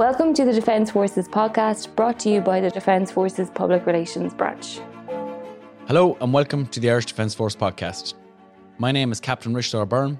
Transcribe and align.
Welcome 0.00 0.32
to 0.32 0.46
the 0.46 0.54
Defence 0.54 0.90
Forces 0.90 1.28
podcast 1.28 1.94
brought 1.94 2.18
to 2.20 2.30
you 2.30 2.40
by 2.40 2.58
the 2.62 2.70
Defence 2.70 3.10
Forces 3.10 3.50
Public 3.50 3.84
Relations 3.84 4.32
Branch. 4.32 4.80
Hello 5.88 6.16
and 6.22 6.32
welcome 6.32 6.66
to 6.68 6.80
the 6.80 6.90
Irish 6.90 7.04
Defence 7.04 7.34
Force 7.34 7.54
podcast. 7.54 8.14
My 8.78 8.92
name 8.92 9.12
is 9.12 9.20
Captain 9.20 9.52
Richard 9.52 9.84
Byrne 9.90 10.18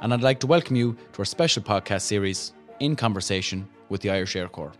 and 0.00 0.12
I'd 0.12 0.22
like 0.22 0.40
to 0.40 0.48
welcome 0.48 0.74
you 0.74 0.96
to 1.12 1.20
our 1.20 1.24
special 1.24 1.62
podcast 1.62 2.00
series, 2.00 2.54
In 2.80 2.96
Conversation 2.96 3.68
with 3.88 4.00
the 4.00 4.10
Irish 4.10 4.34
Air 4.34 4.48
Corps. 4.48 4.72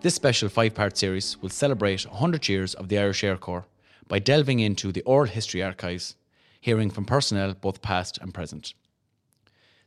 This 0.00 0.14
special 0.14 0.48
five 0.48 0.72
part 0.72 0.96
series 0.96 1.36
will 1.42 1.48
celebrate 1.48 2.06
100 2.06 2.48
years 2.48 2.74
of 2.74 2.88
the 2.88 3.00
Irish 3.00 3.24
Air 3.24 3.36
Corps 3.36 3.66
by 4.06 4.20
delving 4.20 4.60
into 4.60 4.92
the 4.92 5.02
oral 5.02 5.26
history 5.26 5.64
archives, 5.64 6.14
hearing 6.60 6.88
from 6.88 7.04
personnel 7.04 7.52
both 7.54 7.82
past 7.82 8.16
and 8.18 8.32
present. 8.32 8.74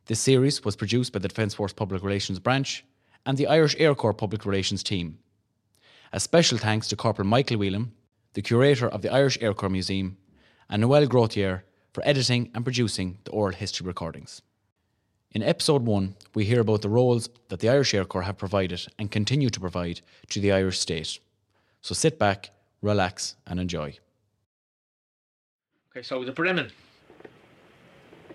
This 0.08 0.20
series 0.20 0.66
was 0.66 0.76
produced 0.76 1.14
by 1.14 1.20
the 1.20 1.30
Defence 1.30 1.54
Force 1.54 1.72
Public 1.72 2.04
Relations 2.04 2.40
Branch 2.40 2.84
and 3.26 3.38
the 3.38 3.48
Irish 3.48 3.76
Air 3.80 3.96
Corps 3.96 4.14
Public 4.14 4.46
Relations 4.46 4.84
Team. 4.84 5.20
A 6.12 6.20
special 6.20 6.58
thanks 6.58 6.88
to 6.88 6.96
Corporal 6.96 7.28
Michael 7.28 7.58
Whelan, 7.58 7.92
the 8.34 8.42
curator 8.42 8.88
of 8.88 9.02
the 9.02 9.12
Irish 9.12 9.38
Air 9.42 9.54
Corps 9.54 9.70
Museum, 9.70 10.18
and 10.70 10.82
Noelle 10.82 11.08
Grothier 11.08 11.64
for 11.94 12.08
editing 12.08 12.52
and 12.54 12.64
producing 12.64 13.18
the 13.24 13.32
oral 13.32 13.56
history 13.56 13.86
recordings. 13.86 14.42
In 15.32 15.44
episode 15.44 15.86
1, 15.86 16.16
we 16.34 16.46
hear 16.46 16.62
about 16.62 16.82
the 16.82 16.90
roles 16.90 17.30
that 17.50 17.60
the 17.60 17.70
Irish 17.70 17.94
Air 17.94 18.06
Corps 18.06 18.24
have 18.24 18.38
provided 18.38 18.88
and 18.98 19.12
continue 19.12 19.50
to 19.50 19.60
provide 19.60 20.02
to 20.30 20.40
the 20.40 20.52
Irish 20.52 20.80
state. 20.80 21.20
So 21.82 21.94
sit 21.94 22.18
back, 22.18 22.50
relax, 22.82 23.36
and 23.46 23.60
enjoy. 23.60 23.98
Okay, 25.92 26.02
so 26.02 26.24
the 26.24 26.32
Bremen. 26.32 26.72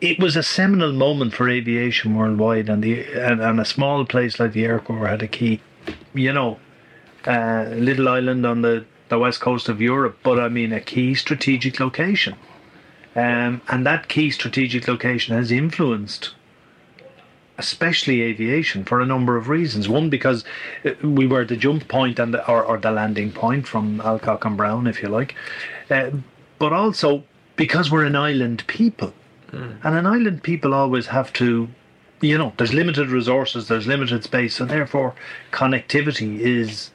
It 0.01 0.19
was 0.19 0.37
a 0.37 0.43
seminal 0.43 0.93
moment 0.93 1.35
for 1.35 1.49
aviation 1.49 2.15
worldwide, 2.15 2.69
and 2.69 2.83
the 2.83 3.05
and, 3.13 3.41
and 3.41 3.61
a 3.61 3.65
small 3.65 4.05
place 4.05 4.39
like 4.41 4.53
the 4.53 4.65
Air 4.65 4.79
Corps 4.81 5.07
had 5.07 5.23
a 5.23 5.29
key. 5.29 5.61
You 6.15 6.33
know, 6.33 6.59
uh, 7.27 7.67
a 7.69 7.77
little 7.77 8.09
island 8.09 8.47
on 8.47 8.63
the 8.63 8.85
the 9.09 9.19
west 9.19 9.41
coast 9.41 9.69
of 9.69 9.81
Europe, 9.81 10.19
but 10.23 10.39
I 10.39 10.49
mean 10.49 10.73
a 10.73 10.81
key 10.81 11.15
strategic 11.15 11.79
location, 11.81 12.35
um, 13.15 13.61
and 13.69 13.87
that 13.87 14.09
key 14.09 14.31
strategic 14.31 14.89
location 14.89 15.37
has 15.37 15.51
influenced. 15.51 16.35
Especially 17.57 18.23
aviation 18.23 18.85
for 18.85 19.01
a 19.01 19.07
number 19.07 19.37
of 19.37 19.49
reasons. 19.49 19.89
One, 19.89 20.11
because 20.11 20.45
uh, 20.85 20.91
we 21.05 21.25
were 21.29 21.45
the 21.45 21.57
jump 21.57 21.87
point 21.87 22.19
and 22.19 22.35
the, 22.35 22.45
or, 22.51 22.65
or 22.65 22.79
the 22.79 22.91
landing 22.91 23.31
point 23.31 23.69
from 23.69 24.01
Alcock 24.01 24.45
and 24.45 24.57
Brown, 24.57 24.89
if 24.89 25.01
you 25.01 25.09
like, 25.09 25.37
uh, 25.89 26.11
but 26.59 26.73
also 26.73 27.23
because 27.55 27.93
we're 27.93 28.07
an 28.07 28.17
island 28.17 28.67
people. 28.67 29.15
And 29.55 29.95
an 29.95 30.07
island 30.07 30.43
people 30.43 30.75
always 30.75 31.07
have 31.09 31.33
to, 31.35 31.69
you 32.21 32.39
know, 32.39 32.53
there's 32.57 32.75
limited 32.75 33.09
resources, 33.09 33.69
there's 33.69 33.87
limited 33.87 34.25
space, 34.25 34.55
so 34.57 34.65
therefore 34.65 35.15
connectivity 35.53 36.41
is 36.41 36.91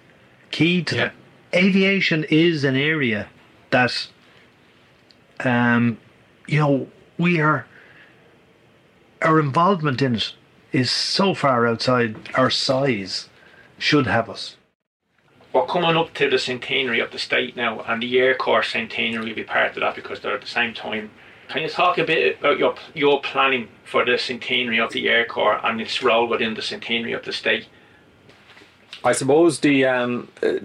key 0.52 0.84
to 0.84 0.96
Yeah. 0.96 1.04
that. 1.06 1.14
Aviation 1.54 2.26
is 2.26 2.64
an 2.64 2.76
area 2.76 3.28
that, 3.72 4.08
um, 5.44 5.98
you 6.48 6.60
know, 6.60 6.88
we 7.18 7.40
are, 7.40 7.66
our 9.22 9.40
involvement 9.40 10.02
in 10.02 10.16
it 10.16 10.34
is 10.72 10.92
so 10.92 11.34
far 11.34 11.66
outside 11.68 12.16
our 12.36 12.50
size, 12.50 13.30
should 13.78 14.06
have 14.08 14.30
us. 14.30 14.58
We're 15.54 15.66
coming 15.66 15.96
up 15.98 16.14
to 16.16 16.30
the 16.30 16.38
centenary 16.38 17.00
of 17.00 17.12
the 17.12 17.18
state 17.18 17.56
now, 17.56 17.80
and 17.82 18.04
the 18.04 18.20
Air 18.20 18.36
Corps 18.36 18.62
centenary 18.62 19.30
will 19.30 19.36
be 19.36 19.44
part 19.44 19.72
of 19.76 19.80
that 19.82 19.96
because 19.96 20.20
they're 20.20 20.36
at 20.36 20.42
the 20.42 20.48
same 20.48 20.74
time. 20.74 21.10
Can 21.50 21.64
you 21.64 21.70
talk 21.70 21.98
a 21.98 22.04
bit 22.04 22.40
about 22.40 22.60
your 22.60 22.76
your 22.94 23.22
planning 23.22 23.68
for 23.84 24.06
the 24.06 24.18
centenary 24.20 24.80
of 24.80 24.94
the 24.94 25.10
Air 25.10 25.26
Corps 25.26 25.60
and 25.66 25.82
its 25.82 26.04
role 26.04 26.28
within 26.28 26.54
the 26.54 26.62
centenary 26.62 27.14
of 27.14 27.26
the 27.26 27.34
state? 27.34 27.68
I 29.04 29.14
suppose 29.14 29.60
the 29.60 29.86
um, 29.86 30.28
uh, 30.44 30.60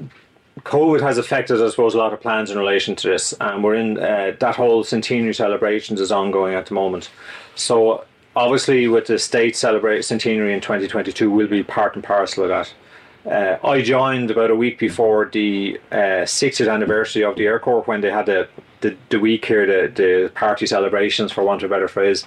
COVID 0.60 1.00
has 1.00 1.16
affected, 1.16 1.62
I 1.62 1.70
suppose, 1.70 1.94
a 1.94 1.98
lot 1.98 2.12
of 2.12 2.20
plans 2.20 2.50
in 2.50 2.59
relation 2.59 2.94
to 2.97 3.09
this, 3.09 3.32
and 3.41 3.64
we're 3.64 3.76
in 3.76 3.97
uh, 3.98 4.36
that 4.38 4.56
whole 4.56 4.84
centenary 4.84 5.32
celebrations 5.32 6.00
is 6.03 6.12
ongoing 6.12 6.54
at 6.54 6.66
the 6.66 6.75
moment. 6.75 7.10
So 7.54 8.04
obviously, 8.36 8.86
with 8.86 9.06
the 9.06 9.19
state 9.19 9.56
celebrate 9.56 10.03
centenary 10.03 10.53
in 10.53 10.60
2022, 10.60 11.30
will 11.30 11.48
be 11.48 11.62
part 11.62 11.94
and 11.94 12.04
parcel 12.04 12.44
of 12.44 12.50
that. 12.50 12.75
Uh, 13.26 13.66
I 13.66 13.80
joined 13.80 14.30
about 14.30 14.50
a 14.50 14.54
week 14.54 14.78
before 14.78 15.30
the 15.32 15.80
uh, 15.91 16.26
60th 16.26 16.70
anniversary 16.70 17.25
of 17.25 17.36
the 17.36 17.47
Air 17.47 17.59
Corps 17.59 17.82
when 17.84 18.03
they 18.03 18.10
had 18.10 18.26
the, 18.26 18.48
the, 18.84 18.97
the 19.09 19.19
week 19.19 19.47
here, 19.47 19.67
the, 19.67 19.93
the 19.93 20.31
party 20.34 20.67
celebrations, 20.67 21.33
for 21.33 21.43
want 21.43 21.62
of 21.62 21.71
a 21.71 21.75
better 21.75 21.89
phrase, 21.89 22.27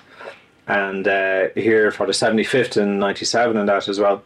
and 0.67 1.07
uh, 1.07 1.47
here 1.53 1.91
for 1.91 2.05
the 2.07 2.11
75th 2.11 2.81
and 2.81 2.99
97 2.99 3.55
and 3.55 3.69
that 3.69 3.87
as 3.87 3.99
well. 3.99 4.23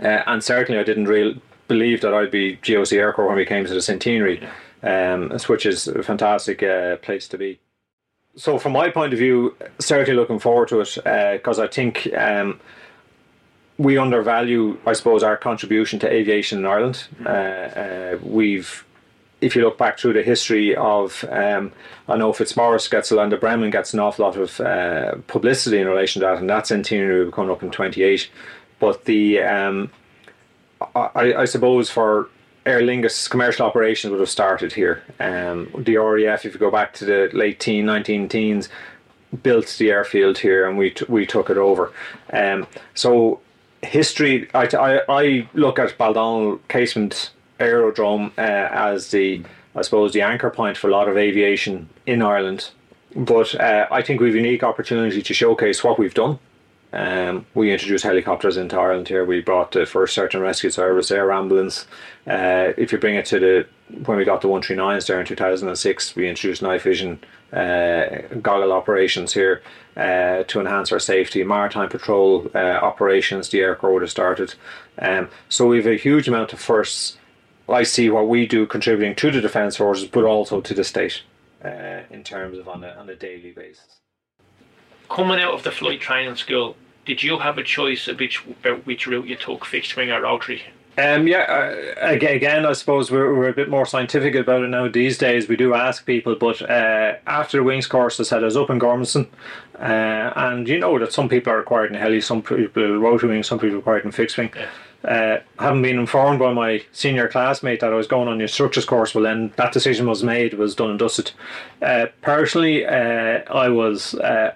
Uh, 0.00 0.22
and 0.26 0.42
certainly, 0.42 0.80
I 0.80 0.84
didn't 0.84 1.06
really 1.06 1.40
believe 1.66 2.00
that 2.02 2.14
I'd 2.14 2.30
be 2.30 2.56
GOC 2.58 2.96
Air 2.96 3.12
Corps 3.12 3.26
when 3.26 3.36
we 3.36 3.44
came 3.44 3.66
to 3.66 3.74
the 3.74 3.82
centenary, 3.82 4.46
um, 4.82 5.36
which 5.48 5.66
is 5.66 5.88
a 5.88 6.04
fantastic 6.04 6.62
uh, 6.62 6.96
place 6.98 7.26
to 7.28 7.36
be. 7.36 7.58
So, 8.36 8.58
from 8.58 8.72
my 8.72 8.90
point 8.90 9.12
of 9.12 9.18
view, 9.18 9.56
certainly 9.80 10.14
looking 10.14 10.38
forward 10.38 10.68
to 10.68 10.80
it 10.80 10.94
because 11.34 11.58
I 11.58 11.66
think 11.66 12.08
um, 12.16 12.60
we 13.76 13.98
undervalue, 13.98 14.78
I 14.86 14.92
suppose, 14.92 15.24
our 15.24 15.36
contribution 15.36 15.98
to 15.98 16.08
aviation 16.08 16.60
in 16.60 16.66
Ireland. 16.66 17.08
Uh, 17.26 17.28
uh, 17.28 18.18
we've 18.22 18.84
if 19.40 19.54
you 19.54 19.62
look 19.62 19.78
back 19.78 19.98
through 19.98 20.14
the 20.14 20.22
history 20.22 20.74
of, 20.74 21.24
um, 21.30 21.72
I 22.08 22.16
know 22.16 22.32
Fitzmaurice 22.32 22.88
gets 22.88 23.12
a 23.12 23.18
and 23.18 23.38
Bremen 23.38 23.70
gets 23.70 23.94
an 23.94 24.00
awful 24.00 24.24
lot 24.24 24.36
of 24.36 24.60
uh, 24.60 25.16
publicity 25.26 25.78
in 25.78 25.86
relation 25.86 26.20
to 26.20 26.26
that, 26.26 26.38
and 26.38 26.50
that 26.50 26.66
centenary 26.66 27.24
will 27.24 27.32
coming 27.32 27.50
up 27.50 27.62
in 27.62 27.70
28. 27.70 28.28
But 28.80 29.04
the, 29.04 29.42
um, 29.42 29.90
I, 30.94 31.34
I 31.34 31.44
suppose 31.44 31.88
for 31.90 32.28
Aer 32.66 32.80
Lingus, 32.80 33.30
commercial 33.30 33.66
operations 33.66 34.10
would 34.10 34.20
have 34.20 34.28
started 34.28 34.72
here. 34.72 35.02
Um, 35.20 35.70
the 35.78 35.96
RAF, 35.96 36.44
if 36.44 36.54
you 36.54 36.58
go 36.58 36.70
back 36.70 36.92
to 36.94 37.04
the 37.04 37.30
late 37.32 37.60
teen, 37.60 37.86
19 37.86 38.28
teens, 38.28 38.68
built 39.42 39.76
the 39.78 39.90
airfield 39.90 40.38
here 40.38 40.68
and 40.68 40.76
we, 40.78 40.90
t- 40.90 41.04
we 41.08 41.26
took 41.26 41.50
it 41.50 41.58
over. 41.58 41.92
Um, 42.32 42.66
so 42.94 43.40
history, 43.82 44.48
I, 44.54 44.66
I, 44.76 45.00
I 45.08 45.48
look 45.54 45.78
at 45.78 45.96
Baldonnel 45.96 46.60
Casement 46.68 47.30
Aerodrome 47.60 48.32
uh, 48.38 48.68
as 48.70 49.10
the, 49.10 49.42
I 49.74 49.82
suppose, 49.82 50.12
the 50.12 50.22
anchor 50.22 50.50
point 50.50 50.76
for 50.76 50.88
a 50.88 50.92
lot 50.92 51.08
of 51.08 51.16
aviation 51.16 51.88
in 52.06 52.22
Ireland. 52.22 52.70
But 53.14 53.54
uh, 53.54 53.86
I 53.90 54.02
think 54.02 54.20
we've 54.20 54.34
a 54.34 54.38
unique 54.38 54.62
opportunity 54.62 55.22
to 55.22 55.34
showcase 55.34 55.82
what 55.82 55.98
we've 55.98 56.14
done. 56.14 56.38
Um, 56.92 57.44
we 57.54 57.70
introduced 57.70 58.04
helicopters 58.04 58.56
into 58.56 58.78
Ireland 58.78 59.08
here. 59.08 59.24
We 59.24 59.42
brought 59.42 59.72
the 59.72 59.84
first 59.84 60.14
search 60.14 60.34
and 60.34 60.42
rescue 60.42 60.70
service, 60.70 61.10
air 61.10 61.30
ambulance. 61.30 61.86
Uh, 62.26 62.72
if 62.78 62.92
you 62.92 62.98
bring 62.98 63.16
it 63.16 63.26
to 63.26 63.38
the 63.38 63.66
when 64.04 64.18
we 64.18 64.24
got 64.24 64.40
the 64.42 64.48
139s 64.48 65.06
there 65.06 65.20
in 65.20 65.26
2006, 65.26 66.16
we 66.16 66.28
introduced 66.28 66.62
night 66.62 66.82
vision 66.82 67.20
uh, 67.52 68.04
goggle 68.42 68.72
operations 68.72 69.32
here 69.32 69.62
uh, 69.96 70.44
to 70.44 70.60
enhance 70.60 70.92
our 70.92 70.98
safety. 70.98 71.42
Maritime 71.44 71.88
patrol 71.88 72.50
uh, 72.54 72.58
operations, 72.58 73.48
the 73.48 73.60
Air 73.60 73.74
Corps 73.74 74.06
started. 74.06 74.54
Um, 74.98 75.28
so 75.48 75.66
we 75.66 75.78
have 75.78 75.86
a 75.86 75.96
huge 75.96 76.28
amount 76.28 76.52
of 76.52 76.60
firsts. 76.60 77.17
I 77.68 77.82
see 77.82 78.10
what 78.10 78.28
we 78.28 78.46
do 78.46 78.66
contributing 78.66 79.14
to 79.16 79.30
the 79.30 79.40
defence 79.40 79.76
forces, 79.76 80.08
but 80.08 80.24
also 80.24 80.60
to 80.60 80.74
the 80.74 80.84
state 80.84 81.22
uh, 81.64 82.02
in 82.10 82.24
terms 82.24 82.58
of 82.58 82.68
on 82.68 82.84
a, 82.84 82.90
on 82.90 83.08
a 83.08 83.14
daily 83.14 83.52
basis. 83.52 84.00
Coming 85.10 85.40
out 85.40 85.54
of 85.54 85.62
the 85.62 85.70
flight 85.70 86.00
training 86.00 86.36
school, 86.36 86.76
did 87.04 87.22
you 87.22 87.38
have 87.38 87.58
a 87.58 87.62
choice 87.62 88.08
of 88.08 88.20
which 88.20 88.44
about 88.46 88.86
which 88.86 89.06
route 89.06 89.26
you 89.26 89.36
took, 89.36 89.64
fixed 89.64 89.96
wing 89.96 90.10
or 90.10 90.22
rotary? 90.22 90.62
Um, 90.98 91.28
yeah, 91.28 91.94
uh, 92.02 92.08
again, 92.08 92.66
I 92.66 92.72
suppose 92.72 93.08
we're, 93.10 93.32
we're 93.32 93.50
a 93.50 93.54
bit 93.54 93.70
more 93.70 93.86
scientific 93.86 94.34
about 94.34 94.62
it 94.62 94.68
now 94.68 94.88
these 94.88 95.16
days. 95.16 95.48
We 95.48 95.56
do 95.56 95.72
ask 95.72 96.04
people, 96.04 96.34
but 96.34 96.60
uh, 96.60 97.14
after 97.24 97.58
the 97.58 97.62
wings 97.62 97.86
course, 97.86 98.18
I 98.18 98.24
said 98.24 98.42
I 98.42 98.46
was 98.46 98.56
up 98.56 98.68
in 98.68 98.80
Gormanston, 98.80 99.28
uh, 99.78 100.32
and 100.34 100.68
you 100.68 100.76
know 100.80 100.98
that 100.98 101.12
some 101.12 101.28
people 101.28 101.52
are 101.52 101.58
required 101.58 101.92
in 101.92 101.98
heli, 101.98 102.20
some 102.20 102.42
people 102.42 102.98
rotary 102.98 103.30
wing, 103.30 103.44
some 103.44 103.60
people 103.60 103.76
required 103.76 104.06
in 104.06 104.10
fixed 104.10 104.36
wing. 104.38 104.50
Uh, 105.04 105.38
having 105.60 105.80
been 105.80 105.98
informed 105.98 106.40
by 106.40 106.52
my 106.52 106.84
senior 106.92 107.28
classmate 107.28 107.80
that 107.80 107.92
I 107.92 107.96
was 107.96 108.08
going 108.08 108.26
on 108.26 108.38
the 108.38 108.42
instructors 108.42 108.84
course, 108.84 109.14
well, 109.14 109.22
then 109.22 109.52
that 109.56 109.72
decision 109.72 110.08
was 110.08 110.24
made, 110.24 110.54
was 110.54 110.74
done 110.74 110.90
and 110.90 110.98
dusted. 110.98 111.30
Uh, 111.80 112.06
personally, 112.22 112.84
uh, 112.84 113.42
I 113.52 113.68
was. 113.68 114.14
Uh, 114.14 114.54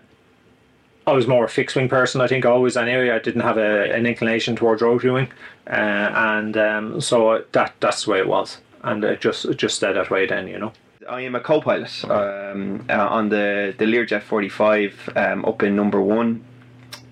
I 1.04 1.12
was 1.12 1.26
more 1.26 1.44
a 1.44 1.48
fixed 1.48 1.74
wing 1.74 1.88
person, 1.88 2.20
I 2.20 2.28
think, 2.28 2.46
always 2.46 2.76
anyway. 2.76 3.10
I 3.10 3.18
didn't 3.18 3.40
have 3.40 3.58
a, 3.58 3.92
an 3.92 4.06
inclination 4.06 4.54
towards 4.54 4.82
rotary 4.82 5.10
wing, 5.10 5.28
uh, 5.66 5.70
and 5.70 6.56
um, 6.56 7.00
so 7.00 7.44
that 7.52 7.74
that's 7.80 8.04
the 8.04 8.12
way 8.12 8.18
it 8.18 8.28
was, 8.28 8.58
and 8.82 9.02
it 9.02 9.20
just 9.20 9.44
it 9.44 9.56
just 9.56 9.76
stayed 9.76 9.96
that 9.96 10.10
way 10.10 10.26
then, 10.26 10.46
you 10.46 10.58
know. 10.58 10.72
I 11.08 11.22
am 11.22 11.34
a 11.34 11.40
co-pilot 11.40 12.04
um, 12.04 12.84
uh, 12.88 13.08
on 13.08 13.28
the 13.28 13.74
the 13.76 13.84
Learjet 13.84 14.22
45 14.22 15.10
um, 15.16 15.44
up 15.44 15.62
in 15.64 15.74
number 15.74 16.00
one 16.00 16.44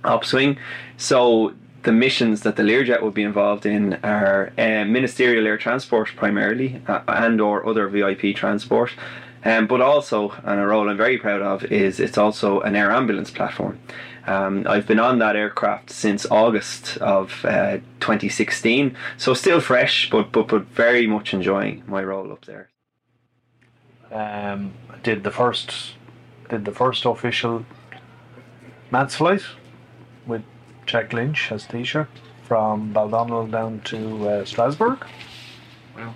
ops 0.04 0.32
wing. 0.32 0.58
So 0.96 1.54
the 1.82 1.92
missions 1.92 2.42
that 2.42 2.56
the 2.56 2.62
Learjet 2.62 3.02
will 3.02 3.10
be 3.10 3.22
involved 3.22 3.64
in 3.64 3.94
are 4.02 4.52
uh, 4.58 4.84
ministerial 4.84 5.46
air 5.46 5.56
transport 5.56 6.10
primarily, 6.16 6.82
uh, 6.86 7.00
and 7.08 7.40
or 7.40 7.66
other 7.66 7.88
VIP 7.88 8.34
transport. 8.36 8.92
Um, 9.42 9.66
but 9.66 9.80
also, 9.80 10.30
and 10.44 10.60
a 10.60 10.66
role 10.66 10.90
I'm 10.90 10.98
very 10.98 11.16
proud 11.16 11.40
of, 11.40 11.64
is 11.64 11.98
it's 11.98 12.18
also 12.18 12.60
an 12.60 12.76
air 12.76 12.90
ambulance 12.90 13.30
platform. 13.30 13.78
Um, 14.26 14.66
I've 14.68 14.86
been 14.86 15.00
on 15.00 15.18
that 15.20 15.34
aircraft 15.34 15.90
since 15.90 16.26
August 16.30 16.98
of 16.98 17.44
uh, 17.46 17.78
2016, 18.00 18.94
so 19.16 19.32
still 19.32 19.60
fresh, 19.60 20.10
but, 20.10 20.30
but 20.30 20.48
but 20.48 20.66
very 20.66 21.06
much 21.06 21.32
enjoying 21.32 21.82
my 21.86 22.02
role 22.02 22.30
up 22.30 22.44
there. 22.44 22.68
Um, 24.12 24.74
did 25.02 25.24
the 25.24 25.30
first 25.30 25.94
did 26.50 26.66
the 26.66 26.72
first 26.72 27.06
official 27.06 27.64
man's 28.90 29.14
flight 29.14 29.42
with 30.26 30.42
Jack 30.90 31.12
Lynch 31.12 31.52
as 31.52 31.66
Taoiseach 31.68 32.08
from 32.42 32.92
Baldonnel 32.92 33.48
down 33.48 33.80
to 33.82 34.28
uh, 34.28 34.44
Strasbourg. 34.44 35.06
Wow. 35.96 36.14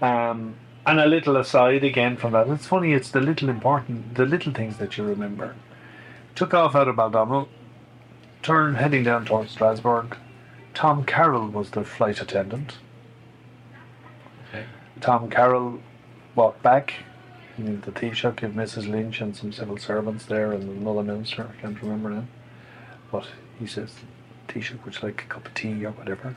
Um, 0.00 0.56
and 0.86 0.98
a 0.98 1.04
little 1.04 1.36
aside 1.36 1.84
again 1.84 2.16
from 2.16 2.32
that, 2.32 2.48
it's 2.48 2.66
funny. 2.66 2.94
It's 2.94 3.10
the 3.10 3.20
little 3.20 3.50
important, 3.50 4.14
the 4.14 4.24
little 4.24 4.54
things 4.54 4.78
that 4.78 4.96
you 4.96 5.04
remember. 5.04 5.54
Took 6.34 6.54
off 6.54 6.74
out 6.74 6.88
of 6.88 6.96
Baldonnel, 6.96 7.46
turned 8.40 8.78
heading 8.78 9.04
down 9.04 9.26
towards 9.26 9.50
Strasbourg. 9.50 10.16
Tom 10.72 11.04
Carroll 11.04 11.48
was 11.48 11.72
the 11.72 11.84
flight 11.84 12.22
attendant. 12.22 12.78
Okay. 14.48 14.64
Tom 15.02 15.28
Carroll 15.28 15.78
walked 16.34 16.62
back. 16.62 16.94
The 17.58 17.92
Taoiseach 17.92 18.36
gave 18.36 18.52
Mrs. 18.52 18.90
Lynch 18.90 19.20
and 19.20 19.36
some 19.36 19.52
civil 19.52 19.76
servants 19.76 20.24
there 20.24 20.52
and 20.52 20.62
another 20.80 21.02
minister, 21.02 21.50
I 21.52 21.60
can't 21.60 21.82
remember 21.82 22.08
now. 22.08 22.24
But 23.12 23.26
he 23.60 23.66
says, 23.66 23.92
Taoiseach, 24.48 24.84
would 24.84 24.94
you 24.94 25.00
like 25.02 25.22
a 25.22 25.26
cup 25.26 25.46
of 25.46 25.54
tea 25.54 25.84
or 25.84 25.90
whatever? 25.92 26.34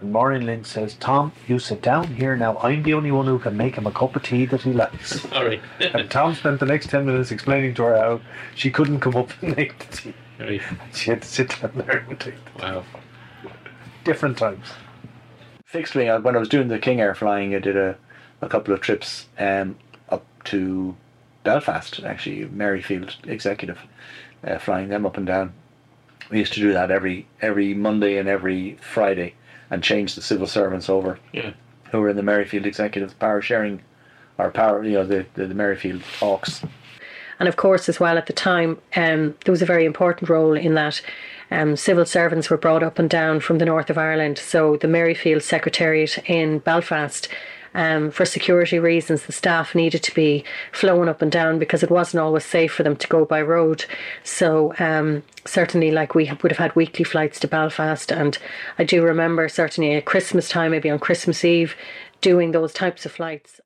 And 0.00 0.12
Maureen 0.12 0.44
Lynch 0.46 0.66
says, 0.66 0.94
Tom, 0.94 1.32
you 1.48 1.58
sit 1.58 1.80
down 1.82 2.08
here 2.14 2.36
now. 2.36 2.58
I'm 2.58 2.82
the 2.82 2.94
only 2.94 3.10
one 3.10 3.26
who 3.26 3.38
can 3.38 3.56
make 3.56 3.76
him 3.76 3.86
a 3.86 3.90
cup 3.92 4.14
of 4.14 4.22
tea 4.22 4.44
that 4.46 4.62
he 4.62 4.72
likes. 4.72 5.24
All 5.32 5.44
right. 5.46 5.60
and 5.80 6.10
Tom 6.10 6.34
spent 6.34 6.60
the 6.60 6.66
next 6.66 6.90
10 6.90 7.06
minutes 7.06 7.30
explaining 7.30 7.74
to 7.74 7.82
her 7.84 7.96
how 7.98 8.20
she 8.54 8.70
couldn't 8.70 9.00
come 9.00 9.16
up 9.16 9.30
and 9.42 9.56
make 9.56 9.78
the 9.78 9.96
tea. 9.96 10.14
right. 10.38 10.60
She 10.92 11.10
had 11.10 11.22
to 11.22 11.28
sit 11.28 11.60
down 11.60 11.72
there 11.74 12.04
and 12.08 12.20
take 12.20 12.34
the 12.56 12.62
Wow. 12.62 12.84
different 14.04 14.36
times. 14.38 14.66
fixed 15.64 15.94
wing. 15.94 16.08
uh, 16.10 16.20
When 16.20 16.36
I 16.36 16.38
was 16.38 16.48
doing 16.50 16.68
the 16.68 16.78
King 16.78 17.00
Air 17.00 17.14
flying, 17.14 17.54
I 17.54 17.58
did 17.60 17.76
a, 17.76 17.96
a 18.42 18.48
couple 18.48 18.74
of 18.74 18.80
trips 18.82 19.26
um, 19.38 19.76
up 20.10 20.26
to 20.44 20.94
Belfast, 21.44 22.00
actually, 22.04 22.44
Maryfield 22.46 23.14
Executive, 23.26 23.78
uh, 24.44 24.58
flying 24.58 24.88
them 24.88 25.06
up 25.06 25.16
and 25.16 25.26
down. 25.26 25.54
We 26.30 26.38
used 26.38 26.52
to 26.54 26.60
do 26.60 26.72
that 26.72 26.90
every 26.90 27.26
every 27.40 27.74
Monday 27.74 28.16
and 28.18 28.28
every 28.28 28.76
Friday, 28.80 29.34
and 29.70 29.82
change 29.82 30.14
the 30.14 30.22
civil 30.22 30.46
servants 30.46 30.88
over 30.88 31.18
Yeah. 31.32 31.52
who 31.90 32.00
were 32.00 32.08
in 32.10 32.16
the 32.16 32.22
Maryfield 32.22 32.66
Executive 32.66 33.18
power 33.18 33.42
sharing, 33.42 33.82
or 34.38 34.50
power, 34.50 34.82
you 34.84 34.92
know, 34.92 35.06
the 35.06 35.26
the, 35.34 35.46
the 35.46 35.54
Maryfield 35.54 36.02
talks. 36.18 36.62
And 37.38 37.48
of 37.48 37.56
course, 37.56 37.88
as 37.88 37.98
well, 37.98 38.18
at 38.18 38.26
the 38.26 38.32
time, 38.32 38.78
um, 38.94 39.34
there 39.44 39.50
was 39.52 39.62
a 39.62 39.66
very 39.66 39.84
important 39.84 40.30
role 40.30 40.56
in 40.56 40.74
that 40.74 41.02
um, 41.50 41.74
civil 41.76 42.04
servants 42.06 42.48
were 42.48 42.56
brought 42.56 42.84
up 42.84 42.98
and 43.00 43.10
down 43.10 43.40
from 43.40 43.58
the 43.58 43.64
north 43.64 43.90
of 43.90 43.98
Ireland. 43.98 44.38
So 44.38 44.76
the 44.76 44.86
Maryfield 44.86 45.42
Secretariat 45.42 46.18
in 46.30 46.60
Belfast, 46.60 47.28
um, 47.74 48.10
for 48.10 48.24
security 48.24 48.78
reasons, 48.78 49.22
the 49.22 49.32
staff 49.32 49.74
needed 49.74 50.02
to 50.02 50.14
be 50.14 50.44
flown 50.72 51.08
up 51.08 51.22
and 51.22 51.32
down 51.32 51.58
because 51.58 51.82
it 51.82 51.90
wasn't 51.90 52.20
always 52.20 52.44
safe 52.44 52.72
for 52.72 52.82
them 52.82 52.96
to 52.96 53.08
go 53.08 53.24
by 53.24 53.40
road. 53.40 53.84
So 54.24 54.74
um, 54.78 55.22
certainly, 55.44 55.90
like 55.90 56.14
we 56.14 56.30
would 56.42 56.52
have 56.52 56.58
had 56.58 56.76
weekly 56.76 57.04
flights 57.04 57.40
to 57.40 57.48
Belfast, 57.48 58.12
and 58.12 58.36
I 58.78 58.84
do 58.84 59.02
remember 59.02 59.48
certainly 59.48 59.94
at 59.94 60.04
Christmas 60.04 60.48
time, 60.48 60.72
maybe 60.72 60.90
on 60.90 60.98
Christmas 60.98 61.44
Eve, 61.44 61.74
doing 62.20 62.52
those 62.52 62.72
types 62.72 63.06
of 63.06 63.12
flights. 63.12 63.60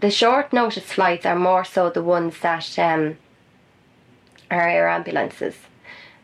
the 0.00 0.10
short 0.10 0.52
notice 0.52 0.92
flights 0.92 1.24
are 1.24 1.36
more 1.36 1.64
so 1.64 1.88
the 1.88 2.02
ones 2.02 2.38
that 2.40 2.78
um, 2.78 3.16
are 4.50 4.68
air 4.68 4.88
ambulances. 4.88 5.54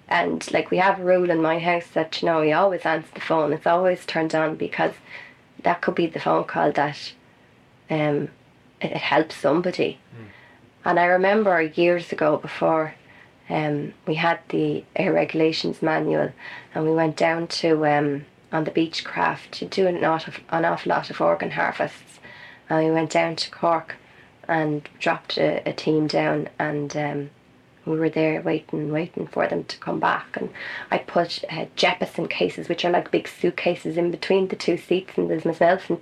And 0.09 0.51
like 0.53 0.71
we 0.71 0.79
have 0.79 1.01
a 1.01 1.05
rule 1.05 1.31
in 1.31 1.41
my 1.43 1.59
house 1.59 1.87
that 1.89 2.21
you 2.21 2.27
know 2.27 2.41
we 2.41 2.53
always 2.53 2.83
answer 2.83 3.09
the 3.15 3.21
phone. 3.21 3.53
It's 3.53 3.67
always 3.67 4.05
turned 4.07 4.35
on 4.35 4.57
because 4.57 4.95
that 5.63 5.81
could 5.81 5.95
be 5.95 6.07
the 6.07 6.21
phone 6.21 6.45
call 6.45 6.73
that 6.73 7.13
um, 7.91 8.29
it, 8.81 8.93
it 8.93 8.97
helps 8.97 9.37
somebody. 9.37 9.99
And 10.85 10.99
I 10.99 11.07
remember 11.07 11.61
years 11.61 12.13
ago 12.13 12.37
before 12.37 12.95
um, 13.51 13.95
we 14.07 14.15
had 14.15 14.39
the 14.49 14.85
air 14.97 15.13
regulations 15.13 15.83
manual 15.83 16.33
and 16.75 16.85
we 16.85 16.93
went 16.93 17.17
down 17.17 17.47
to 17.49 17.87
um, 17.87 18.27
on 18.53 18.65
the 18.65 18.71
Beechcraft 18.71 19.51
to 19.53 19.67
do 19.67 19.87
an 19.87 20.05
awful, 20.05 20.35
an 20.51 20.65
awful 20.65 20.91
lot 20.91 21.11
of 21.11 21.21
organ 21.21 21.51
harvests 21.51 22.21
and 22.69 22.85
we 22.85 22.91
went 22.91 23.11
down 23.11 23.37
to 23.37 23.51
Cork 23.51 23.97
and 24.47 24.89
dropped 24.99 25.37
a, 25.39 25.67
a 25.69 25.73
team 25.73 26.07
down 26.07 26.49
and 26.59 26.97
um, 26.97 27.31
we 27.89 27.99
were 27.99 28.09
there 28.09 28.41
waiting 28.43 28.93
waiting 28.93 29.27
for 29.27 29.47
them 29.47 29.65
to 29.65 29.79
come 29.79 30.01
back. 30.01 30.27
And 30.35 30.51
I 30.91 30.99
put 30.99 31.45
uh, 31.51 31.67
Jeppesen 31.77 32.29
cases 32.29 32.69
which 32.69 32.85
are 32.85 32.91
like 32.91 33.11
big 33.11 33.29
suitcases 33.29 33.97
in 33.97 34.11
between 34.11 34.49
the 34.49 34.57
two 34.57 34.77
seats 34.77 35.13
and 35.17 35.31
there's 35.31 35.45
myself 35.45 35.89
and 35.89 35.99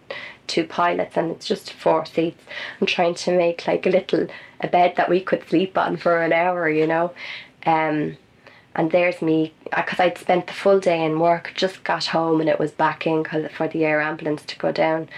two 0.46 0.64
pilots 0.64 1.16
and 1.16 1.30
it's 1.30 1.46
just 1.46 1.72
four 1.72 2.06
seats 2.06 2.42
I'm 2.80 2.86
trying 2.86 3.14
to 3.14 3.36
make 3.36 3.66
like 3.66 3.86
a 3.86 3.90
little 3.90 4.28
a 4.60 4.68
bed 4.68 4.94
that 4.96 5.10
we 5.10 5.20
could 5.20 5.48
sleep 5.48 5.76
on 5.76 5.96
for 5.96 6.22
an 6.22 6.32
hour 6.32 6.68
you 6.68 6.86
know? 6.86 7.12
Um, 7.64 8.16
and 8.76 8.90
there's 8.90 9.22
me 9.22 9.54
because 9.74 9.98
I'd 9.98 10.18
spent 10.18 10.46
the 10.46 10.52
full 10.52 10.80
day 10.80 11.02
in 11.02 11.18
work 11.18 11.52
just 11.54 11.82
got 11.82 12.06
home 12.06 12.40
and 12.40 12.48
it 12.48 12.58
was 12.58 12.72
back 12.72 13.06
in 13.06 13.24
for 13.24 13.68
the 13.68 13.84
air 13.84 14.00
ambulance 14.02 14.44
to 14.44 14.58
go 14.58 14.70
down. 14.70 15.08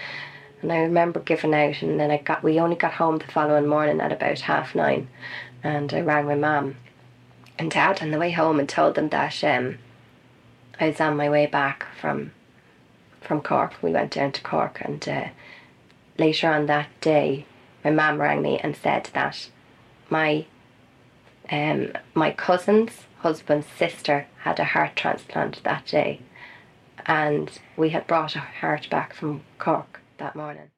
And 0.61 0.71
I 0.73 0.79
remember 0.79 1.19
giving 1.21 1.53
out, 1.53 1.81
and 1.81 1.99
then 1.99 2.11
I 2.11 2.17
got 2.17 2.43
we 2.43 2.59
only 2.59 2.75
got 2.75 2.93
home 2.93 3.17
the 3.17 3.27
following 3.27 3.67
morning 3.67 4.01
at 4.01 4.11
about 4.11 4.39
half 4.39 4.75
nine, 4.75 5.07
and 5.63 5.93
I 5.93 6.01
rang 6.01 6.25
my 6.25 6.35
mum 6.35 6.75
and 7.57 7.69
dad 7.69 8.01
on 8.01 8.11
the 8.11 8.19
way 8.19 8.31
home 8.31 8.59
and 8.59 8.67
told 8.67 8.95
them 8.95 9.09
that 9.09 9.43
um, 9.43 9.77
I 10.79 10.87
was 10.87 11.01
on 11.01 11.17
my 11.17 11.29
way 11.29 11.45
back 11.45 11.85
from 11.99 12.31
from 13.21 13.41
Cork. 13.41 13.73
We 13.81 13.91
went 13.91 14.11
down 14.11 14.31
to 14.31 14.41
Cork, 14.41 14.81
and 14.81 15.07
uh, 15.07 15.27
later 16.17 16.49
on 16.49 16.67
that 16.67 16.87
day, 17.01 17.45
my 17.83 17.91
mum 17.91 18.19
rang 18.19 18.41
me 18.41 18.57
and 18.59 18.75
said 18.75 19.09
that 19.13 19.49
my 20.09 20.45
um, 21.51 21.93
my 22.13 22.31
cousin's 22.31 22.91
husband's 23.19 23.67
sister 23.77 24.27
had 24.43 24.59
a 24.59 24.63
heart 24.63 24.95
transplant 24.95 25.61
that 25.63 25.85
day, 25.85 26.21
and 27.05 27.59
we 27.75 27.89
had 27.89 28.07
brought 28.07 28.35
a 28.35 28.39
heart 28.39 28.89
back 28.89 29.13
from 29.13 29.41
Cork 29.57 29.99
that 30.17 30.35
morning. 30.35 30.71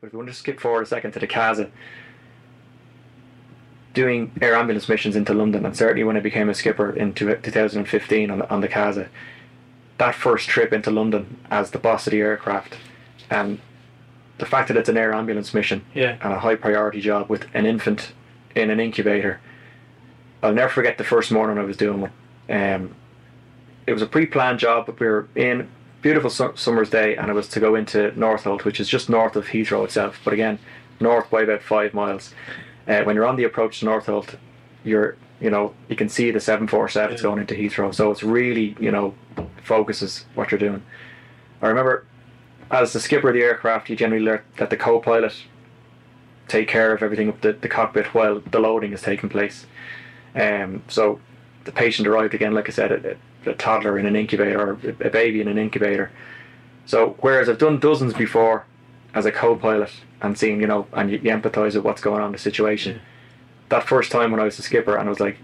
But 0.00 0.08
if 0.08 0.12
we 0.12 0.18
want 0.18 0.28
to 0.28 0.34
skip 0.34 0.60
forward 0.60 0.82
a 0.82 0.86
second 0.86 1.12
to 1.12 1.18
the 1.18 1.26
CASA, 1.26 1.70
doing 3.94 4.32
air 4.42 4.54
ambulance 4.56 4.88
missions 4.88 5.16
into 5.16 5.32
London, 5.32 5.64
and 5.64 5.76
certainly 5.76 6.04
when 6.04 6.16
I 6.16 6.20
became 6.20 6.48
a 6.48 6.54
skipper 6.54 6.90
in 6.90 7.14
2015 7.14 8.30
on 8.30 8.38
the, 8.40 8.50
on 8.50 8.60
the 8.60 8.68
CASA, 8.68 9.08
that 9.98 10.14
first 10.14 10.48
trip 10.48 10.72
into 10.72 10.90
London 10.90 11.38
as 11.50 11.70
the 11.70 11.78
boss 11.78 12.06
of 12.06 12.10
the 12.10 12.20
aircraft, 12.20 12.76
and 13.30 13.60
the 14.38 14.46
fact 14.46 14.68
that 14.68 14.76
it's 14.76 14.88
an 14.88 14.96
air 14.96 15.14
ambulance 15.14 15.54
mission 15.54 15.84
Yeah. 15.94 16.16
and 16.20 16.32
a 16.32 16.40
high 16.40 16.56
priority 16.56 17.00
job 17.00 17.30
with 17.30 17.46
an 17.54 17.64
infant 17.66 18.12
in 18.56 18.68
an 18.70 18.80
incubator, 18.80 19.40
I'll 20.42 20.52
never 20.52 20.68
forget 20.72 20.98
the 20.98 21.04
first 21.04 21.30
morning 21.30 21.56
I 21.56 21.62
was 21.62 21.76
doing 21.76 22.00
one. 22.02 22.10
Um, 22.50 22.94
it 23.86 23.92
was 23.92 24.02
a 24.02 24.06
pre-planned 24.06 24.58
job, 24.58 24.86
but 24.86 24.98
we 24.98 25.06
were 25.06 25.28
in 25.36 25.68
beautiful 26.02 26.28
su- 26.30 26.52
summer's 26.56 26.90
day, 26.90 27.16
and 27.16 27.30
it 27.30 27.34
was 27.34 27.48
to 27.50 27.60
go 27.60 27.76
into 27.76 28.10
Northolt, 28.12 28.64
which 28.64 28.80
is 28.80 28.88
just 28.88 29.08
north 29.08 29.36
of 29.36 29.46
Heathrow 29.48 29.84
itself. 29.84 30.20
But 30.24 30.34
again, 30.34 30.58
north 31.00 31.30
by 31.30 31.42
about 31.42 31.62
five 31.62 31.94
miles. 31.94 32.34
Uh, 32.86 33.02
when 33.02 33.16
you're 33.16 33.26
on 33.26 33.36
the 33.36 33.44
approach 33.44 33.80
to 33.80 33.86
Northolt, 33.86 34.36
you're 34.84 35.16
you 35.40 35.50
know 35.50 35.74
you 35.88 35.96
can 35.96 36.08
see 36.08 36.30
the 36.30 36.40
seven 36.40 36.66
four 36.66 36.88
sevens 36.88 37.22
going 37.22 37.40
into 37.40 37.54
Heathrow, 37.54 37.94
so 37.94 38.10
it's 38.10 38.22
really 38.22 38.76
you 38.78 38.90
know 38.90 39.14
focuses 39.62 40.26
what 40.34 40.50
you're 40.50 40.58
doing. 40.58 40.82
I 41.62 41.68
remember 41.68 42.04
as 42.70 42.92
the 42.92 43.00
skipper 43.00 43.28
of 43.28 43.34
the 43.34 43.42
aircraft, 43.42 43.88
you 43.88 43.96
generally 43.96 44.24
let, 44.24 44.42
let 44.58 44.70
the 44.70 44.76
co-pilot 44.76 45.34
take 46.48 46.68
care 46.68 46.92
of 46.92 47.02
everything 47.02 47.28
up 47.28 47.40
the, 47.40 47.52
the 47.52 47.68
cockpit 47.68 48.06
while 48.14 48.40
the 48.40 48.58
loading 48.58 48.92
is 48.92 49.02
taking 49.02 49.28
place. 49.28 49.66
Um, 50.34 50.82
so 50.88 51.20
the 51.64 51.72
patient 51.72 52.06
arrived 52.06 52.34
again, 52.34 52.52
like 52.52 52.68
I 52.68 52.72
said, 52.72 52.92
a, 52.92 53.50
a 53.50 53.54
toddler 53.54 53.98
in 53.98 54.06
an 54.06 54.16
incubator 54.16 54.60
or 54.60 54.72
a 55.00 55.10
baby 55.10 55.40
in 55.40 55.48
an 55.48 55.58
incubator. 55.58 56.10
So 56.86 57.16
whereas 57.20 57.48
I've 57.48 57.58
done 57.58 57.78
dozens 57.78 58.12
before 58.14 58.66
as 59.14 59.24
a 59.24 59.32
co-pilot 59.32 59.90
and 60.24 60.38
seeing 60.38 60.60
you 60.60 60.66
know, 60.66 60.86
and 60.92 61.10
you, 61.10 61.18
you 61.18 61.30
empathise 61.30 61.74
with 61.74 61.84
what's 61.84 62.00
going 62.00 62.20
on 62.20 62.26
in 62.28 62.32
the 62.32 62.38
situation. 62.38 63.00
That 63.68 63.86
first 63.86 64.10
time 64.10 64.30
when 64.30 64.40
I 64.40 64.44
was 64.44 64.56
the 64.56 64.62
skipper 64.62 64.96
and 64.96 65.06
I 65.06 65.10
was 65.10 65.20
like, 65.20 65.36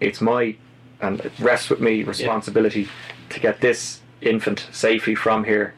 it's 0.00 0.20
my 0.20 0.56
and 1.00 1.20
it 1.20 1.32
rests 1.38 1.68
with 1.68 1.80
me 1.80 2.02
responsibility 2.02 2.88
to 3.28 3.40
get 3.40 3.60
this 3.60 4.00
infant 4.22 4.66
safely 4.72 5.14
from 5.14 5.44
here 5.44 5.74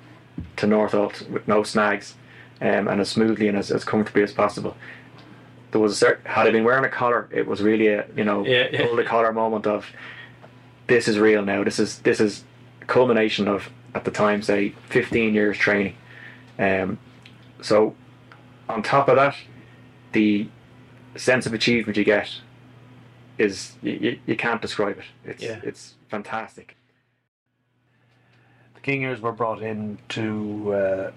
to 0.56 0.66
Northolt 0.66 1.28
with 1.28 1.48
no 1.48 1.64
snags 1.64 2.14
um, 2.60 2.86
and 2.86 3.00
as 3.00 3.08
smoothly 3.08 3.48
and 3.48 3.58
as, 3.58 3.72
as 3.72 3.84
comfortably 3.84 4.22
as 4.22 4.32
possible. 4.32 4.76
There 5.72 5.80
was 5.80 5.92
a 5.92 5.96
certain, 5.96 6.24
had 6.24 6.46
I 6.46 6.50
been 6.50 6.64
wearing 6.64 6.84
a 6.84 6.88
collar, 6.88 7.28
it 7.32 7.46
was 7.46 7.60
really 7.60 7.88
a 7.88 8.06
you 8.16 8.24
know 8.24 8.44
Yeah, 8.44 8.68
yeah. 8.70 8.86
pull 8.86 8.96
the 8.96 9.04
collar 9.04 9.32
moment 9.32 9.66
of 9.66 9.86
this 10.86 11.08
is 11.08 11.18
real 11.18 11.44
now. 11.44 11.64
This 11.64 11.78
is 11.78 11.98
this 12.00 12.20
is 12.20 12.44
culmination 12.86 13.48
of 13.48 13.68
at 13.94 14.04
the 14.04 14.10
time 14.10 14.42
say 14.42 14.74
15 14.88 15.34
years 15.34 15.58
training. 15.58 15.96
Um, 16.58 16.98
so 17.60 17.94
on 18.68 18.82
top 18.82 19.08
of 19.08 19.16
that, 19.16 19.36
the 20.12 20.48
sense 21.16 21.46
of 21.46 21.54
achievement 21.54 21.96
you 21.96 22.04
get 22.04 22.30
is 23.38 23.76
you, 23.82 24.18
you 24.26 24.36
can't 24.36 24.60
describe 24.60 24.98
it. 24.98 25.04
It's 25.24 25.42
Yeah. 25.42 25.60
it's 25.62 25.94
fantastic. 26.08 26.76
The 28.74 28.80
King 28.80 29.04
Airs 29.04 29.20
were 29.20 29.32
brought 29.32 29.62
in 29.62 29.98
to 30.10 30.74
uh, 30.74 31.10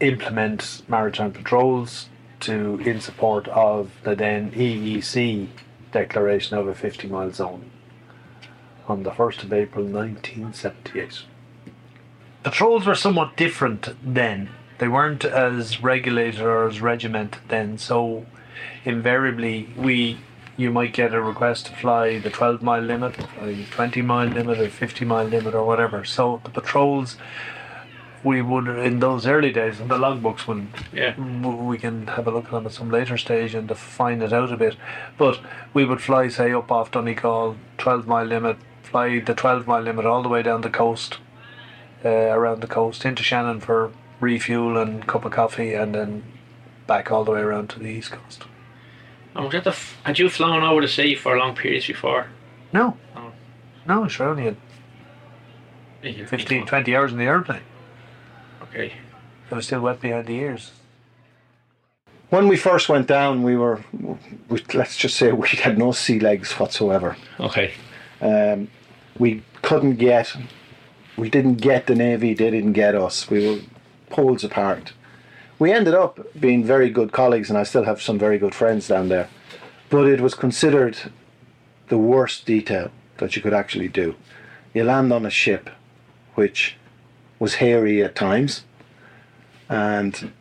implement 0.00 0.82
maritime 0.88 1.32
patrols 1.32 2.08
to 2.40 2.78
in 2.84 3.00
support 3.00 3.48
of 3.48 3.90
the 4.04 4.14
then 4.14 4.52
EEC 4.52 5.48
declaration 5.92 6.56
of 6.56 6.68
a 6.68 6.74
50 6.74 7.08
mile 7.08 7.32
zone 7.32 7.70
on 8.86 9.02
the 9.02 9.10
1st 9.10 9.42
of 9.44 9.52
April 9.52 9.84
1978. 9.84 11.22
Patrols 12.42 12.86
were 12.86 12.94
somewhat 12.94 13.36
different 13.36 13.88
then. 14.02 14.50
They 14.78 14.88
weren't 14.88 15.24
as 15.24 15.82
regulated 15.82 16.40
or 16.40 16.68
as 16.68 16.80
regimented 16.80 17.42
then, 17.48 17.78
so 17.78 18.26
invariably 18.84 19.68
we 19.76 20.18
you 20.56 20.72
might 20.72 20.92
get 20.92 21.14
a 21.14 21.22
request 21.22 21.66
to 21.66 21.72
fly 21.72 22.18
the 22.18 22.30
12 22.30 22.62
mile 22.62 22.82
limit, 22.82 23.14
fly 23.14 23.64
20 23.70 24.02
mile 24.02 24.26
limit, 24.26 24.58
or 24.58 24.68
50 24.68 25.04
mile 25.04 25.24
limit, 25.24 25.54
or 25.54 25.64
whatever. 25.64 26.04
So 26.04 26.40
the 26.42 26.50
patrols 26.50 27.16
we 28.24 28.42
would 28.42 28.66
in 28.66 28.98
those 28.98 29.24
early 29.24 29.52
days, 29.52 29.78
and 29.78 29.88
the 29.88 29.96
logbooks 29.96 30.48
will 30.48 30.62
Yeah. 30.92 31.14
we 31.16 31.78
can 31.78 32.08
have 32.08 32.26
a 32.26 32.32
look 32.32 32.46
at 32.46 32.50
them 32.50 32.66
at 32.66 32.72
some 32.72 32.90
later 32.90 33.16
stage 33.16 33.54
and 33.54 33.68
to 33.68 33.76
find 33.76 34.20
it 34.20 34.32
out 34.32 34.50
a 34.52 34.56
bit. 34.56 34.76
But 35.16 35.38
we 35.72 35.84
would 35.84 36.00
fly, 36.00 36.26
say, 36.26 36.52
up 36.52 36.72
off 36.72 36.90
Donegal, 36.90 37.56
12 37.78 38.08
mile 38.08 38.26
limit, 38.26 38.56
fly 38.82 39.20
the 39.20 39.34
12 39.34 39.68
mile 39.68 39.82
limit 39.82 40.06
all 40.06 40.24
the 40.24 40.28
way 40.28 40.42
down 40.42 40.62
the 40.62 40.70
coast, 40.70 41.18
uh, 42.04 42.08
around 42.08 42.60
the 42.60 42.66
coast, 42.66 43.04
into 43.04 43.22
Shannon 43.22 43.60
for 43.60 43.92
refuel 44.20 44.78
and 44.78 45.06
cup 45.06 45.24
of 45.24 45.32
coffee, 45.32 45.74
and 45.74 45.94
then 45.94 46.22
back 46.86 47.10
all 47.10 47.24
the 47.24 47.32
way 47.32 47.40
around 47.40 47.68
to 47.70 47.78
the 47.78 47.86
east 47.86 48.12
coast. 48.12 48.44
And 49.34 49.44
was 49.44 49.52
that 49.52 49.64
the 49.64 49.70
f- 49.70 50.00
had 50.02 50.18
you 50.18 50.28
flown 50.28 50.62
over 50.62 50.80
the 50.80 50.88
sea 50.88 51.14
for 51.14 51.36
long 51.36 51.54
periods 51.54 51.86
before? 51.86 52.26
No. 52.72 52.96
Oh. 53.14 53.32
No, 53.86 54.08
sure, 54.08 54.28
only 54.28 54.44
had 54.44 54.56
15, 56.28 56.66
20 56.66 56.96
hours 56.96 57.12
in 57.12 57.18
the 57.18 57.24
airplane. 57.24 57.62
Okay. 58.62 58.92
I 59.50 59.54
was 59.54 59.66
still 59.66 59.80
wet 59.80 60.00
behind 60.00 60.26
the 60.26 60.34
ears. 60.34 60.72
When 62.30 62.48
we 62.48 62.56
first 62.56 62.88
went 62.88 63.06
down, 63.06 63.42
we 63.42 63.56
were, 63.56 63.82
we, 64.48 64.62
let's 64.74 64.96
just 64.96 65.16
say, 65.16 65.32
we 65.32 65.48
had 65.48 65.78
no 65.78 65.92
sea 65.92 66.20
legs 66.20 66.52
whatsoever. 66.52 67.16
Okay. 67.40 67.72
Um, 68.20 68.68
we 69.18 69.42
couldn't 69.62 69.96
get, 69.96 70.34
we 71.16 71.30
didn't 71.30 71.56
get 71.56 71.86
the 71.86 71.94
Navy, 71.94 72.34
they 72.34 72.50
didn't 72.50 72.74
get 72.74 72.94
us. 72.94 73.30
We 73.30 73.48
were 73.48 73.60
poles 74.10 74.44
apart. 74.44 74.92
We 75.58 75.72
ended 75.72 75.94
up 75.94 76.20
being 76.38 76.64
very 76.64 76.90
good 76.90 77.12
colleagues, 77.12 77.50
and 77.50 77.58
I 77.58 77.64
still 77.64 77.84
have 77.84 78.00
some 78.00 78.18
very 78.18 78.38
good 78.38 78.54
friends 78.54 78.88
down 78.88 79.08
there. 79.08 79.28
But 79.90 80.06
it 80.06 80.20
was 80.20 80.34
considered 80.34 80.98
the 81.88 81.98
worst 81.98 82.46
detail 82.46 82.90
that 83.16 83.34
you 83.34 83.42
could 83.42 83.54
actually 83.54 83.88
do. 83.88 84.14
You 84.74 84.84
land 84.84 85.12
on 85.12 85.26
a 85.26 85.30
ship, 85.30 85.70
which 86.34 86.76
was 87.38 87.56
hairy 87.56 88.02
at 88.02 88.14
times, 88.14 88.64
and 89.68 90.32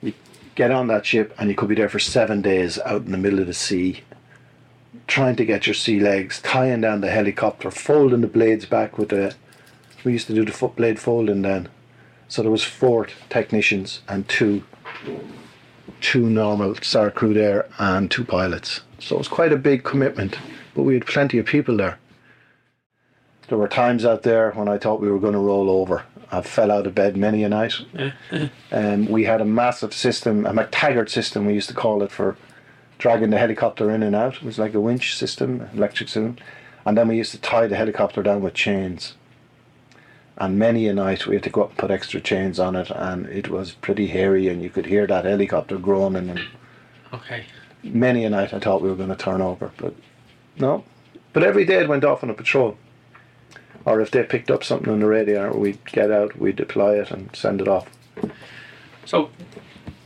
you 0.00 0.14
get 0.54 0.70
on 0.70 0.86
that 0.86 1.04
ship, 1.04 1.34
and 1.38 1.50
you 1.50 1.56
could 1.56 1.68
be 1.68 1.74
there 1.74 1.88
for 1.88 1.98
seven 1.98 2.40
days 2.40 2.78
out 2.80 3.04
in 3.04 3.12
the 3.12 3.18
middle 3.18 3.40
of 3.40 3.46
the 3.46 3.54
sea 3.54 4.02
trying 5.06 5.36
to 5.36 5.44
get 5.44 5.66
your 5.66 5.74
sea 5.74 6.00
legs, 6.00 6.40
tying 6.40 6.80
down 6.80 7.00
the 7.00 7.10
helicopter, 7.10 7.70
folding 7.70 8.20
the 8.20 8.26
blades 8.26 8.66
back 8.66 8.98
with 8.98 9.10
the. 9.10 9.34
We 10.02 10.12
used 10.12 10.26
to 10.26 10.34
do 10.34 10.44
the 10.44 10.52
foot 10.52 10.76
blade 10.76 10.98
folding 10.98 11.42
then, 11.42 11.68
so 12.28 12.42
there 12.42 12.50
was 12.50 12.64
four 12.64 13.08
technicians 13.28 14.02
and 14.08 14.28
two, 14.28 14.62
two 16.00 16.28
normal 16.28 16.74
SAR 16.76 17.10
crew 17.10 17.34
there 17.34 17.68
and 17.78 18.10
two 18.10 18.24
pilots. 18.24 18.80
So 18.98 19.16
it 19.16 19.18
was 19.18 19.28
quite 19.28 19.52
a 19.52 19.56
big 19.56 19.84
commitment, 19.84 20.38
but 20.74 20.82
we 20.82 20.94
had 20.94 21.06
plenty 21.06 21.38
of 21.38 21.46
people 21.46 21.76
there. 21.76 21.98
There 23.48 23.58
were 23.58 23.68
times 23.68 24.04
out 24.04 24.22
there 24.22 24.52
when 24.52 24.68
I 24.68 24.78
thought 24.78 25.00
we 25.00 25.10
were 25.10 25.18
going 25.18 25.34
to 25.34 25.38
roll 25.38 25.68
over. 25.68 26.04
I 26.32 26.40
fell 26.40 26.72
out 26.72 26.86
of 26.86 26.94
bed 26.94 27.16
many 27.16 27.44
a 27.44 27.48
night. 27.48 27.74
Um, 28.72 29.06
we 29.06 29.22
had 29.22 29.40
a 29.40 29.44
massive 29.44 29.94
system, 29.94 30.44
a 30.46 30.52
McTaggart 30.52 31.08
system, 31.08 31.46
we 31.46 31.54
used 31.54 31.68
to 31.68 31.74
call 31.74 32.02
it, 32.02 32.10
for 32.10 32.36
dragging 32.98 33.30
the 33.30 33.38
helicopter 33.38 33.88
in 33.88 34.02
and 34.02 34.16
out. 34.16 34.36
It 34.36 34.42
was 34.42 34.58
like 34.58 34.74
a 34.74 34.80
winch 34.80 35.16
system, 35.16 35.68
electric 35.74 36.08
system. 36.08 36.36
And 36.84 36.98
then 36.98 37.06
we 37.06 37.16
used 37.16 37.30
to 37.32 37.40
tie 37.40 37.68
the 37.68 37.76
helicopter 37.76 38.22
down 38.22 38.42
with 38.42 38.54
chains. 38.54 39.14
And 40.36 40.58
many 40.58 40.88
a 40.88 40.92
night 40.94 41.26
we 41.26 41.36
had 41.36 41.44
to 41.44 41.50
go 41.50 41.62
up 41.62 41.70
and 41.70 41.78
put 41.78 41.90
extra 41.92 42.20
chains 42.20 42.58
on 42.58 42.74
it, 42.74 42.90
and 42.90 43.26
it 43.26 43.48
was 43.48 43.72
pretty 43.72 44.08
hairy, 44.08 44.48
and 44.48 44.62
you 44.62 44.68
could 44.70 44.86
hear 44.86 45.06
that 45.06 45.24
helicopter 45.24 45.78
groaning. 45.78 46.28
And 46.30 46.40
Okay. 47.12 47.44
many 47.84 48.24
a 48.24 48.30
night 48.30 48.52
I 48.52 48.58
thought 48.58 48.82
we 48.82 48.88
were 48.88 48.96
going 48.96 49.10
to 49.10 49.16
turn 49.16 49.40
over, 49.40 49.70
but 49.76 49.94
no. 50.58 50.84
But 51.32 51.44
every 51.44 51.64
day 51.64 51.76
it 51.76 51.88
went 51.88 52.04
off 52.04 52.24
on 52.24 52.30
a 52.30 52.34
patrol. 52.34 52.76
Or 53.84 54.00
if 54.00 54.10
they 54.10 54.24
picked 54.24 54.50
up 54.50 54.64
something 54.64 54.92
on 54.92 55.00
the 55.00 55.06
radar, 55.06 55.52
we'd 55.52 55.84
get 55.84 56.10
out, 56.10 56.36
we'd 56.38 56.56
deploy 56.56 57.00
it, 57.00 57.10
and 57.10 57.30
send 57.34 57.60
it 57.60 57.68
off. 57.68 57.86
So, 59.04 59.30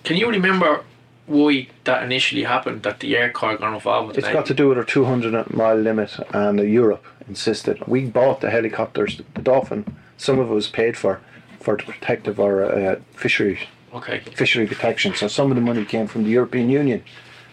can 0.04 0.16
you 0.16 0.28
remember 0.28 0.82
why 1.26 1.68
that 1.85 2.02
initially 2.02 2.42
happened? 2.42 2.82
That 2.82 3.00
the 3.00 3.16
air 3.16 3.30
corps 3.30 3.56
got 3.56 3.73
involved 3.73 4.08
with 4.08 4.18
It's 4.18 4.26
the 4.26 4.32
got 4.32 4.47
to 4.47 4.54
do 4.54 4.68
with 4.68 4.78
our 4.78 4.85
200 4.85 5.54
mile 5.54 5.76
limit, 5.76 6.18
and 6.35 6.58
Europe 6.58 7.04
insisted. 7.28 7.87
We 7.87 8.04
bought 8.06 8.40
the 8.40 8.50
helicopters, 8.50 9.23
the 9.35 9.42
Dolphin. 9.42 9.97
Some 10.18 10.38
of 10.38 10.50
it 10.50 10.54
was 10.54 10.68
paid 10.68 10.96
for, 10.96 11.20
for 11.60 11.76
the 11.76 11.84
protective 11.84 12.38
or 12.38 12.62
uh, 12.62 12.96
fishery 13.14 13.60
Okay. 13.94 14.20
fishery 14.34 14.66
protection. 14.66 15.14
So 15.14 15.28
some 15.28 15.50
of 15.50 15.54
the 15.54 15.62
money 15.62 15.84
came 15.87 16.06
from 16.08 16.25
the 16.25 16.30
European 16.30 16.68
Union. 16.68 17.02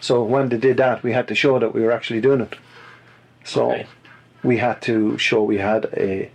So 0.00 0.22
when 0.22 0.50
they 0.50 0.58
did 0.58 0.76
that, 0.76 1.02
we 1.02 1.12
had 1.12 1.26
to 1.28 1.34
show 1.34 1.58
that 1.58 1.72
we 1.74 1.80
were 1.80 1.92
actually 1.92 2.20
doing 2.20 2.42
it. 2.42 2.54
So 3.44 3.70
Okay. 3.72 3.86
we 4.42 4.58
had 4.58 4.82
to 4.82 5.16
show 5.16 5.42
we 5.42 5.56
had 5.58 5.86
a. 5.96 6.30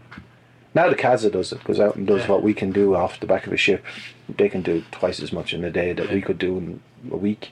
Now 0.73 0.89
the 0.89 0.95
CASA 0.95 1.29
does 1.29 1.51
it, 1.51 1.63
goes 1.65 1.79
out 1.79 1.95
and 1.97 2.07
does 2.07 2.21
Yeah. 2.21 2.29
what 2.31 2.41
we 2.41 2.53
can 2.55 2.71
do 2.71 2.95
off 2.95 3.19
the 3.19 3.27
back 3.27 3.45
of 3.45 3.53
a 3.53 3.57
ship. 3.57 3.83
They 4.27 4.49
can 4.49 4.61
do 4.63 4.83
twice 4.91 5.19
as 5.21 5.31
much 5.31 5.53
in 5.53 5.63
a 5.63 5.69
day 5.69 5.93
that 5.93 6.09
we 6.11 6.21
could 6.21 6.39
do 6.39 6.57
in 6.57 6.79
a 7.11 7.17
week. 7.17 7.51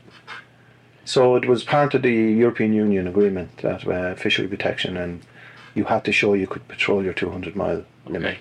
So 1.05 1.36
it 1.36 1.45
was 1.48 1.63
part 1.63 1.93
of 1.93 2.01
the 2.01 2.13
European 2.13 2.74
Union 2.74 3.07
agreement 3.07 3.57
that 3.57 3.86
uh, 3.88 4.15
fishery 4.15 4.48
protection, 4.48 4.95
and 4.98 5.21
you 5.75 5.83
had 5.86 6.03
to 6.05 6.12
show 6.12 6.33
you 6.33 6.48
could 6.48 6.67
patrol 6.67 7.03
your 7.03 7.13
200 7.13 7.55
mile 7.55 7.83
limit. 8.07 8.29
Okay. 8.31 8.39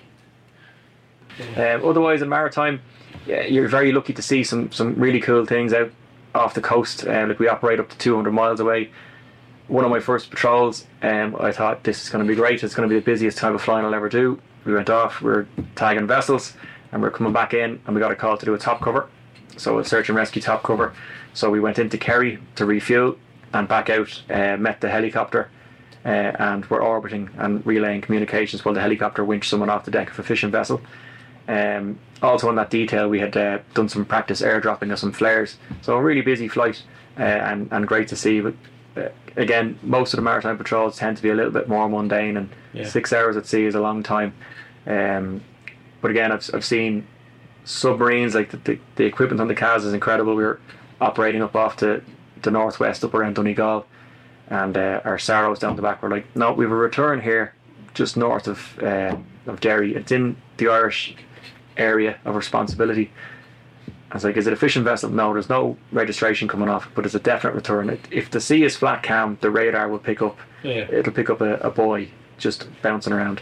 Um, 1.55 1.85
otherwise, 1.85 2.21
in 2.21 2.29
maritime, 2.29 2.81
yeah, 3.25 3.43
you're 3.43 3.67
very 3.67 3.91
lucky 3.91 4.13
to 4.13 4.21
see 4.21 4.43
some 4.43 4.71
some 4.71 4.95
really 4.95 5.19
cool 5.19 5.45
things 5.45 5.73
out 5.73 5.91
off 6.35 6.53
the 6.53 6.61
coast. 6.61 7.05
Uh, 7.05 7.25
like 7.27 7.39
we 7.39 7.47
operate 7.47 7.79
up 7.79 7.89
to 7.89 7.97
200 7.97 8.31
miles 8.31 8.59
away. 8.59 8.89
One 9.67 9.85
of 9.85 9.91
my 9.91 9.99
first 9.99 10.31
patrols, 10.31 10.87
um, 11.03 11.35
I 11.39 11.51
thought 11.51 11.83
this 11.83 12.01
is 12.01 12.09
going 12.09 12.25
to 12.25 12.27
be 12.27 12.35
great. 12.35 12.63
It's 12.63 12.73
going 12.73 12.89
to 12.89 12.93
be 12.93 12.99
the 12.99 13.05
busiest 13.05 13.37
time 13.37 13.53
of 13.53 13.61
flying 13.61 13.85
I'll 13.85 13.93
ever 13.93 14.09
do. 14.09 14.41
We 14.65 14.73
went 14.73 14.89
off, 14.89 15.21
We 15.21 15.31
are 15.31 15.47
tagging 15.75 16.07
vessels, 16.07 16.53
and 16.91 17.01
we 17.01 17.07
are 17.07 17.11
coming 17.11 17.33
back 17.33 17.53
in, 17.53 17.79
and 17.85 17.95
we 17.95 18.01
got 18.01 18.11
a 18.11 18.15
call 18.15 18.35
to 18.37 18.45
do 18.45 18.53
a 18.55 18.57
top 18.57 18.81
cover, 18.81 19.07
so 19.57 19.77
a 19.77 19.85
search 19.85 20.09
and 20.09 20.17
rescue 20.17 20.41
top 20.41 20.63
cover. 20.63 20.93
So 21.33 21.51
we 21.51 21.59
went 21.59 21.77
into 21.77 21.97
Kerry 21.99 22.39
to 22.55 22.65
refuel 22.65 23.17
and 23.53 23.67
back 23.67 23.89
out. 23.91 24.21
Uh, 24.29 24.57
met 24.57 24.81
the 24.81 24.89
helicopter, 24.89 25.49
uh, 26.03 26.07
and 26.07 26.69
we're 26.69 26.81
orbiting 26.81 27.29
and 27.37 27.65
relaying 27.65 28.01
communications 28.01 28.65
while 28.65 28.73
the 28.73 28.81
helicopter 28.81 29.23
winched 29.23 29.49
someone 29.49 29.69
off 29.69 29.85
the 29.85 29.91
deck 29.91 30.09
of 30.09 30.17
a 30.17 30.23
fishing 30.23 30.49
vessel. 30.51 30.81
Um, 31.49 31.97
also, 32.21 32.47
on 32.49 32.55
that 32.55 32.69
detail, 32.69 33.09
we 33.09 33.19
had 33.19 33.35
uh, 33.35 33.59
done 33.73 33.89
some 33.89 34.05
practice 34.05 34.41
airdropping 34.41 34.91
of 34.91 34.99
some 34.99 35.11
flares. 35.11 35.57
So, 35.81 35.95
a 35.97 36.01
really 36.01 36.21
busy 36.21 36.47
flight 36.47 36.83
uh, 37.17 37.23
and, 37.23 37.67
and 37.71 37.87
great 37.87 38.07
to 38.09 38.15
see. 38.15 38.39
But 38.41 38.53
uh, 38.95 39.09
again, 39.35 39.79
most 39.81 40.13
of 40.13 40.17
the 40.17 40.21
maritime 40.23 40.57
patrols 40.57 40.97
tend 40.97 41.17
to 41.17 41.23
be 41.23 41.29
a 41.29 41.33
little 41.35 41.51
bit 41.51 41.67
more 41.67 41.89
mundane, 41.89 42.37
and 42.37 42.49
Yeah. 42.73 42.85
six 42.87 43.11
hours 43.13 43.35
at 43.37 43.45
sea 43.47 43.65
is 43.65 43.73
a 43.75 43.81
long 43.81 44.03
time. 44.03 44.33
Um, 44.85 45.41
but 46.01 46.11
again, 46.11 46.31
I've, 46.31 46.49
I've 46.53 46.65
seen 46.65 47.07
submarines, 47.65 48.35
like 48.35 48.51
the, 48.51 48.57
the, 48.57 48.79
the 48.95 49.05
equipment 49.05 49.41
on 49.41 49.47
the 49.47 49.55
CAS 49.55 49.83
is 49.83 49.93
incredible. 49.93 50.35
We 50.35 50.43
were 50.43 50.59
operating 51.01 51.41
up 51.41 51.55
off 51.55 51.77
to 51.77 52.01
the 52.41 52.51
northwest, 52.51 53.03
up 53.03 53.13
around 53.13 53.35
Donegal, 53.35 53.85
and 54.49 54.77
uh, 54.77 55.01
our 55.05 55.17
Sarrows 55.17 55.59
down 55.59 55.75
the 55.75 55.81
back 55.81 56.01
were 56.01 56.09
like, 56.09 56.25
no, 56.35 56.53
we 56.53 56.65
have 56.65 56.71
a 56.71 56.75
return 56.75 57.21
here 57.21 57.53
just 57.93 58.17
north 58.17 58.47
of, 58.47 58.79
uh, 58.81 59.15
of 59.47 59.59
Derry. 59.61 59.95
It's 59.95 60.11
in 60.11 60.35
the 60.57 60.67
Irish 60.69 61.15
area 61.79 62.19
of 62.25 62.35
responsibility. 62.35 63.11
I 64.11 64.15
was 64.15 64.23
like, 64.23 64.37
is 64.37 64.47
it 64.47 64.53
a 64.53 64.55
fishing 64.55 64.83
vessel? 64.83 65.09
No, 65.09 65.33
there's 65.33 65.49
no 65.49 65.77
registration 65.91 66.47
coming 66.47 66.67
off, 66.67 66.89
but 66.95 67.05
it's 67.05 67.15
a 67.15 67.19
definite 67.19 67.53
return. 67.53 67.89
It, 67.89 68.07
if 68.11 68.31
the 68.31 68.41
sea 68.41 68.63
is 68.63 68.75
flat 68.75 69.03
calm, 69.03 69.37
the 69.41 69.51
radar 69.51 69.87
will 69.87 69.99
pick 69.99 70.21
up. 70.21 70.37
Yeah. 70.63 70.87
It'll 70.91 71.13
pick 71.13 71.29
up 71.29 71.41
a, 71.41 71.57
a 71.57 71.69
buoy 71.69 72.11
just 72.37 72.67
bouncing 72.81 73.13
around. 73.13 73.41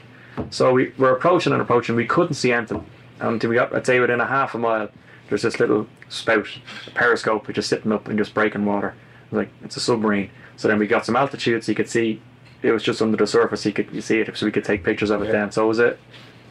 So 0.49 0.73
we 0.73 0.93
were 0.97 1.15
approaching 1.15 1.53
and 1.53 1.61
approaching. 1.61 1.95
We 1.95 2.05
couldn't 2.05 2.35
see 2.35 2.51
anything 2.51 2.85
until 3.19 3.49
we 3.49 3.55
got, 3.55 3.73
I'd 3.73 3.85
say, 3.85 3.99
within 3.99 4.19
a 4.19 4.27
half 4.27 4.55
a 4.55 4.57
mile. 4.57 4.89
There's 5.29 5.41
this 5.41 5.59
little 5.59 5.87
spout, 6.09 6.47
a 6.85 6.91
periscope, 6.91 7.47
which 7.47 7.57
is 7.57 7.65
sitting 7.65 7.91
up 7.91 8.07
and 8.07 8.17
just 8.17 8.33
breaking 8.33 8.65
water. 8.65 8.93
I 8.93 9.35
was 9.35 9.37
like, 9.45 9.49
it's 9.63 9.77
a 9.77 9.79
submarine. 9.79 10.29
So 10.57 10.67
then 10.67 10.79
we 10.79 10.87
got 10.87 11.05
some 11.05 11.15
altitude, 11.15 11.63
so 11.63 11.71
you 11.71 11.75
could 11.75 11.89
see. 11.89 12.21
It 12.61 12.71
was 12.71 12.83
just 12.83 13.01
under 13.01 13.17
the 13.17 13.27
surface. 13.27 13.65
You 13.65 13.71
could 13.73 13.91
you 13.91 14.01
see 14.01 14.19
it, 14.19 14.35
so 14.35 14.45
we 14.45 14.51
could 14.51 14.63
take 14.63 14.83
pictures 14.83 15.11
of 15.11 15.21
it. 15.21 15.31
Then, 15.31 15.51
so 15.51 15.65
it 15.65 15.67
was 15.67 15.79
a 15.79 15.97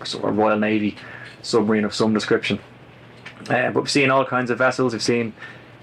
sort 0.04 0.24
of 0.24 0.36
Royal 0.36 0.58
Navy 0.58 0.96
submarine 1.46 1.84
of 1.84 1.94
some 1.94 2.12
description. 2.12 2.58
Uh, 3.48 3.70
but 3.70 3.76
we've 3.82 3.90
seen 3.90 4.10
all 4.10 4.24
kinds 4.24 4.50
of 4.50 4.58
vessels. 4.58 4.92
We've 4.92 5.02
seen 5.02 5.32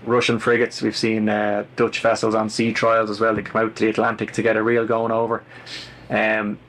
Russian 0.06 0.40
frigates. 0.40 0.82
We've 0.82 0.96
seen 0.96 1.30
uh, 1.30 1.66
Dutch 1.76 2.02
vessels 2.02 2.36
on 2.36 2.50
sea 2.50 2.74
trials 2.74 3.10
as 3.10 3.20
well. 3.20 3.34
They 3.36 3.42
come 3.42 3.66
out 3.66 3.76
to 3.78 3.86
the 3.86 3.90
Atlantic 3.90 4.34
to 4.34 4.42
get 4.42 4.58
a 4.58 4.64
reel 4.64 4.86
going 4.86 5.12
over. 5.12 5.44
Um, 6.10 6.60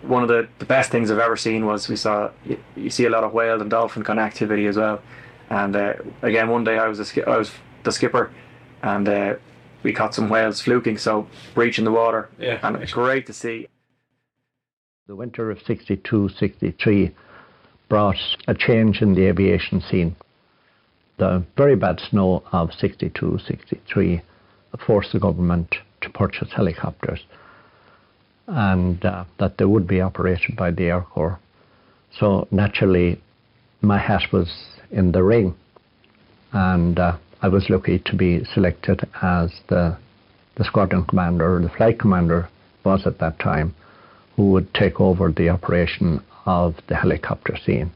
one 0.00 0.22
of 0.22 0.28
the, 0.28 0.48
the 0.58 0.64
best 0.64 0.90
things 0.90 1.10
I've 1.10 1.18
ever 1.18 1.36
seen 1.36 1.66
was 1.66 1.88
we 1.88 1.96
saw 1.96 2.30
you, 2.44 2.58
you 2.74 2.90
see 2.90 3.04
a 3.04 3.10
lot 3.10 3.24
of 3.24 3.32
whale 3.32 3.60
and 3.60 3.70
dolphin 3.70 4.02
kind 4.02 4.18
of 4.18 4.24
activity 4.24 4.66
as 4.66 4.76
well. 4.76 5.00
And 5.50 5.76
uh, 5.76 5.94
again, 6.22 6.48
one 6.48 6.64
day 6.64 6.78
I 6.78 6.88
was 6.88 6.98
a, 6.98 7.04
ski- 7.04 7.24
I 7.24 7.36
was 7.36 7.52
the 7.82 7.92
skipper, 7.92 8.32
and 8.82 9.08
uh, 9.08 9.34
we 9.82 9.92
caught 9.92 10.14
some 10.14 10.28
whales 10.28 10.60
fluking, 10.60 10.96
so 10.98 11.28
breaching 11.54 11.84
the 11.84 11.92
water. 11.92 12.30
Yeah. 12.38 12.58
and 12.62 12.76
it's 12.76 12.92
great 12.92 13.26
to 13.26 13.32
see. 13.32 13.68
The 15.06 15.16
winter 15.16 15.50
of 15.50 15.62
62 15.62 16.30
63 16.30 17.14
brought 17.92 18.16
a 18.48 18.54
change 18.54 19.02
in 19.02 19.12
the 19.14 19.26
aviation 19.26 19.78
scene. 19.82 20.16
The 21.18 21.44
very 21.58 21.76
bad 21.76 22.00
snow 22.00 22.42
of 22.50 22.72
62 22.72 23.40
63 23.46 24.22
forced 24.86 25.12
the 25.12 25.20
government 25.20 25.74
to 26.00 26.08
purchase 26.08 26.48
helicopters 26.56 27.20
and 28.46 29.04
uh, 29.04 29.26
that 29.38 29.58
they 29.58 29.66
would 29.66 29.86
be 29.86 30.00
operated 30.00 30.56
by 30.56 30.70
the 30.70 30.84
Air 30.84 31.02
Corps. 31.02 31.38
So 32.18 32.48
naturally, 32.50 33.20
my 33.82 33.98
hat 33.98 34.22
was 34.32 34.50
in 34.90 35.12
the 35.12 35.22
ring, 35.22 35.54
and 36.52 36.98
uh, 36.98 37.18
I 37.42 37.48
was 37.48 37.68
lucky 37.68 37.98
to 38.06 38.16
be 38.16 38.42
selected 38.54 39.06
as 39.20 39.50
the, 39.68 39.98
the 40.56 40.64
squadron 40.64 41.04
commander, 41.04 41.56
or 41.56 41.60
the 41.60 41.68
flight 41.68 41.98
commander 42.00 42.48
was 42.86 43.06
at 43.06 43.18
that 43.18 43.38
time, 43.38 43.74
who 44.36 44.50
would 44.52 44.72
take 44.72 44.98
over 44.98 45.30
the 45.30 45.50
operation 45.50 46.22
of 46.46 46.80
the 46.86 46.96
helicopter 46.96 47.56
scene. 47.56 47.90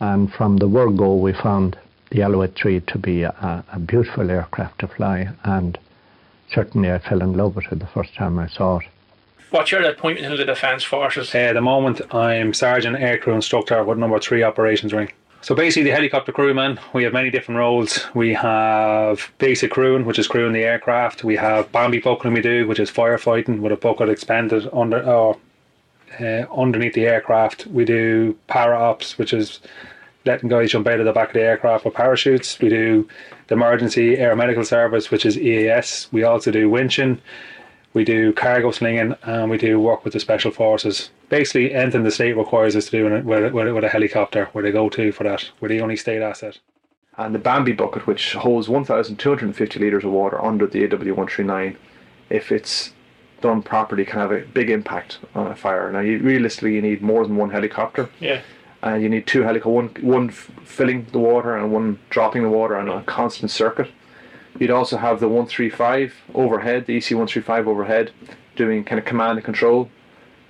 And 0.00 0.32
from 0.32 0.58
the 0.58 0.68
word 0.68 0.96
go, 0.96 1.14
we 1.14 1.32
found 1.32 1.78
the 2.10 2.22
Alouette 2.22 2.54
3 2.54 2.80
to 2.80 2.98
be 2.98 3.22
a, 3.22 3.64
a 3.72 3.78
beautiful 3.78 4.30
aircraft 4.30 4.78
to 4.80 4.88
fly, 4.88 5.28
and 5.44 5.78
certainly 6.52 6.90
I 6.90 6.98
fell 6.98 7.22
in 7.22 7.34
love 7.34 7.56
with 7.56 7.70
it 7.70 7.78
the 7.78 7.86
first 7.86 8.14
time 8.14 8.38
I 8.38 8.46
saw 8.48 8.78
it. 8.78 8.86
What's 9.50 9.72
your 9.72 9.82
appointment 9.82 10.26
into 10.26 10.36
the 10.36 10.44
Defence 10.44 10.84
Forces? 10.84 11.34
Uh, 11.34 11.38
at 11.38 11.54
the 11.54 11.62
moment, 11.62 12.02
I'm 12.14 12.52
Sergeant 12.52 12.98
Aircrew 12.98 13.34
Instructor 13.34 13.82
with 13.82 13.96
number 13.96 14.18
three 14.18 14.42
operations 14.42 14.92
wing. 14.92 15.10
So 15.40 15.54
basically, 15.54 15.84
the 15.84 15.94
helicopter 15.94 16.32
crewman, 16.32 16.78
we 16.92 17.04
have 17.04 17.12
many 17.12 17.30
different 17.30 17.58
roles. 17.58 18.06
We 18.12 18.34
have 18.34 19.30
basic 19.38 19.70
crewing, 19.70 20.04
which 20.04 20.18
is 20.18 20.26
crewing 20.26 20.52
the 20.52 20.64
aircraft. 20.64 21.24
We 21.24 21.36
have 21.36 21.70
Bambi 21.72 22.00
buckling 22.00 22.34
we 22.34 22.42
do, 22.42 22.66
which 22.66 22.80
is 22.80 22.90
firefighting 22.90 23.60
with 23.60 23.72
a 23.72 23.76
bucket 23.76 24.08
expended 24.08 24.68
under 24.72 25.02
or 25.02 25.38
uh, 26.20 26.44
underneath 26.54 26.94
the 26.94 27.06
aircraft. 27.06 27.66
We 27.66 27.84
do 27.84 28.36
para 28.46 28.78
ops, 28.78 29.18
which 29.18 29.32
is 29.32 29.60
letting 30.24 30.48
guys 30.48 30.70
jump 30.70 30.86
out 30.86 31.00
of 31.00 31.06
the 31.06 31.12
back 31.12 31.28
of 31.28 31.34
the 31.34 31.42
aircraft 31.42 31.84
with 31.84 31.94
parachutes. 31.94 32.58
We 32.60 32.68
do 32.68 33.08
the 33.48 33.54
emergency 33.54 34.16
air 34.18 34.36
medical 34.36 34.64
service, 34.64 35.10
which 35.10 35.24
is 35.24 35.38
EAS. 35.38 36.08
We 36.12 36.22
also 36.22 36.50
do 36.50 36.70
winching. 36.70 37.20
We 37.94 38.04
do 38.04 38.32
cargo 38.32 38.70
slinging 38.70 39.16
and 39.22 39.50
we 39.50 39.58
do 39.58 39.80
work 39.80 40.04
with 40.04 40.12
the 40.12 40.20
special 40.20 40.50
forces. 40.50 41.10
Basically, 41.30 41.72
anything 41.72 42.04
the 42.04 42.10
state 42.10 42.36
requires 42.36 42.76
us 42.76 42.86
to 42.86 42.90
do 42.90 43.24
with, 43.24 43.52
with, 43.52 43.74
with 43.74 43.84
a 43.84 43.88
helicopter, 43.88 44.46
where 44.52 44.62
they 44.62 44.70
go 44.70 44.88
to 44.90 45.10
for 45.10 45.24
that. 45.24 45.50
We're 45.60 45.68
the 45.68 45.80
only 45.80 45.96
state 45.96 46.22
asset. 46.22 46.58
And 47.16 47.34
the 47.34 47.40
Bambi 47.40 47.72
bucket, 47.72 48.06
which 48.06 48.34
holds 48.34 48.68
1,250 48.68 49.80
litres 49.80 50.04
of 50.04 50.12
water 50.12 50.40
under 50.44 50.66
the 50.66 50.86
AW139, 50.86 51.76
if 52.30 52.52
it's 52.52 52.92
done 53.40 53.62
properly, 53.62 54.04
can 54.04 54.18
have 54.18 54.32
a 54.32 54.40
big 54.40 54.70
impact 54.70 55.18
on 55.34 55.46
a 55.50 55.56
fire. 55.56 55.90
Now, 55.92 56.00
you, 56.00 56.18
realistically, 56.18 56.74
you 56.74 56.82
need 56.82 57.02
more 57.02 57.26
than 57.26 57.36
one 57.36 57.50
helicopter. 57.50 58.08
Yeah. 58.20 58.40
And 58.82 59.02
you 59.02 59.08
need 59.08 59.26
two 59.26 59.42
helicopters, 59.42 59.72
one, 59.74 59.88
one 60.00 60.28
f- 60.30 60.50
filling 60.64 61.06
the 61.12 61.18
water 61.18 61.56
and 61.56 61.72
one 61.72 61.98
dropping 62.10 62.42
the 62.42 62.48
water 62.50 62.76
on 62.76 62.88
a 62.88 63.02
constant 63.02 63.50
circuit. 63.50 63.90
You'd 64.58 64.70
also 64.70 64.96
have 64.96 65.20
the 65.20 65.28
135 65.28 66.14
overhead, 66.34 66.86
the 66.86 66.96
EC 66.96 67.10
135 67.10 67.68
overhead, 67.68 68.10
doing 68.56 68.84
kind 68.84 68.98
of 68.98 69.04
command 69.04 69.38
and 69.38 69.44
control. 69.44 69.90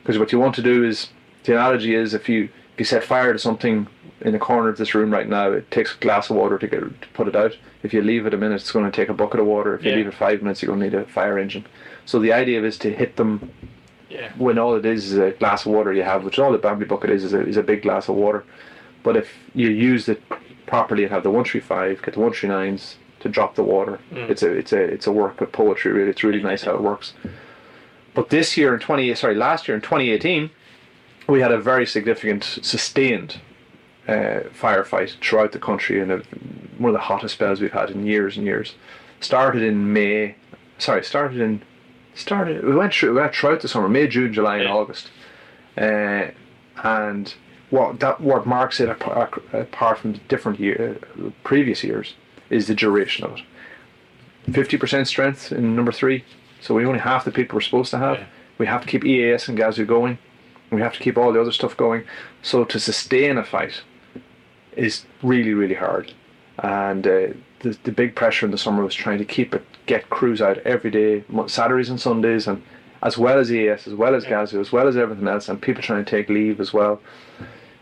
Because 0.03 0.19
what 0.19 0.33
you 0.33 0.39
want 0.39 0.55
to 0.57 0.63
do 0.63 0.85
is, 0.85 1.09
the 1.45 1.53
analogy 1.53 1.95
is 1.95 2.13
if 2.15 2.29
you 2.29 2.45
if 2.75 2.79
you 2.81 2.85
set 2.85 3.03
fire 3.05 3.33
to 3.33 3.39
something 3.39 3.87
in 4.21 4.33
the 4.33 4.39
corner 4.39 4.69
of 4.69 4.77
this 4.79 4.95
room 4.95 5.11
right 5.11 5.29
now, 5.29 5.51
it 5.51 5.71
takes 5.71 5.95
a 5.95 5.99
glass 5.99 6.31
of 6.31 6.37
water 6.37 6.59
to 6.59 6.67
get 6.69 6.81
to 6.81 7.09
put 7.15 7.27
it 7.29 7.35
out. 7.37 7.57
If 7.83 7.93
you 7.93 8.03
leave 8.03 8.25
it 8.27 8.35
a 8.35 8.37
minute, 8.37 8.57
it's 8.57 8.71
going 8.71 8.85
to 8.85 8.91
take 8.95 9.09
a 9.09 9.15
bucket 9.15 9.41
of 9.41 9.47
water. 9.47 9.75
If 9.75 9.85
you 9.85 9.91
Yeah. 9.91 9.97
leave 9.97 10.07
it 10.07 10.15
five 10.15 10.43
minutes, 10.43 10.63
you're 10.63 10.75
going 10.75 10.91
to 10.91 10.97
need 10.97 11.03
a 11.03 11.07
fire 11.11 11.39
engine. 11.39 11.65
So 12.09 12.19
the 12.19 12.33
idea 12.33 12.63
is 12.65 12.79
to 12.79 12.91
hit 12.91 13.17
them 13.17 13.51
Yeah. 14.09 14.31
when 14.39 14.57
all 14.59 14.75
it 14.77 14.87
is 14.87 15.13
is 15.13 15.19
a 15.19 15.33
glass 15.33 15.67
of 15.67 15.73
water 15.73 15.93
you 15.93 16.05
have, 16.05 16.25
which 16.25 16.39
all 16.39 16.51
the 16.51 16.57
Bambi 16.57 16.87
bucket 16.87 17.11
is 17.11 17.23
is 17.23 17.35
a, 17.35 17.47
is 17.47 17.59
a 17.59 17.63
big 17.63 17.83
glass 17.83 18.09
of 18.09 18.15
water. 18.15 18.45
But 19.03 19.15
if 19.19 19.29
you 19.55 19.69
use 19.69 20.09
it 20.09 20.23
properly 20.67 21.03
and 21.05 21.13
have 21.13 21.23
the 21.23 21.31
135, 21.31 22.01
get 22.03 22.15
the 22.15 22.21
139s 22.21 22.95
to 23.21 23.29
drop 23.29 23.57
the 23.57 23.63
water, 23.63 23.99
Mm. 24.11 24.31
it's 24.31 24.43
a 24.43 24.51
it's 24.51 24.73
a 24.73 24.83
it's 24.95 25.07
a 25.07 25.13
work 25.13 25.43
of 25.43 25.53
poetry. 25.53 25.93
Really, 25.93 26.09
it's 26.11 26.25
really 26.25 26.43
nice 26.43 26.63
how 26.65 26.75
it 26.77 26.81
works. 26.81 27.13
But 28.15 28.31
this 28.31 28.57
year 28.57 28.73
in 28.73 28.81
20 28.81 29.15
sorry 29.15 29.35
last 29.35 29.69
year 29.69 29.75
in 29.77 29.83
2018, 29.83 30.49
we 31.29 31.43
had 31.43 31.53
a 31.53 31.59
very 31.73 31.85
significant 31.87 32.43
sustained 32.63 33.39
uh, 34.09 34.41
firefight 34.63 35.11
throughout 35.21 35.53
the 35.53 35.59
country 35.59 36.01
in 36.01 36.11
a, 36.11 36.19
one 36.79 36.89
of 36.89 36.95
the 37.01 37.07
hottest 37.11 37.35
spells 37.35 37.61
we've 37.61 37.73
had 37.83 37.91
in 37.91 38.07
years 38.07 38.39
and 38.39 38.47
years. 38.47 38.77
Started 39.21 39.63
in 39.63 39.93
May, 39.93 40.37
sorry, 40.79 41.05
started 41.05 41.41
in 41.43 41.61
started 42.19 42.65
we 42.65 42.75
went 42.75 42.93
through 42.93 43.15
we 43.15 43.21
went 43.21 43.35
throughout 43.35 43.61
the 43.61 43.69
summer, 43.69 43.89
May, 43.89 44.07
June, 44.07 44.33
July, 44.33 44.59
and 44.59 44.69
August, 44.69 45.11
uh, 45.77 46.29
and 46.83 47.35
what 47.71 48.01
that 48.01 48.21
what 48.21 48.47
marks 48.47 48.81
it 48.81 48.89
apart, 48.89 49.43
apart 49.53 49.99
from 49.99 50.21
different 50.29 50.59
year 50.59 50.99
previous 51.45 51.85
years 51.85 52.15
is 52.51 52.67
the 52.67 52.75
duration 52.75 53.25
of 53.25 53.39
it. 53.39 54.53
Fifty 54.53 54.77
percent 54.77 55.07
strength 55.07 55.53
in 55.53 55.77
number 55.77 55.93
three, 55.93 56.25
so 56.61 56.75
we 56.75 56.87
only 56.87 57.01
half 57.01 57.25
the 57.25 57.31
people 57.31 57.57
we're 57.57 57.63
supposed 57.63 57.91
to 57.91 57.99
have. 57.99 58.21
We 58.57 58.67
have 58.67 58.81
to 58.83 58.89
keep 58.89 59.05
EAS 59.05 59.49
and 59.49 59.59
GASU 59.59 59.87
going. 59.87 60.19
We 60.71 60.81
have 60.81 60.95
to 60.95 61.01
keep 61.01 61.17
all 61.17 61.33
the 61.33 61.41
other 61.41 61.53
stuff 61.53 61.77
going. 61.77 62.05
So 62.43 62.65
to 62.65 62.81
sustain 62.81 63.39
a 63.39 63.45
fight 63.45 63.83
is 64.77 65.05
really 65.23 65.55
really 65.55 65.75
hard, 65.75 66.13
and 66.59 67.07
uh, 67.07 67.29
the 67.61 67.79
the 67.85 67.93
big 67.93 68.15
pressure 68.15 68.47
in 68.47 68.53
the 68.53 68.59
summer 68.59 68.83
was 68.83 68.95
trying 68.95 69.19
to 69.19 69.25
keep 69.25 69.55
it, 69.55 69.65
get 69.89 70.11
crews 70.11 70.41
out 70.41 70.59
every 70.59 70.91
day, 70.91 71.25
Saturdays 71.47 71.91
and 71.91 72.01
Sundays, 72.01 72.47
and 72.47 72.63
as 73.03 73.19
well 73.19 73.39
as 73.39 73.51
EAS, 73.53 73.87
as 73.87 73.95
well 73.95 74.15
as 74.15 74.25
GASU, 74.25 74.61
as 74.61 74.71
well 74.71 74.87
as 74.87 74.97
everything 74.97 75.27
else, 75.27 75.49
and 75.49 75.61
people 75.61 75.83
trying 75.83 76.05
to 76.05 76.11
take 76.11 76.29
leave 76.29 76.61
as 76.61 76.73
well. 76.73 77.01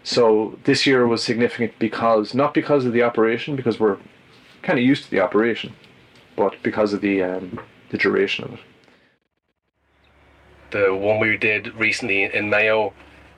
So 0.04 0.58
this 0.64 0.86
year 0.86 1.06
was 1.06 1.22
significant 1.22 1.78
because 1.78 2.34
not 2.34 2.54
because 2.54 2.84
of 2.84 2.92
the 2.92 3.02
operation, 3.02 3.56
because 3.56 3.80
we're 3.80 3.98
kind 4.62 4.78
of 4.78 4.84
used 4.84 5.04
to 5.04 5.10
the 5.10 5.20
operation, 5.20 5.74
but 6.36 6.54
because 6.62 6.92
of 6.92 7.00
the 7.00 7.22
um, 7.22 7.60
the 7.90 7.98
duration 7.98 8.44
of 8.44 8.52
it. 8.54 8.60
the 10.70 10.94
one 10.94 11.18
we 11.20 11.36
did 11.36 11.74
recently 11.74 12.24
in 12.24 12.50
Mayo, 12.50 12.92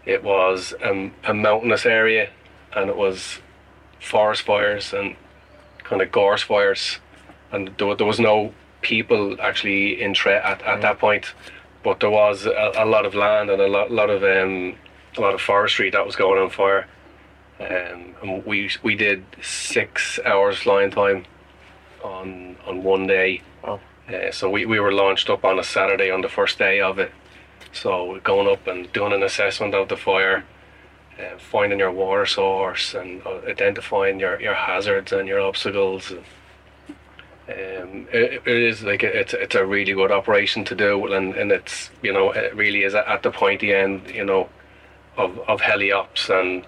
it 0.04 0.22
was 0.22 0.74
um, 0.82 1.12
a 1.24 1.34
mountainous 1.34 1.84
area 1.86 2.30
and 2.74 2.88
it 2.88 2.96
was 2.96 3.40
forest 4.00 4.42
fires 4.42 4.92
and 4.92 5.16
kind 5.84 6.02
of 6.02 6.12
gorse 6.12 6.42
fires, 6.42 6.98
and 7.52 7.70
there, 7.78 7.94
there 7.94 8.06
was 8.06 8.20
no 8.20 8.52
people 8.82 9.40
actually 9.40 10.00
in 10.00 10.14
threat 10.14 10.44
at, 10.44 10.62
at 10.62 10.80
that 10.82 10.98
point, 10.98 11.34
but 11.82 12.00
there 12.00 12.10
was 12.10 12.46
a, 12.46 12.72
a 12.76 12.86
lot 12.86 13.04
of 13.06 13.14
land 13.14 13.50
and 13.50 13.60
a 13.60 13.66
lot, 13.68 13.90
lot 13.90 14.10
of 14.10 14.22
um, 14.22 14.76
a 15.16 15.20
lot 15.20 15.34
of 15.34 15.40
forestry 15.40 15.90
that 15.90 16.04
was 16.04 16.16
going 16.16 16.40
on 16.40 16.50
fire. 16.50 16.86
Um, 17.60 18.14
and 18.22 18.46
we 18.46 18.70
we 18.82 18.94
did 18.94 19.24
six 19.42 20.20
hours 20.24 20.58
flying 20.58 20.90
time 20.90 21.24
on 22.02 22.56
on 22.66 22.82
one 22.82 23.06
day. 23.06 23.42
Uh, 24.08 24.30
so 24.30 24.48
we, 24.48 24.64
we 24.64 24.80
were 24.80 24.92
launched 24.92 25.28
up 25.28 25.44
on 25.44 25.58
a 25.58 25.64
Saturday 25.64 26.10
on 26.10 26.22
the 26.22 26.28
first 26.28 26.58
day 26.58 26.80
of 26.80 26.98
it. 26.98 27.12
So 27.72 28.18
going 28.24 28.48
up 28.48 28.66
and 28.66 28.90
doing 28.92 29.12
an 29.12 29.22
assessment 29.22 29.74
of 29.74 29.88
the 29.88 29.96
fire, 29.98 30.44
uh, 31.18 31.36
finding 31.38 31.78
your 31.78 31.90
water 31.90 32.24
source 32.24 32.94
and 32.94 33.20
uh, 33.26 33.40
identifying 33.46 34.18
your, 34.18 34.40
your 34.40 34.54
hazards 34.54 35.12
and 35.12 35.28
your 35.28 35.40
obstacles. 35.40 36.12
Um, 37.48 38.06
it, 38.12 38.42
it 38.44 38.56
is 38.56 38.82
like 38.82 39.02
a, 39.02 39.20
it's 39.20 39.32
it's 39.32 39.54
a 39.54 39.64
really 39.64 39.94
good 39.94 40.12
operation 40.12 40.64
to 40.66 40.74
do, 40.74 41.12
and, 41.12 41.34
and 41.34 41.50
it's 41.50 41.90
you 42.02 42.12
know 42.12 42.30
it 42.30 42.54
really 42.54 42.82
is 42.82 42.94
at 42.94 43.22
the 43.22 43.30
pointy 43.30 43.72
end 43.72 44.10
you 44.10 44.24
know 44.24 44.50
of 45.16 45.38
of 45.48 45.62
heliops 45.62 46.28
and 46.28 46.64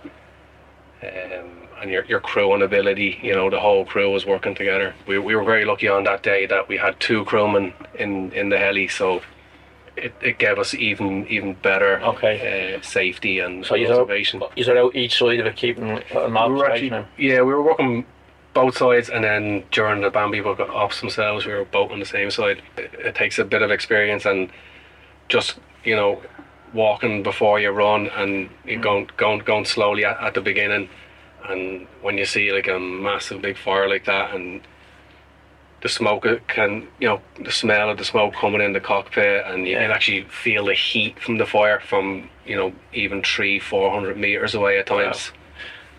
um, 1.02 1.68
and 1.82 1.90
your 1.90 2.04
your 2.06 2.20
crew 2.20 2.54
and 2.54 2.62
ability. 2.62 3.18
You 3.22 3.34
know 3.34 3.50
the 3.50 3.60
whole 3.60 3.84
crew 3.84 4.10
was 4.10 4.24
working 4.24 4.54
together. 4.54 4.94
We 5.06 5.18
we 5.18 5.34
were 5.36 5.44
very 5.44 5.66
lucky 5.66 5.88
on 5.88 6.04
that 6.04 6.22
day 6.22 6.46
that 6.46 6.68
we 6.68 6.78
had 6.78 6.98
two 6.98 7.26
crewmen 7.26 7.74
in 7.98 8.32
in 8.32 8.48
the 8.48 8.56
heli, 8.56 8.88
so 8.88 9.20
it, 9.96 10.14
it 10.22 10.38
gave 10.38 10.58
us 10.58 10.72
even 10.74 11.26
even 11.28 11.54
better 11.54 12.00
okay. 12.02 12.74
uh, 12.74 12.82
safety 12.82 13.38
and 13.38 13.66
So 13.66 13.74
you're 13.74 13.92
observation. 13.92 14.42
you're 14.56 14.78
out 14.78 14.96
each 14.96 15.18
side 15.18 15.40
of 15.40 15.46
it, 15.46 15.56
keeping 15.56 15.90
an 15.90 16.02
we 16.54 16.62
actually, 16.62 17.04
yeah, 17.18 17.42
we 17.42 17.52
were 17.52 17.62
working 17.62 18.06
both 18.52 18.76
sides, 18.76 19.08
and 19.08 19.22
then 19.22 19.64
during 19.70 20.02
the 20.02 20.10
Bambi 20.10 20.40
book 20.40 20.60
ops 20.60 21.00
themselves, 21.00 21.46
we 21.46 21.52
were 21.52 21.64
both 21.64 21.90
on 21.90 22.00
the 22.00 22.06
same 22.06 22.30
side. 22.30 22.62
It, 22.76 22.92
it 22.94 23.14
takes 23.14 23.38
a 23.38 23.44
bit 23.44 23.62
of 23.62 23.70
experience 23.70 24.24
and 24.24 24.50
just 25.28 25.58
you 25.84 25.96
know 25.96 26.20
walking 26.72 27.22
before 27.22 27.58
you 27.58 27.70
run 27.70 28.06
and 28.08 28.48
you 28.64 28.78
mm. 28.78 28.82
going 28.82 29.10
going 29.16 29.38
going 29.40 29.64
slowly 29.64 30.04
at, 30.04 30.20
at 30.20 30.34
the 30.34 30.40
beginning, 30.40 30.88
And 31.48 31.86
when 32.02 32.18
you 32.18 32.24
see 32.24 32.52
like 32.52 32.68
a 32.68 32.78
massive 32.78 33.42
big 33.42 33.56
fire 33.56 33.88
like 33.88 34.04
that, 34.06 34.34
and 34.34 34.60
the 35.82 35.88
smoke 35.88 36.26
can, 36.48 36.86
you 37.00 37.08
know, 37.08 37.20
the 37.42 37.50
smell 37.50 37.90
of 37.90 37.98
the 37.98 38.04
smoke 38.04 38.34
coming 38.34 38.60
in 38.60 38.72
the 38.72 38.80
cockpit, 38.80 39.44
and 39.46 39.66
you 39.66 39.76
can 39.76 39.90
actually 39.90 40.24
feel 40.24 40.66
the 40.66 40.74
heat 40.74 41.18
from 41.18 41.38
the 41.38 41.46
fire 41.46 41.80
from, 41.80 42.28
you 42.46 42.56
know, 42.56 42.72
even 42.92 43.22
three, 43.22 43.58
four 43.58 43.90
hundred 43.90 44.18
meters 44.18 44.54
away 44.54 44.78
at 44.78 44.86
times. 44.86 45.32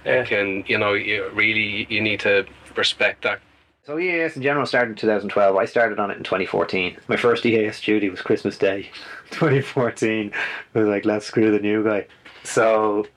Yeah. 0.05 0.25
Can, 0.25 0.63
you 0.67 0.77
know, 0.77 0.93
you 0.93 1.29
really 1.33 1.85
you 1.89 2.01
need 2.01 2.19
to 2.21 2.45
respect 2.75 3.23
that 3.23 3.39
So 3.85 3.99
EAS 3.99 4.35
in 4.35 4.41
general 4.41 4.65
started 4.65 4.91
in 4.91 4.95
2012. 4.97 5.55
I 5.55 5.65
started 5.65 5.99
on 5.99 6.11
it 6.11 6.17
in 6.17 6.23
2014. 6.23 6.97
My 7.07 7.17
first 7.17 7.45
EAS 7.45 7.81
duty 7.81 8.09
was 8.09 8.21
Christmas 8.21 8.57
Day, 8.57 8.89
2014. 9.31 10.31
I 10.75 10.79
was 10.79 10.87
like, 10.87 11.05
let's 11.05 11.25
screw 11.25 11.51
the 11.51 11.59
new 11.59 11.83
guy. 11.83 12.07
So 12.43 13.07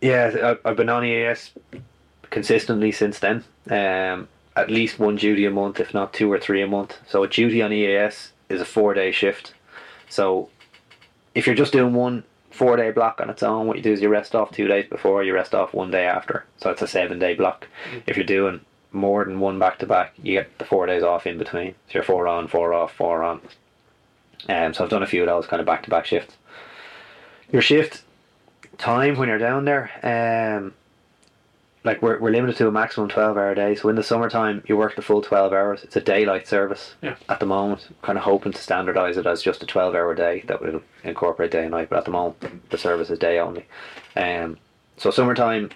yeah, 0.00 0.54
I've 0.64 0.76
been 0.76 0.88
on 0.88 1.04
EAS 1.04 1.52
consistently 2.30 2.92
since 2.92 3.20
then. 3.20 3.44
Um, 3.70 4.28
at 4.56 4.70
least 4.70 4.98
one 4.98 5.16
duty 5.16 5.44
a 5.46 5.50
month, 5.50 5.80
if 5.80 5.94
not 5.94 6.12
two 6.12 6.30
or 6.30 6.38
three 6.38 6.62
a 6.62 6.66
month. 6.66 6.98
So 7.08 7.22
a 7.22 7.28
duty 7.28 7.62
on 7.62 7.72
EAS 7.72 8.32
is 8.48 8.60
a 8.60 8.64
four 8.64 8.94
day 8.94 9.12
shift. 9.12 9.54
So 10.08 10.50
if 11.34 11.46
you're 11.46 11.56
just 11.56 11.72
doing 11.72 11.94
one 11.94 12.24
four 12.52 12.76
day 12.76 12.90
block 12.90 13.20
on 13.20 13.30
its 13.30 13.42
own, 13.42 13.66
what 13.66 13.76
you 13.76 13.82
do 13.82 13.92
is 13.92 14.00
you 14.00 14.08
rest 14.08 14.34
off 14.34 14.52
two 14.52 14.68
days 14.68 14.88
before, 14.88 15.24
you 15.24 15.34
rest 15.34 15.54
off 15.54 15.74
one 15.74 15.90
day 15.90 16.04
after. 16.04 16.44
So 16.58 16.70
it's 16.70 16.82
a 16.82 16.86
seven 16.86 17.18
day 17.18 17.34
block. 17.34 17.66
If 18.06 18.16
you're 18.16 18.26
doing 18.26 18.60
more 18.92 19.24
than 19.24 19.40
one 19.40 19.58
back 19.58 19.78
to 19.78 19.86
back, 19.86 20.14
you 20.22 20.34
get 20.34 20.58
the 20.58 20.64
four 20.64 20.86
days 20.86 21.02
off 21.02 21.26
in 21.26 21.38
between. 21.38 21.74
So 21.88 21.94
you're 21.94 22.02
four 22.02 22.28
on, 22.28 22.48
four 22.48 22.74
off, 22.74 22.92
four 22.92 23.22
on. 23.22 23.40
Um, 24.48 24.74
so 24.74 24.84
I've 24.84 24.90
done 24.90 25.02
a 25.02 25.06
few 25.06 25.22
of 25.22 25.28
those 25.28 25.46
kind 25.46 25.60
of 25.60 25.66
back 25.66 25.84
to 25.84 25.90
back 25.90 26.04
shifts. 26.04 26.36
Your 27.50 27.62
shift 27.62 28.02
time 28.78 29.16
when 29.16 29.28
you're 29.28 29.38
down 29.38 29.64
there, 29.64 29.90
um, 30.02 30.74
like 31.84 32.00
we're, 32.00 32.18
we're 32.20 32.30
limited 32.30 32.56
to 32.56 32.68
a 32.68 32.72
maximum 32.72 33.08
12 33.08 33.36
hour 33.36 33.54
day. 33.54 33.74
So 33.74 33.88
in 33.88 33.96
the 33.96 34.02
summertime, 34.04 34.62
you 34.66 34.76
work 34.76 34.94
the 34.96 35.02
full 35.02 35.20
12 35.22 35.52
hours. 35.52 35.82
It's 35.82 35.96
a 35.96 36.00
daylight 36.00 36.46
service 36.46 36.94
Yeah. 37.02 37.16
at 37.28 37.40
the 37.40 37.46
moment. 37.46 37.88
Kind 38.02 38.18
of 38.18 38.24
hoping 38.24 38.52
to 38.52 38.58
standardise 38.58 39.16
it 39.16 39.26
as 39.26 39.42
just 39.42 39.62
a 39.62 39.66
12 39.66 39.94
hour 39.94 40.14
day 40.14 40.44
that 40.46 40.60
will 40.62 40.82
incorporate 41.02 41.50
day 41.50 41.62
and 41.62 41.72
night. 41.72 41.90
But 41.90 41.98
at 41.98 42.04
the 42.04 42.10
moment, 42.12 42.70
the 42.70 42.78
service 42.78 43.10
is 43.10 43.18
day 43.18 43.38
only. 43.40 43.66
Um, 44.16 44.58
so 44.96 45.10
summertime, 45.10 45.70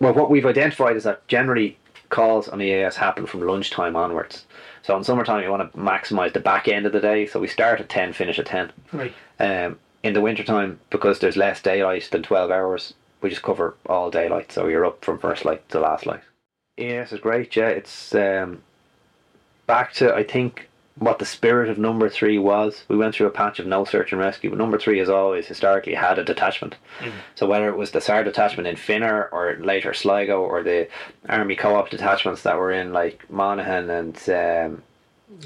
well, 0.00 0.14
what 0.14 0.30
we've 0.30 0.46
identified 0.46 0.96
is 0.96 1.04
that 1.04 1.26
generally 1.26 1.76
calls 2.10 2.48
on 2.48 2.58
the 2.58 2.66
EAS 2.66 2.96
happen 2.96 3.26
from 3.26 3.40
lunchtime 3.42 3.96
onwards. 3.96 4.46
So 4.82 4.96
in 4.96 5.02
summertime, 5.04 5.42
you 5.42 5.50
want 5.50 5.70
to 5.72 5.78
maximise 5.78 6.32
the 6.32 6.40
back 6.40 6.68
end 6.68 6.86
of 6.86 6.92
the 6.92 7.00
day. 7.00 7.26
So 7.26 7.40
we 7.40 7.48
start 7.48 7.80
at 7.80 7.88
10, 7.88 8.12
finish 8.12 8.38
at 8.38 8.46
10. 8.46 8.72
Right. 8.92 9.12
Um, 9.40 9.78
in 10.04 10.14
the 10.14 10.20
wintertime, 10.20 10.78
because 10.90 11.18
there's 11.18 11.36
less 11.36 11.60
daylight 11.60 12.08
than 12.12 12.22
12 12.22 12.50
hours, 12.52 12.94
we 13.20 13.30
just 13.30 13.42
cover 13.42 13.74
all 13.86 14.10
daylight. 14.10 14.52
So 14.52 14.66
you're 14.66 14.86
up 14.86 15.04
from 15.04 15.18
first 15.18 15.44
light 15.44 15.68
to 15.70 15.80
last 15.80 16.06
light. 16.06 16.22
Yes, 16.76 17.12
it's 17.12 17.22
great. 17.22 17.54
Yeah, 17.56 17.68
it's 17.68 18.14
um, 18.14 18.62
back 19.66 19.92
to, 19.94 20.14
I 20.14 20.22
think, 20.22 20.68
what 20.96 21.18
the 21.18 21.24
spirit 21.26 21.68
of 21.68 21.78
number 21.78 22.08
three 22.08 22.38
was. 22.38 22.84
We 22.88 22.96
went 22.96 23.14
through 23.14 23.28
a 23.28 23.30
patch 23.30 23.58
of 23.58 23.66
no 23.66 23.84
search 23.84 24.12
and 24.12 24.20
rescue, 24.20 24.50
but 24.50 24.58
number 24.58 24.78
three 24.78 24.98
has 24.98 25.08
always 25.08 25.46
historically 25.46 25.94
had 25.94 26.18
a 26.18 26.24
detachment. 26.24 26.76
So 27.36 27.46
whether 27.46 27.68
it 27.68 27.76
was 27.76 27.92
the 27.92 28.00
SAR 28.00 28.24
detachment 28.24 28.66
in 28.66 28.76
Finner 28.76 29.28
or 29.30 29.56
later 29.60 29.94
Sligo 29.94 30.42
or 30.42 30.62
the 30.62 30.88
Army 31.28 31.54
co-op 31.56 31.90
detachments 31.90 32.42
that 32.42 32.58
were 32.58 32.72
in 32.72 32.92
like 32.92 33.30
Monaghan 33.30 33.90
and 33.90 34.16
um, 34.28 34.82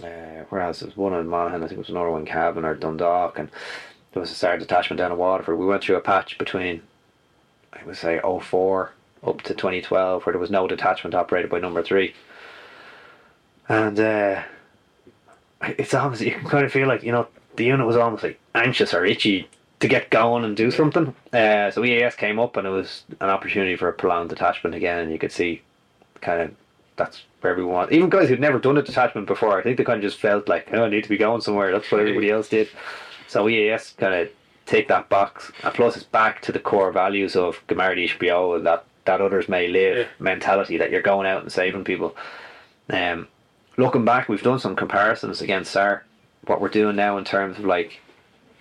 uh, 0.02 0.44
where 0.48 0.62
else? 0.62 0.80
There 0.80 0.86
was 0.86 0.96
one 0.96 1.12
in 1.14 1.28
Monaghan, 1.28 1.62
I 1.62 1.66
think 1.66 1.78
it 1.78 1.86
was 1.86 1.90
another 1.90 2.10
one 2.10 2.22
in 2.22 2.26
Cavan 2.26 2.64
or 2.64 2.74
Dundalk, 2.74 3.38
and 3.38 3.50
there 4.12 4.20
was 4.20 4.30
a 4.30 4.34
SAR 4.34 4.56
detachment 4.58 4.98
down 4.98 5.12
in 5.12 5.18
Waterford. 5.18 5.58
We 5.58 5.66
went 5.66 5.82
through 5.82 5.96
a 5.96 6.00
patch 6.00 6.38
between, 6.38 6.82
I 7.72 7.84
would 7.84 7.96
say, 7.96 8.20
04 8.20 8.92
up 9.24 9.42
to 9.42 9.54
2012 9.54 10.26
where 10.26 10.32
there 10.32 10.40
was 10.40 10.50
no 10.50 10.66
detachment 10.66 11.14
operated 11.14 11.50
by 11.50 11.60
number 11.60 11.82
three. 11.82 12.14
And 13.68 13.98
uh, 13.98 14.42
it's 15.62 15.94
almost, 15.94 16.20
you 16.20 16.32
can 16.32 16.48
kind 16.48 16.64
of 16.64 16.72
feel 16.72 16.88
like, 16.88 17.02
you 17.02 17.12
know, 17.12 17.28
the 17.56 17.64
unit 17.64 17.86
was 17.86 17.96
almost 17.96 18.22
like 18.22 18.40
anxious 18.54 18.94
or 18.94 19.04
itchy 19.04 19.48
to 19.80 19.88
get 19.88 20.10
going 20.10 20.44
and 20.44 20.56
do 20.56 20.70
something. 20.70 21.14
Uh, 21.32 21.70
so 21.70 21.84
EAS 21.84 22.14
came 22.14 22.38
up 22.38 22.56
and 22.56 22.66
it 22.66 22.70
was 22.70 23.04
an 23.20 23.28
opportunity 23.28 23.76
for 23.76 23.88
a 23.88 23.92
prolonged 23.92 24.30
detachment 24.30 24.74
again, 24.74 25.00
and 25.00 25.12
you 25.12 25.18
could 25.18 25.32
see 25.32 25.62
kind 26.20 26.40
of 26.40 26.54
that's 26.96 27.24
where 27.40 27.52
everyone 27.52 27.74
was. 27.74 27.88
Even 27.90 28.10
guys 28.10 28.28
who'd 28.28 28.40
never 28.40 28.58
done 28.58 28.78
a 28.78 28.82
detachment 28.82 29.26
before, 29.26 29.58
I 29.58 29.62
think 29.62 29.78
they 29.78 29.84
kind 29.84 29.96
of 29.96 30.08
just 30.08 30.20
felt 30.20 30.48
like, 30.48 30.68
oh, 30.72 30.84
I 30.84 30.88
need 30.88 31.02
to 31.02 31.08
be 31.08 31.16
going 31.16 31.40
somewhere. 31.40 31.72
That's 31.72 31.90
what 31.90 32.00
everybody 32.00 32.30
else 32.30 32.48
did. 32.48 32.68
So 33.28 33.48
EAS 33.48 33.94
kind 33.98 34.14
of 34.14 34.28
take 34.72 34.88
that 34.88 35.10
box, 35.10 35.52
and 35.62 35.74
plus 35.74 35.96
it's 35.96 36.04
back 36.04 36.40
to 36.42 36.50
the 36.50 36.58
core 36.58 36.90
values 36.90 37.36
of 37.36 37.60
Gamardi 37.66 38.08
HBO 38.08 38.56
and 38.56 38.66
that, 38.66 38.84
that 39.04 39.20
others 39.20 39.48
may 39.48 39.68
live 39.68 40.08
mentality 40.18 40.78
that 40.78 40.90
you're 40.90 41.02
going 41.02 41.26
out 41.26 41.42
and 41.42 41.52
saving 41.52 41.84
people. 41.84 42.16
Um, 42.88 43.28
looking 43.76 44.06
back, 44.06 44.28
we've 44.28 44.42
done 44.42 44.58
some 44.58 44.74
comparisons 44.74 45.42
against 45.42 45.72
SAR. 45.72 46.04
What 46.46 46.60
we're 46.60 46.68
doing 46.68 46.96
now 46.96 47.18
in 47.18 47.24
terms 47.24 47.58
of 47.58 47.66
like 47.66 48.00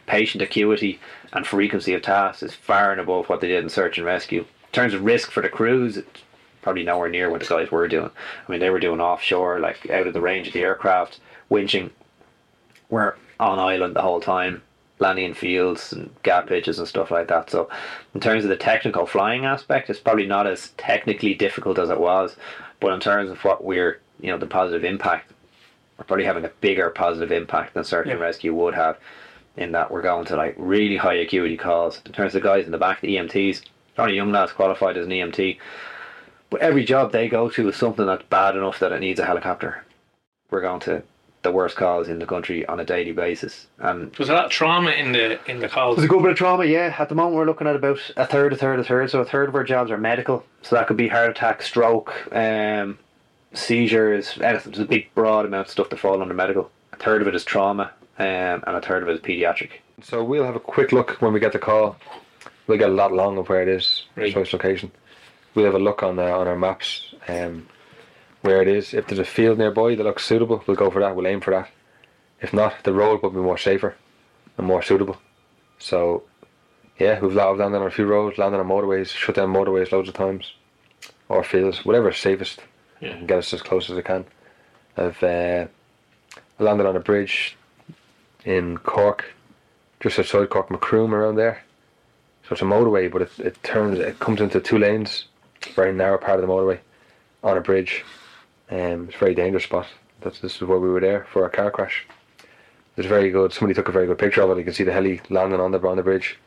patient 0.06 0.43
acuity 0.43 1.00
and 1.32 1.47
frequency 1.47 1.93
of 1.93 2.02
tasks 2.02 2.43
is 2.43 2.54
far 2.54 2.91
and 2.91 3.00
above 3.00 3.30
what 3.30 3.39
they 3.39 3.47
did 3.47 3.63
in 3.63 3.69
search 3.69 3.97
and 3.97 4.06
rescue. 4.06 4.41
In 4.41 4.74
terms 4.74 4.93
of 4.93 5.06
risk 5.06 5.32
for 5.32 5.41
the 5.41 5.50
crews, 5.50 5.95
it's 5.95 6.24
probably 6.62 6.84
nowhere 6.84 7.10
near 7.10 7.30
what 7.30 7.39
the 7.39 7.47
guys 7.47 7.71
were 7.71 7.88
doing. 7.88 8.12
I 8.47 8.52
mean, 8.52 8.60
they 8.60 8.69
were 8.69 8.80
doing 8.80 9.00
offshore, 9.00 9.60
like 9.60 9.89
out 9.89 10.08
of 10.08 10.13
the 10.13 10.21
range 10.21 10.47
of 10.47 10.54
the 10.54 10.62
aircraft, 10.62 11.21
winching. 11.50 11.91
We're 12.89 13.15
on 13.39 13.58
island 13.58 13.95
the 13.95 14.02
whole 14.02 14.19
time, 14.19 14.62
landing 15.02 15.26
in 15.26 15.34
fields 15.34 15.92
and 15.92 16.10
GAA 16.24 16.42
pitches 16.44 16.80
and 16.80 16.88
stuff 16.88 17.12
like 17.12 17.28
that. 17.28 17.50
So, 17.50 17.70
in 18.14 18.22
terms 18.22 18.44
of 18.44 18.50
the 18.50 18.56
technical 18.56 19.06
flying 19.06 19.46
aspect, 19.46 19.90
it's 19.90 20.00
probably 20.00 20.28
not 20.28 20.48
as 20.48 20.70
technically 20.78 21.34
difficult 21.34 21.80
as 21.80 21.90
it 21.90 22.00
was. 22.00 22.38
But 22.80 22.94
in 22.94 23.00
terms 23.00 23.30
of 23.30 23.44
what 23.44 23.64
we're, 23.64 24.00
you 24.22 24.32
know, 24.32 24.38
the 24.38 24.48
positive 24.48 24.86
impact, 24.86 25.34
we're 25.98 26.06
probably 26.06 26.26
having 26.26 26.46
a 26.46 26.52
bigger 26.62 26.90
positive 26.92 27.32
impact 27.32 27.74
than 27.74 27.84
search 27.84 28.08
and 28.08 28.20
rescue 28.20 28.54
would 28.54 28.76
have. 28.76 28.98
In 29.58 29.74
that 29.74 29.92
we're 29.92 30.02
going 30.02 30.26
to 30.28 30.38
like 30.38 30.56
really 30.58 30.96
high 30.96 31.16
acuity 31.16 31.58
calls. 31.58 32.02
In 32.06 32.14
terms 32.14 32.34
of 32.34 32.42
the 32.42 32.48
guys 32.48 32.66
in 32.66 32.72
the 32.72 32.78
back, 32.78 33.02
the 33.02 33.18
EMTs, 33.18 33.64
only 33.98 34.16
young 34.16 34.32
lads 34.32 34.54
qualified 34.54 34.96
as 34.96 35.06
an 35.06 35.12
EMT. 35.12 35.58
But 36.50 36.62
every 36.62 36.86
job 36.86 37.12
they 37.12 37.28
go 37.28 37.50
to 37.50 37.70
is 37.70 37.76
something 37.76 38.06
that's 38.06 38.24
bad 38.30 38.56
enough 38.56 38.80
that 38.80 38.94
it 38.94 39.00
needs 39.00 39.20
a 39.20 39.26
helicopter. 39.26 39.84
We're 40.50 40.62
going 40.62 40.80
to 40.82 41.04
the 41.43 41.51
worst 41.51 41.75
calls 41.75 42.08
in 42.08 42.19
the 42.19 42.25
country 42.25 42.65
on 42.67 42.80
a 42.80 42.86
daily 42.86 43.12
basis. 43.13 43.65
And 43.80 44.12
There's 44.13 44.30
a 44.30 44.34
lot 44.34 44.45
of 44.45 44.51
trauma 44.51 44.91
in 44.91 45.12
the 45.12 45.39
in 45.49 45.60
the 45.60 45.67
calls. 45.69 45.95
there's 45.95 46.06
a 46.06 46.08
good 46.10 46.21
bit 46.21 46.32
of 46.32 46.38
trauma, 46.38 46.65
yeah. 46.65 46.95
At 46.99 47.10
the 47.10 47.15
moment, 47.15 47.36
we're 47.36 47.45
looking 47.45 47.67
at 47.67 47.75
about 47.75 47.99
a 48.15 48.25
third, 48.27 48.54
a 48.54 48.56
third, 48.58 48.80
a 48.80 48.84
third. 48.84 49.10
So 49.10 49.21
a 49.21 49.25
third 49.25 49.49
of 49.49 49.56
our 49.56 49.63
jobs 49.63 49.89
are 49.91 49.97
medical. 49.97 50.43
So 50.62 50.75
that 50.75 50.88
could 50.88 50.97
be 50.97 51.08
heart 51.08 51.30
attack, 51.32 51.62
stroke, 51.63 52.13
um, 52.36 52.99
seizures. 53.54 54.38
Anything. 54.41 54.71
There's 54.73 54.84
a 54.86 54.88
big, 54.88 55.13
broad 55.15 55.45
amount 55.45 55.67
of 55.67 55.71
stuff 55.71 55.89
to 55.89 55.97
fall 55.97 56.21
under 56.21 56.34
medical. 56.34 56.69
A 56.93 56.97
third 56.97 57.21
of 57.21 57.27
it 57.27 57.36
is 57.36 57.43
trauma, 57.43 57.91
um, 58.19 58.25
and 58.67 58.75
a 58.75 58.82
third 58.82 59.04
of 59.04 59.10
it 59.10 59.13
is 59.15 59.19
paediatric. 59.21 59.69
So 60.04 60.23
we'll 60.23 60.43
have 60.45 60.56
a 60.56 60.60
quick 60.60 60.91
look 60.91 61.21
when 61.21 61.34
we 61.34 61.39
get 61.39 61.54
the 61.54 61.60
call. 61.60 61.95
We'll 62.67 62.77
get 62.77 62.89
a 62.89 62.93
lot 62.93 63.12
long 63.12 63.38
of 63.38 63.49
where 63.49 63.62
it 63.62 63.67
is, 63.67 64.06
Right. 64.15 64.32
choice 64.34 64.54
location. 64.54 64.91
We'll 65.56 65.65
have 65.65 65.75
a 65.75 65.80
look 65.80 66.01
on 66.04 66.15
the, 66.15 66.32
on 66.32 66.47
our 66.47 66.56
maps, 66.58 67.13
um, 67.27 67.67
where 68.41 68.62
it 68.62 68.67
is. 68.67 68.93
If 68.93 69.08
there's 69.08 69.19
a 69.19 69.25
field 69.25 69.58
nearby 69.58 69.95
that 69.95 70.04
looks 70.04 70.25
suitable, 70.25 70.63
we'll 70.65 70.77
go 70.77 70.89
for 70.89 70.99
that. 71.01 71.15
We'll 71.15 71.27
aim 71.27 71.41
for 71.41 71.51
that. 71.51 71.69
If 72.41 72.54
not, 72.54 72.84
the 72.84 72.93
road 72.93 73.21
will 73.21 73.30
be 73.30 73.38
more 73.39 73.58
safer 73.58 73.95
and 74.58 74.65
more 74.67 74.82
suitable. 74.82 75.17
So, 75.80 76.23
yeah, 76.99 77.19
we've 77.19 77.34
landed 77.36 77.63
on 77.63 77.73
a 77.88 77.91
few 77.91 78.06
roads, 78.06 78.38
landed 78.38 78.60
on 78.60 78.67
motorways, 78.67 79.10
shut 79.10 79.36
down 79.36 79.54
motorways 79.54 79.91
loads 79.91 80.10
of 80.10 80.15
times, 80.15 80.54
or 81.30 81.43
fields, 81.43 81.86
whatever's 81.86 82.17
safest, 82.17 82.60
Yeah. 82.99 83.12
and 83.12 83.27
get 83.27 83.39
us 83.39 83.54
as 83.54 83.62
close 83.62 83.89
as 83.89 83.97
it 83.97 84.06
can. 84.06 84.25
I've 84.97 85.21
uh, 85.23 85.67
landed 86.60 86.86
on 86.86 86.95
a 86.95 86.99
bridge 86.99 87.58
in 88.43 88.77
Cork, 88.80 89.25
just 89.99 90.19
outside 90.19 90.49
Cork, 90.49 90.69
Macroom, 90.69 91.13
around 91.13 91.36
there. 91.36 91.63
So 92.47 92.54
it's 92.54 92.62
a 92.62 92.65
motorway, 92.65 93.12
but 93.12 93.21
it, 93.21 93.32
it 93.39 93.63
turns, 93.63 93.99
it 93.99 94.19
comes 94.19 94.41
into 94.41 94.60
two 94.60 94.77
lanes, 94.80 95.25
very 95.75 95.93
narrow 95.93 96.17
part 96.17 96.39
of 96.39 96.41
the 96.41 96.51
motorway, 96.51 96.80
on 97.43 97.56
a 97.58 97.62
bridge. 97.62 98.04
Um, 98.72 99.08
it's 99.08 99.16
a 99.16 99.20
very 99.20 99.36
dangerous 99.36 99.66
spot. 99.66 99.88
That's 100.22 100.40
this 100.40 100.56
is 100.56 100.62
where 100.62 100.80
we 100.80 100.90
were 100.90 101.02
there 101.02 101.28
for 101.32 101.46
a 101.46 101.50
car 101.50 101.72
crash. 101.72 102.08
It's 102.98 103.08
very 103.08 103.30
good. 103.30 103.54
Somebody 103.54 103.74
took 103.74 103.90
a 103.90 103.92
very 103.92 104.08
good 104.08 104.18
picture 104.18 104.42
of 104.42 104.52
it. 104.52 104.58
You 104.58 104.64
can 104.64 104.74
see 104.74 104.84
the 104.84 104.94
heli 104.94 105.22
landing 105.30 105.60
on 105.60 105.72
the 105.72 105.80
on 105.88 105.98
the 105.98 106.04
bridge. 106.04 106.38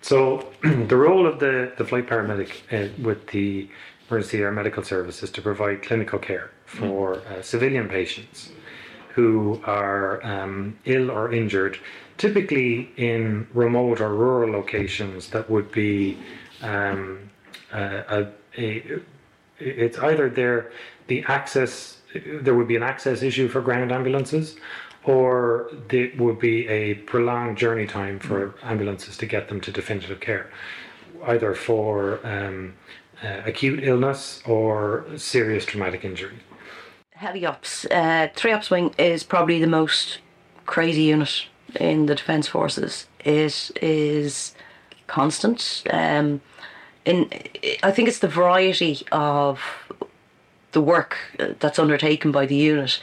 So 0.00 0.48
the 0.62 0.96
role 0.96 1.26
of 1.26 1.40
the, 1.40 1.72
the 1.76 1.84
flight 1.84 2.06
paramedic 2.06 2.50
uh, 2.72 2.92
with 3.02 3.26
the 3.28 3.68
emergency 4.08 4.38
air 4.38 4.52
medical 4.52 4.82
service 4.82 5.22
is 5.22 5.30
to 5.32 5.42
provide 5.42 5.82
clinical 5.82 6.18
care 6.18 6.50
for 6.64 7.16
uh, 7.26 7.42
civilian 7.42 7.88
patients 7.88 8.50
who 9.14 9.60
are 9.64 10.24
um, 10.24 10.78
ill 10.84 11.10
or 11.10 11.32
injured, 11.32 11.78
typically 12.18 12.90
in 12.96 13.46
remote 13.52 14.00
or 14.00 14.14
rural 14.14 14.52
locations 14.52 15.30
that 15.30 15.50
would 15.50 15.72
be 15.72 16.16
um, 16.62 17.18
uh, 17.72 18.02
a, 18.08 18.26
a, 18.56 19.00
it's 19.58 19.98
either 19.98 20.28
there 20.28 20.70
the 21.08 21.24
access 21.28 21.98
there 22.42 22.54
would 22.54 22.68
be 22.68 22.76
an 22.76 22.82
access 22.82 23.22
issue 23.22 23.48
for 23.48 23.60
ground 23.60 23.92
ambulances 23.92 24.56
or 25.04 25.70
there 25.88 26.10
would 26.18 26.38
be 26.38 26.66
a 26.68 26.94
prolonged 26.94 27.56
journey 27.56 27.86
time 27.86 28.18
for 28.18 28.54
ambulances 28.62 29.16
to 29.16 29.26
get 29.26 29.48
them 29.48 29.60
to 29.60 29.70
definitive 29.70 30.20
care 30.20 30.50
either 31.26 31.54
for 31.54 32.20
um, 32.24 32.74
uh, 33.22 33.42
acute 33.44 33.82
illness 33.82 34.42
or 34.46 35.04
serious 35.16 35.64
traumatic 35.64 36.04
injury. 36.04 36.38
Heliops, 37.16 37.84
uh, 37.86 38.28
three 38.34 38.52
ops 38.52 38.70
wing 38.70 38.94
is 38.96 39.24
probably 39.24 39.58
the 39.58 39.66
most 39.66 40.18
crazy 40.66 41.02
unit 41.02 41.46
in 41.74 42.06
the 42.06 42.14
Defence 42.14 42.46
Forces. 42.46 43.06
It 43.24 43.70
is 43.82 44.54
constant. 45.08 45.82
Um, 45.90 46.40
in, 47.08 47.30
I 47.82 47.90
think 47.90 48.08
it's 48.08 48.18
the 48.18 48.28
variety 48.28 49.06
of 49.10 49.60
the 50.72 50.82
work 50.82 51.16
uh, 51.40 51.54
that's 51.58 51.78
undertaken 51.78 52.30
by 52.32 52.44
the 52.44 52.54
unit, 52.54 53.00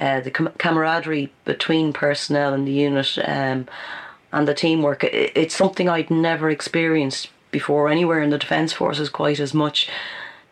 uh, 0.00 0.20
the 0.20 0.30
camaraderie 0.30 1.32
between 1.44 1.92
personnel 1.92 2.52
and 2.52 2.66
the 2.66 2.72
unit, 2.72 3.16
um, 3.24 3.68
and 4.32 4.48
the 4.48 4.54
teamwork. 4.54 5.04
It, 5.04 5.32
it's 5.36 5.54
something 5.54 5.88
I'd 5.88 6.10
never 6.10 6.50
experienced 6.50 7.30
before 7.52 7.88
anywhere 7.88 8.20
in 8.20 8.30
the 8.30 8.38
Defence 8.38 8.72
Forces 8.72 9.08
quite 9.08 9.38
as 9.38 9.54
much. 9.54 9.88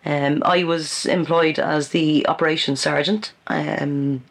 Um, 0.04 0.42
I 0.46 0.62
was 0.62 1.06
employed 1.06 1.58
as 1.58 1.88
the 1.88 2.26
operations 2.28 2.80
sergeant. 2.80 3.32
Um, 3.48 4.22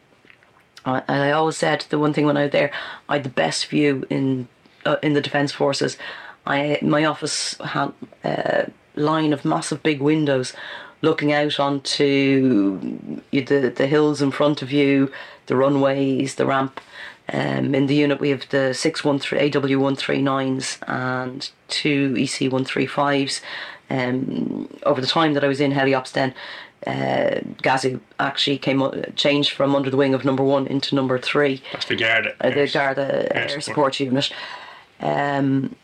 I, 0.85 1.03
I 1.09 1.31
always 1.31 1.57
said 1.57 1.85
the 1.89 1.99
one 1.99 2.13
thing 2.13 2.25
when 2.25 2.37
I 2.37 2.43
was 2.43 2.51
there, 2.53 2.71
I 3.09 3.15
had 3.15 3.25
the 3.25 3.29
best 3.29 3.67
view 3.67 4.05
in 4.09 4.47
uh, 4.85 4.95
in 5.03 5.13
the 5.13 5.21
Defence 5.21 5.51
Forces. 5.51 5.97
I 6.45 6.79
my 6.81 7.05
office 7.05 7.57
had 7.63 7.93
a 8.23 8.71
line 8.95 9.33
of 9.33 9.45
massive 9.45 9.83
big 9.83 10.01
windows 10.01 10.53
looking 11.01 11.33
out 11.33 11.59
onto 11.59 12.79
the 13.31 13.73
the 13.75 13.87
hills 13.87 14.21
in 14.21 14.31
front 14.31 14.61
of 14.61 14.71
you, 14.71 15.11
the 15.47 15.55
runways, 15.55 16.35
the 16.35 16.45
ramp. 16.45 16.79
Um, 17.33 17.73
in 17.73 17.87
the 17.87 17.95
unit, 17.95 18.19
we 18.19 18.29
have 18.29 18.47
the 18.49 18.73
613 18.73 19.51
AW139s 19.51 20.77
and 20.87 21.49
two 21.67 22.13
EC135s. 22.13 23.41
Um, 23.89 24.69
over 24.83 25.01
the 25.01 25.07
time 25.07 25.33
that 25.33 25.43
I 25.43 25.47
was 25.47 25.59
in 25.59 25.71
Heliops, 25.71 26.11
then 26.11 26.35
uh, 26.85 27.39
actually 28.19 28.57
came 28.59 29.03
changed 29.15 29.53
from 29.53 29.75
under 29.75 29.89
the 29.89 29.97
wing 29.97 30.13
of 30.13 30.23
number 30.23 30.43
one 30.43 30.67
into 30.67 30.93
number 30.93 31.17
three. 31.17 31.63
That's 31.71 31.85
the 31.85 31.95
Garda. 31.95 32.35
Uh, 32.39 32.49
the 32.51 32.67
Garda 32.71 33.35
Air, 33.35 33.49
Air 33.49 33.61
Support 33.61 33.99
Unit. 33.99 34.31
Um, 34.99 35.75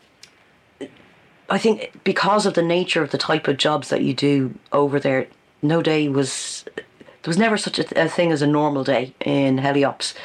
I 1.51 1.57
think 1.57 1.91
because 2.05 2.45
of 2.45 2.53
the 2.53 2.61
nature 2.63 3.03
of 3.03 3.11
the 3.11 3.17
type 3.17 3.47
of 3.49 3.57
jobs 3.57 3.89
that 3.89 4.01
you 4.01 4.13
do 4.13 4.53
over 4.71 5.01
there, 5.01 5.27
no 5.61 5.81
day 5.81 6.07
was 6.07 6.63
there 6.75 7.29
was 7.29 7.37
never 7.37 7.57
such 7.57 7.77
a, 7.77 8.05
a 8.05 8.07
thing 8.07 8.31
as 8.31 8.41
a 8.41 8.47
normal 8.47 8.83
day 8.85 9.13
in 9.19 9.57
Heliops. 9.57 10.15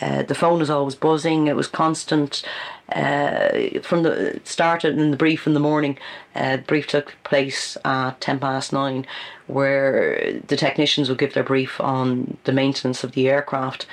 Uh, 0.00 0.24
the 0.24 0.34
phone 0.34 0.58
was 0.58 0.70
always 0.70 0.96
buzzing. 0.96 1.46
It 1.46 1.54
was 1.54 1.68
constant. 1.68 2.42
Uh, 2.90 3.80
from 3.82 4.02
the 4.02 4.40
started 4.42 4.98
in 4.98 5.12
the 5.12 5.16
brief 5.16 5.46
in 5.46 5.54
the 5.54 5.60
morning. 5.60 5.96
Uh, 6.34 6.56
brief 6.56 6.88
took 6.88 7.14
place 7.22 7.76
at 7.84 8.20
ten 8.20 8.40
past 8.40 8.72
nine, 8.72 9.06
where 9.46 10.40
the 10.48 10.56
technicians 10.56 11.08
would 11.08 11.18
give 11.18 11.32
their 11.32 11.44
brief 11.44 11.80
on 11.80 12.36
the 12.42 12.52
maintenance 12.52 13.04
of 13.04 13.12
the 13.12 13.28
aircraft. 13.28 13.86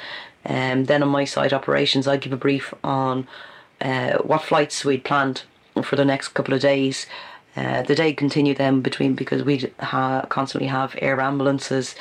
And 0.43 0.79
um, 0.79 0.85
then 0.85 1.03
on 1.03 1.09
my 1.09 1.25
side 1.25 1.53
operations, 1.53 2.07
I'd 2.07 2.21
give 2.21 2.33
a 2.33 2.37
brief 2.37 2.73
on 2.83 3.27
uh, 3.79 4.17
what 4.17 4.41
flights 4.41 4.83
we'd 4.83 5.03
planned 5.03 5.43
for 5.83 5.95
the 5.95 6.05
next 6.05 6.29
couple 6.29 6.53
of 6.53 6.61
days. 6.61 7.05
Uh, 7.55 7.81
the 7.81 7.95
day 7.95 8.13
continued 8.13 8.57
then 8.57 8.81
between 8.81 9.15
because 9.15 9.43
we 9.43 9.71
ha- 9.79 10.25
constantly 10.29 10.67
have 10.67 10.95
air 11.01 11.19
ambulances. 11.19 11.95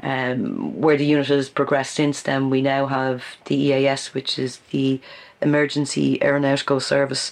Um, 0.00 0.80
where 0.80 0.96
the 0.96 1.04
unit 1.04 1.28
has 1.28 1.48
progressed 1.48 1.94
since 1.94 2.22
then, 2.22 2.50
we 2.50 2.60
now 2.60 2.86
have 2.86 3.24
the 3.44 3.54
EAS, 3.54 4.14
which 4.14 4.38
is 4.38 4.58
the 4.70 5.00
Emergency 5.40 6.18
Aeromedical 6.18 6.80
Service, 6.82 7.30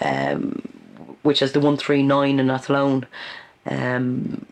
um, 0.00 0.62
which 1.22 1.42
is 1.42 1.52
the 1.52 1.60
139 1.60 2.38
in 2.38 2.50
Athlone. 2.50 3.06
Um, 3.66 4.46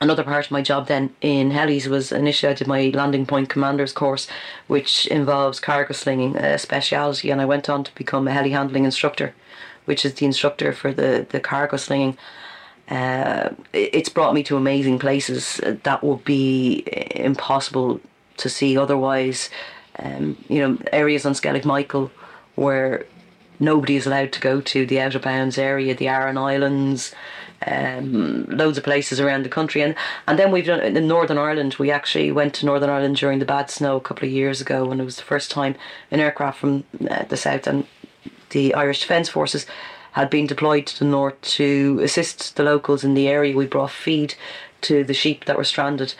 another 0.00 0.24
part 0.24 0.46
of 0.46 0.50
my 0.50 0.62
job 0.62 0.88
then 0.88 1.14
in 1.20 1.52
helis 1.52 1.86
was 1.86 2.12
initially 2.12 2.50
I 2.50 2.54
did 2.54 2.66
my 2.66 2.90
landing 2.92 3.26
point 3.26 3.48
commanders 3.48 3.92
course, 3.92 4.26
which 4.66 5.06
involves 5.06 5.60
cargo 5.60 5.92
slinging, 5.92 6.36
a 6.36 6.58
speciality, 6.58 7.30
and 7.30 7.40
I 7.40 7.44
went 7.44 7.68
on 7.68 7.84
to 7.84 7.94
become 7.94 8.28
a 8.28 8.32
heli 8.32 8.50
handling 8.50 8.84
instructor, 8.84 9.34
which 9.86 10.04
is 10.04 10.14
the 10.14 10.26
instructor 10.26 10.72
for 10.72 10.92
the, 10.92 11.26
the 11.30 11.40
cargo 11.40 11.76
slinging. 11.76 12.16
Uh, 12.88 13.50
it's 13.72 14.08
brought 14.08 14.34
me 14.34 14.42
to 14.44 14.56
amazing 14.56 14.98
places 14.98 15.60
that 15.82 16.04
would 16.04 16.24
be 16.24 16.84
impossible 17.16 18.00
to 18.36 18.48
see 18.48 18.78
otherwise. 18.78 19.50
Um, 19.98 20.36
you 20.48 20.60
know, 20.60 20.78
areas 20.92 21.26
on 21.26 21.32
Skellig 21.32 21.64
Michael 21.64 22.10
where 22.54 23.06
nobody 23.58 23.96
is 23.96 24.06
allowed 24.06 24.32
to 24.32 24.40
go 24.40 24.60
to, 24.60 24.86
the 24.86 25.00
out 25.00 25.14
of 25.14 25.22
bounds 25.22 25.58
area, 25.58 25.94
the 25.94 26.08
Aran 26.08 26.38
Islands, 26.38 27.14
um, 27.66 28.44
loads 28.44 28.78
of 28.78 28.84
places 28.84 29.20
around 29.20 29.44
the 29.44 29.48
country. 29.48 29.82
And, 29.82 29.94
and 30.26 30.38
then 30.38 30.52
we've 30.52 30.66
done 30.66 30.80
in 30.80 31.08
Northern 31.08 31.38
Ireland, 31.38 31.76
we 31.78 31.90
actually 31.90 32.30
went 32.32 32.54
to 32.54 32.66
Northern 32.66 32.90
Ireland 32.90 33.16
during 33.16 33.38
the 33.38 33.44
bad 33.44 33.70
snow 33.70 33.96
a 33.96 34.00
couple 34.00 34.26
of 34.26 34.32
years 34.32 34.60
ago, 34.60 34.90
and 34.90 35.00
it 35.00 35.04
was 35.04 35.16
the 35.16 35.22
first 35.22 35.50
time 35.50 35.74
an 36.10 36.20
aircraft 36.20 36.58
from 36.58 36.84
uh, 37.10 37.24
the 37.24 37.36
south 37.36 37.66
and 37.66 37.86
the 38.50 38.74
Irish 38.74 39.00
Defence 39.00 39.28
Forces 39.28 39.66
had 40.12 40.30
been 40.30 40.46
deployed 40.46 40.86
to 40.86 40.98
the 40.98 41.04
north 41.04 41.40
to 41.42 42.00
assist 42.02 42.56
the 42.56 42.62
locals 42.62 43.04
in 43.04 43.14
the 43.14 43.28
area. 43.28 43.56
We 43.56 43.66
brought 43.66 43.90
feed 43.90 44.34
to 44.82 45.04
the 45.04 45.14
sheep 45.14 45.44
that 45.44 45.56
were 45.56 45.64
stranded. 45.64 46.14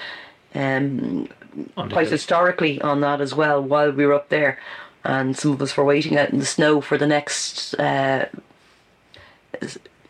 Um, 0.55 1.29
quite 1.75 2.11
historically 2.11 2.81
on 2.83 3.01
that 3.01 3.21
as 3.21 3.35
well 3.35 3.63
while 3.63 3.91
we 3.91 4.07
were 4.07 4.15
up 4.15 4.29
there 4.29 4.59
and 5.05 5.37
some 5.37 5.53
of 5.53 5.63
us 5.63 5.77
were 5.77 5.85
waiting 5.85 6.17
out 6.19 6.31
in 6.31 6.39
the 6.39 6.47
snow 6.47 6.81
for 6.81 6.99
the 6.99 7.07
next 7.07 7.75
uh, 7.75 8.27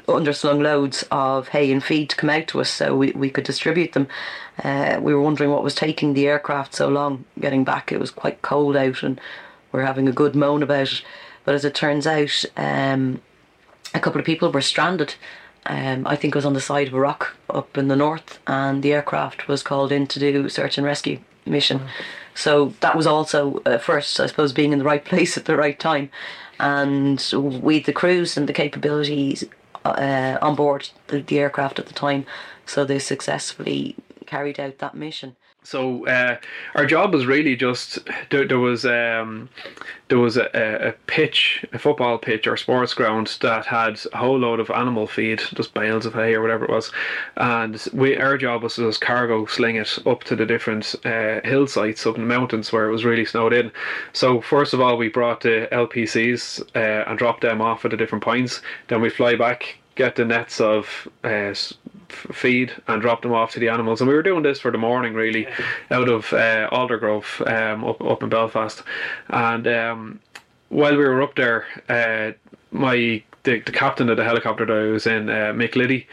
underslung 0.08 0.62
loads 0.62 1.04
of 1.10 1.48
hay 1.48 1.70
and 1.70 1.84
feed 1.84 2.10
to 2.10 2.16
come 2.16 2.30
out 2.30 2.46
to 2.48 2.60
us 2.60 2.70
so 2.70 2.96
we, 2.96 3.12
we 3.12 3.30
could 3.30 3.44
distribute 3.44 3.92
them. 3.92 4.08
Uh, 4.62 4.98
we 5.00 5.12
were 5.14 5.20
wondering 5.20 5.50
what 5.50 5.62
was 5.62 5.74
taking 5.74 6.14
the 6.14 6.26
aircraft 6.26 6.74
so 6.74 6.88
long 6.88 7.24
getting 7.40 7.64
back. 7.64 7.92
It 7.92 8.00
was 8.00 8.10
quite 8.10 8.42
cold 8.42 8.76
out 8.76 9.02
and 9.02 9.20
we 9.72 9.80
are 9.80 9.86
having 9.86 10.08
a 10.08 10.12
good 10.12 10.34
moan 10.34 10.62
about 10.62 10.92
it. 10.92 11.02
But 11.46 11.54
as 11.54 11.64
it 11.64 11.74
turns 11.74 12.06
out, 12.06 12.44
um, 12.56 13.22
a 13.94 14.00
couple 14.00 14.20
of 14.20 14.26
people 14.26 14.52
were 14.52 14.60
stranded. 14.60 15.14
Um, 15.64 16.06
I 16.06 16.16
think 16.16 16.34
it 16.34 16.38
was 16.38 16.44
on 16.44 16.52
the 16.52 16.60
side 16.60 16.88
of 16.88 16.94
a 16.94 17.00
rock 17.00 17.36
up 17.48 17.78
in 17.78 17.88
the 17.88 17.96
north, 17.96 18.40
and 18.46 18.82
the 18.82 18.92
aircraft 18.92 19.48
was 19.48 19.62
called 19.62 19.92
in 19.92 20.06
to 20.08 20.20
do 20.20 20.48
search 20.48 20.76
and 20.76 20.84
rescue 20.84 21.20
mission. 21.46 21.78
Mm. 21.78 21.88
So 22.34 22.74
that 22.80 22.96
was 22.96 23.06
also 23.06 23.62
uh, 23.64 23.78
first, 23.78 24.20
I 24.20 24.26
suppose, 24.26 24.52
being 24.52 24.72
in 24.72 24.80
the 24.80 24.84
right 24.84 25.04
place 25.12 25.38
at 25.38 25.46
the 25.46 25.56
right 25.56 25.78
time, 25.78 26.10
and 26.58 27.24
with 27.32 27.86
the 27.86 27.92
crews 27.92 28.36
and 28.36 28.48
the 28.48 28.52
capabilities 28.52 29.44
uh, 29.84 30.38
on 30.42 30.56
board 30.56 30.90
the, 31.06 31.20
the 31.20 31.38
aircraft 31.38 31.78
at 31.78 31.86
the 31.86 31.94
time, 31.94 32.26
so 32.66 32.84
they 32.84 32.98
successfully 32.98 33.94
carried 34.26 34.58
out 34.58 34.78
that 34.78 34.96
mission. 34.96 35.36
So 35.66 36.06
uh, 36.06 36.36
our 36.76 36.86
job 36.86 37.12
was 37.12 37.26
really 37.26 37.56
just 37.56 37.98
there, 38.30 38.46
there 38.46 38.60
was 38.60 38.86
um, 38.86 39.48
there 40.06 40.18
was 40.18 40.36
a, 40.36 40.48
a 40.54 40.92
pitch, 41.08 41.64
a 41.72 41.78
football 41.80 42.18
pitch 42.18 42.46
or 42.46 42.56
sports 42.56 42.94
ground 42.94 43.36
that 43.40 43.66
had 43.66 43.98
a 44.12 44.18
whole 44.18 44.38
load 44.38 44.60
of 44.60 44.70
animal 44.70 45.08
feed, 45.08 45.42
just 45.56 45.74
bales 45.74 46.06
of 46.06 46.14
hay 46.14 46.34
or 46.34 46.40
whatever 46.40 46.66
it 46.66 46.70
was, 46.70 46.92
and 47.36 47.84
we 47.92 48.16
our 48.16 48.38
job 48.38 48.62
was 48.62 48.76
to 48.76 48.86
just 48.86 49.00
cargo 49.00 49.44
sling 49.46 49.74
it 49.74 49.98
up 50.06 50.22
to 50.24 50.36
the 50.36 50.46
different 50.46 50.94
uh, 51.04 51.40
hill 51.42 51.66
sites 51.66 52.06
up 52.06 52.14
in 52.14 52.20
the 52.20 52.28
mountains 52.28 52.70
where 52.70 52.88
it 52.88 52.92
was 52.92 53.04
really 53.04 53.24
snowed 53.24 53.52
in. 53.52 53.72
So 54.12 54.40
first 54.40 54.72
of 54.72 54.80
all, 54.80 54.96
we 54.96 55.08
brought 55.08 55.40
the 55.40 55.68
LPCs 55.72 56.60
uh, 56.76 57.10
and 57.10 57.18
dropped 57.18 57.40
them 57.40 57.60
off 57.60 57.84
at 57.84 57.90
the 57.90 57.96
different 57.96 58.22
points. 58.22 58.62
Then 58.86 59.00
we 59.00 59.10
fly 59.10 59.34
back, 59.34 59.78
get 59.96 60.14
the 60.14 60.24
nets 60.24 60.60
of 60.60 61.08
uh, 61.24 61.54
feed 62.12 62.72
and 62.88 63.02
drop 63.02 63.22
them 63.22 63.32
off 63.32 63.52
to 63.52 63.60
the 63.60 63.68
animals. 63.68 64.00
And 64.00 64.08
we 64.08 64.14
were 64.14 64.22
doing 64.22 64.42
this 64.42 64.60
for 64.60 64.70
the 64.70 64.78
morning, 64.78 65.14
really, 65.14 65.46
out 65.90 66.08
of 66.08 66.32
uh, 66.32 66.68
Aldergrove 66.70 67.46
um, 67.50 67.84
up 67.84 68.00
up 68.02 68.22
in 68.22 68.28
Belfast. 68.28 68.82
And 69.28 69.66
um, 69.66 70.20
while 70.68 70.96
we 70.96 71.04
were 71.04 71.22
up 71.22 71.36
there, 71.36 71.66
uh, 71.88 72.32
my 72.70 73.22
the, 73.44 73.60
the 73.60 73.72
captain 73.72 74.08
of 74.08 74.16
the 74.16 74.24
helicopter 74.24 74.66
that 74.66 74.72
I 74.72 74.90
was 74.90 75.06
in, 75.06 75.30
uh, 75.30 75.52
Mick 75.52 75.76
Liddy. 75.76 76.06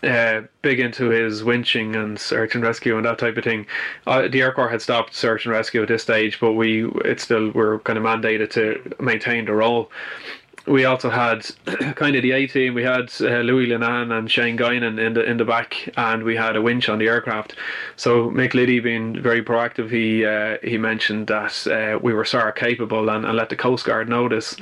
Uh, 0.00 0.42
big 0.62 0.78
into 0.78 1.08
his 1.08 1.42
winching 1.42 1.96
and 2.00 2.20
search 2.20 2.54
and 2.54 2.62
rescue 2.62 2.96
and 2.96 3.04
that 3.04 3.18
type 3.18 3.36
of 3.36 3.42
thing. 3.42 3.66
Uh, 4.06 4.28
the 4.28 4.40
Air 4.40 4.52
Corps 4.52 4.68
had 4.68 4.80
stopped 4.80 5.12
search 5.12 5.44
and 5.44 5.52
rescue 5.52 5.82
at 5.82 5.88
this 5.88 6.04
stage, 6.04 6.38
but 6.38 6.52
we 6.52 6.88
it 7.04 7.18
still 7.18 7.50
were 7.50 7.80
kind 7.80 7.98
of 7.98 8.04
mandated 8.04 8.48
to 8.50 8.94
maintain 9.00 9.44
the 9.44 9.54
role 9.54 9.90
we 10.66 10.84
also 10.84 11.10
had 11.10 11.46
kind 11.96 12.16
of 12.16 12.22
the 12.22 12.32
A 12.32 12.46
team. 12.46 12.74
We 12.74 12.82
had 12.82 13.10
uh, 13.20 13.40
Louis 13.40 13.68
Linan 13.68 14.16
and 14.16 14.30
Shane 14.30 14.56
Guinan 14.56 14.98
in 14.98 15.14
the 15.14 15.24
in 15.24 15.36
the 15.36 15.44
back, 15.44 15.88
and 15.96 16.22
we 16.22 16.36
had 16.36 16.56
a 16.56 16.62
winch 16.62 16.88
on 16.88 16.98
the 16.98 17.08
aircraft. 17.08 17.54
So 17.96 18.30
Mick 18.30 18.54
Liddy 18.54 18.80
being 18.80 19.20
very 19.20 19.42
proactive, 19.42 19.90
he 19.90 20.24
uh, 20.24 20.58
he 20.62 20.78
mentioned 20.78 21.28
that 21.28 21.66
uh, 21.66 21.98
we 21.98 22.12
were 22.12 22.24
SAR 22.24 22.52
capable 22.52 23.08
and, 23.08 23.24
and 23.24 23.36
let 23.36 23.48
the 23.48 23.56
Coast 23.56 23.84
Guard 23.84 24.08
know 24.08 24.28
this. 24.28 24.56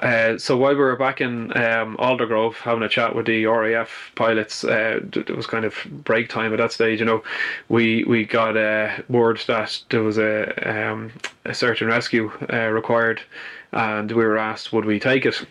Uh, 0.00 0.36
so 0.36 0.56
while 0.56 0.74
we 0.74 0.80
were 0.80 0.96
back 0.96 1.22
in 1.22 1.56
um, 1.56 1.96
Aldergrove 1.96 2.56
having 2.56 2.82
a 2.82 2.88
chat 2.88 3.14
with 3.14 3.24
the 3.24 3.46
RAF 3.46 4.12
pilots, 4.14 4.62
uh, 4.62 5.00
it 5.14 5.34
was 5.34 5.46
kind 5.46 5.64
of 5.64 5.74
break 6.04 6.28
time 6.28 6.52
at 6.52 6.58
that 6.58 6.72
stage. 6.72 7.00
You 7.00 7.06
know, 7.06 7.22
we 7.70 8.04
we 8.04 8.24
got 8.24 8.56
uh, 8.56 8.96
word 9.08 9.42
that 9.46 9.82
there 9.88 10.02
was 10.02 10.18
a 10.18 10.90
um, 10.90 11.12
a 11.46 11.54
search 11.54 11.80
and 11.80 11.88
rescue 11.88 12.30
uh, 12.52 12.68
required 12.68 13.22
and 13.72 14.10
we 14.12 14.24
were 14.24 14.38
asked 14.38 14.72
would 14.72 14.84
we 14.84 14.98
take 14.98 15.26
it 15.26 15.46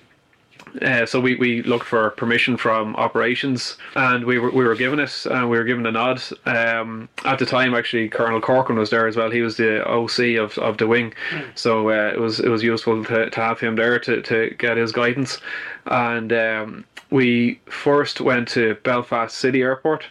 Uh, 0.82 1.06
so 1.06 1.19
we, 1.21 1.36
we 1.36 1.62
looked 1.63 1.86
for 1.86 2.10
permission 2.12 2.58
from 2.58 2.95
operations, 2.97 3.78
and 3.95 4.25
we 4.25 4.38
were 4.39 4.51
we 4.51 4.65
were 4.65 4.75
given 4.75 4.99
it, 4.99 5.25
and 5.25 5.49
we 5.49 5.58
were 5.58 5.63
given 5.63 5.86
a 5.86 5.91
nod. 5.91 6.21
Um, 6.45 7.08
at 7.23 7.39
the 7.39 7.45
time, 7.45 7.73
actually, 7.73 8.10
Colonel 8.10 8.41
Corkin 8.41 8.78
was 8.78 8.89
there 8.89 9.08
as 9.08 9.15
well. 9.15 9.32
He 9.32 9.41
was 9.41 9.56
the 9.56 9.88
OC 9.88 10.38
of, 10.43 10.58
of 10.58 10.78
the 10.78 10.88
wing, 10.88 11.13
so 11.56 11.89
uh, 11.89 12.12
it 12.13 12.19
was 12.19 12.39
it 12.39 12.49
was 12.49 12.63
useful 12.63 13.06
to, 13.06 13.30
to 13.30 13.39
have 13.39 13.60
him 13.60 13.75
there 13.75 13.99
to, 13.99 14.21
to 14.21 14.49
get 14.58 14.75
his 14.78 14.91
guidance. 14.91 15.39
And 15.86 16.34
um, 16.34 16.86
we 17.10 17.60
first 17.69 18.19
went 18.19 18.47
to 18.49 18.75
Belfast 18.84 19.38
City 19.38 19.62
Airport 19.62 20.04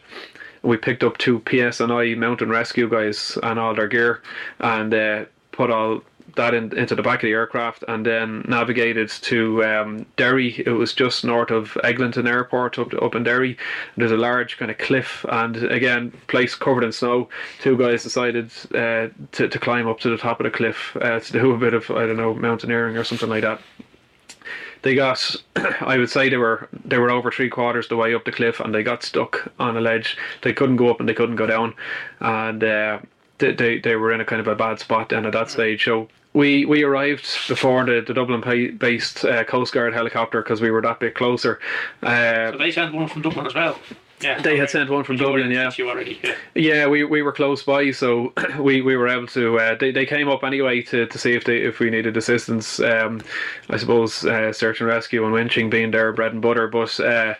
we 0.62 0.76
picked 0.78 1.04
up 1.04 1.18
two 1.18 1.40
PSNI 1.40 2.16
mountain 2.16 2.48
rescue 2.48 2.88
guys 2.88 3.38
and 3.42 3.58
all 3.58 3.74
their 3.74 3.88
gear 3.88 4.22
and 4.60 4.94
uh, 4.94 5.24
put 5.52 5.70
all 5.70 6.02
that 6.36 6.54
in, 6.54 6.76
into 6.76 6.94
the 6.94 7.02
back 7.02 7.22
of 7.22 7.26
the 7.26 7.32
aircraft 7.32 7.84
and 7.88 8.04
then 8.04 8.44
navigated 8.48 9.08
to 9.08 9.64
um, 9.64 10.06
Derry. 10.16 10.62
It 10.66 10.70
was 10.70 10.92
just 10.92 11.24
north 11.24 11.50
of 11.50 11.76
Eglinton 11.84 12.26
Airport 12.26 12.78
up, 12.78 12.92
up 12.94 13.14
in 13.14 13.22
Derry. 13.22 13.56
There's 13.96 14.12
a 14.12 14.16
large 14.16 14.56
kind 14.58 14.70
of 14.70 14.78
cliff 14.78 15.24
and 15.28 15.56
again, 15.56 16.12
place 16.26 16.54
covered 16.54 16.84
in 16.84 16.92
snow. 16.92 17.28
Two 17.60 17.76
guys 17.76 18.02
decided 18.02 18.50
uh, 18.74 19.08
to, 19.32 19.48
to 19.48 19.58
climb 19.58 19.86
up 19.88 20.00
to 20.00 20.10
the 20.10 20.18
top 20.18 20.40
of 20.40 20.44
the 20.44 20.50
cliff 20.50 20.96
uh, 21.00 21.20
to 21.20 21.32
do 21.32 21.52
a 21.52 21.58
bit 21.58 21.74
of, 21.74 21.90
I 21.90 22.06
don't 22.06 22.16
know, 22.16 22.34
mountaineering 22.34 22.96
or 22.96 23.04
something 23.04 23.28
like 23.28 23.42
that 23.42 23.60
they 24.84 24.94
got 24.94 25.34
I 25.80 25.98
would 25.98 26.10
say 26.10 26.28
they 26.28 26.36
were 26.36 26.68
they 26.84 26.98
were 26.98 27.10
over 27.10 27.32
three 27.32 27.48
quarters 27.48 27.88
the 27.88 27.96
way 27.96 28.14
up 28.14 28.24
the 28.24 28.32
cliff 28.32 28.60
and 28.60 28.72
they 28.72 28.82
got 28.82 29.02
stuck 29.02 29.50
on 29.58 29.76
a 29.76 29.80
ledge. 29.80 30.16
They 30.42 30.52
couldn't 30.52 30.76
go 30.76 30.90
up 30.90 31.00
and 31.00 31.08
they 31.08 31.14
couldn't 31.14 31.36
go 31.36 31.46
down, 31.46 31.74
and 32.20 32.62
uh, 32.62 32.98
they, 33.38 33.78
they 33.78 33.96
were 33.96 34.12
in 34.12 34.20
a 34.20 34.24
kind 34.24 34.40
of 34.40 34.46
a 34.46 34.54
bad 34.54 34.78
spot 34.78 35.08
then 35.10 35.26
at 35.26 35.32
that 35.32 35.50
stage. 35.50 35.84
So 35.84 36.08
we 36.32 36.64
we 36.64 36.82
arrived 36.82 37.26
before 37.48 37.84
the, 37.84 38.02
the 38.06 38.14
Dublin 38.14 38.76
based 38.76 39.24
uh, 39.24 39.44
Coast 39.44 39.72
Guard 39.72 39.94
helicopter 39.94 40.42
because 40.42 40.60
we 40.60 40.70
were 40.70 40.82
that 40.82 41.00
bit 41.00 41.14
closer. 41.14 41.60
Uh, 42.02 42.52
so 42.52 42.58
they 42.58 42.70
sent 42.70 42.94
one 42.94 43.08
from 43.08 43.22
Dublin 43.22 43.46
as 43.46 43.54
well. 43.54 43.78
Yeah, 44.24 44.40
they 44.40 44.56
had 44.56 44.70
sent 44.70 44.88
one 44.88 45.04
from 45.04 45.16
Dublin. 45.16 45.50
Yeah, 45.50 45.70
already. 45.80 46.18
Yeah. 46.22 46.34
yeah, 46.54 46.86
we, 46.86 47.04
we 47.04 47.20
were 47.20 47.32
close 47.32 47.62
by, 47.62 47.90
so 47.90 48.32
we, 48.58 48.80
we 48.80 48.96
were 48.96 49.08
able 49.08 49.26
to. 49.28 49.58
Uh, 49.58 49.74
they, 49.74 49.90
they 49.90 50.06
came 50.06 50.28
up 50.28 50.42
anyway 50.42 50.80
to, 50.82 51.06
to 51.06 51.18
see 51.18 51.34
if 51.34 51.44
they 51.44 51.58
if 51.58 51.78
we 51.78 51.90
needed 51.90 52.16
assistance. 52.16 52.80
Um, 52.80 53.22
I 53.68 53.76
suppose 53.76 54.24
uh, 54.24 54.52
search 54.52 54.80
and 54.80 54.88
rescue 54.88 55.26
and 55.26 55.34
winching 55.34 55.70
being 55.70 55.90
their 55.90 56.12
bread 56.12 56.32
and 56.32 56.40
butter. 56.40 56.68
But 56.68 56.98
uh, 57.00 57.34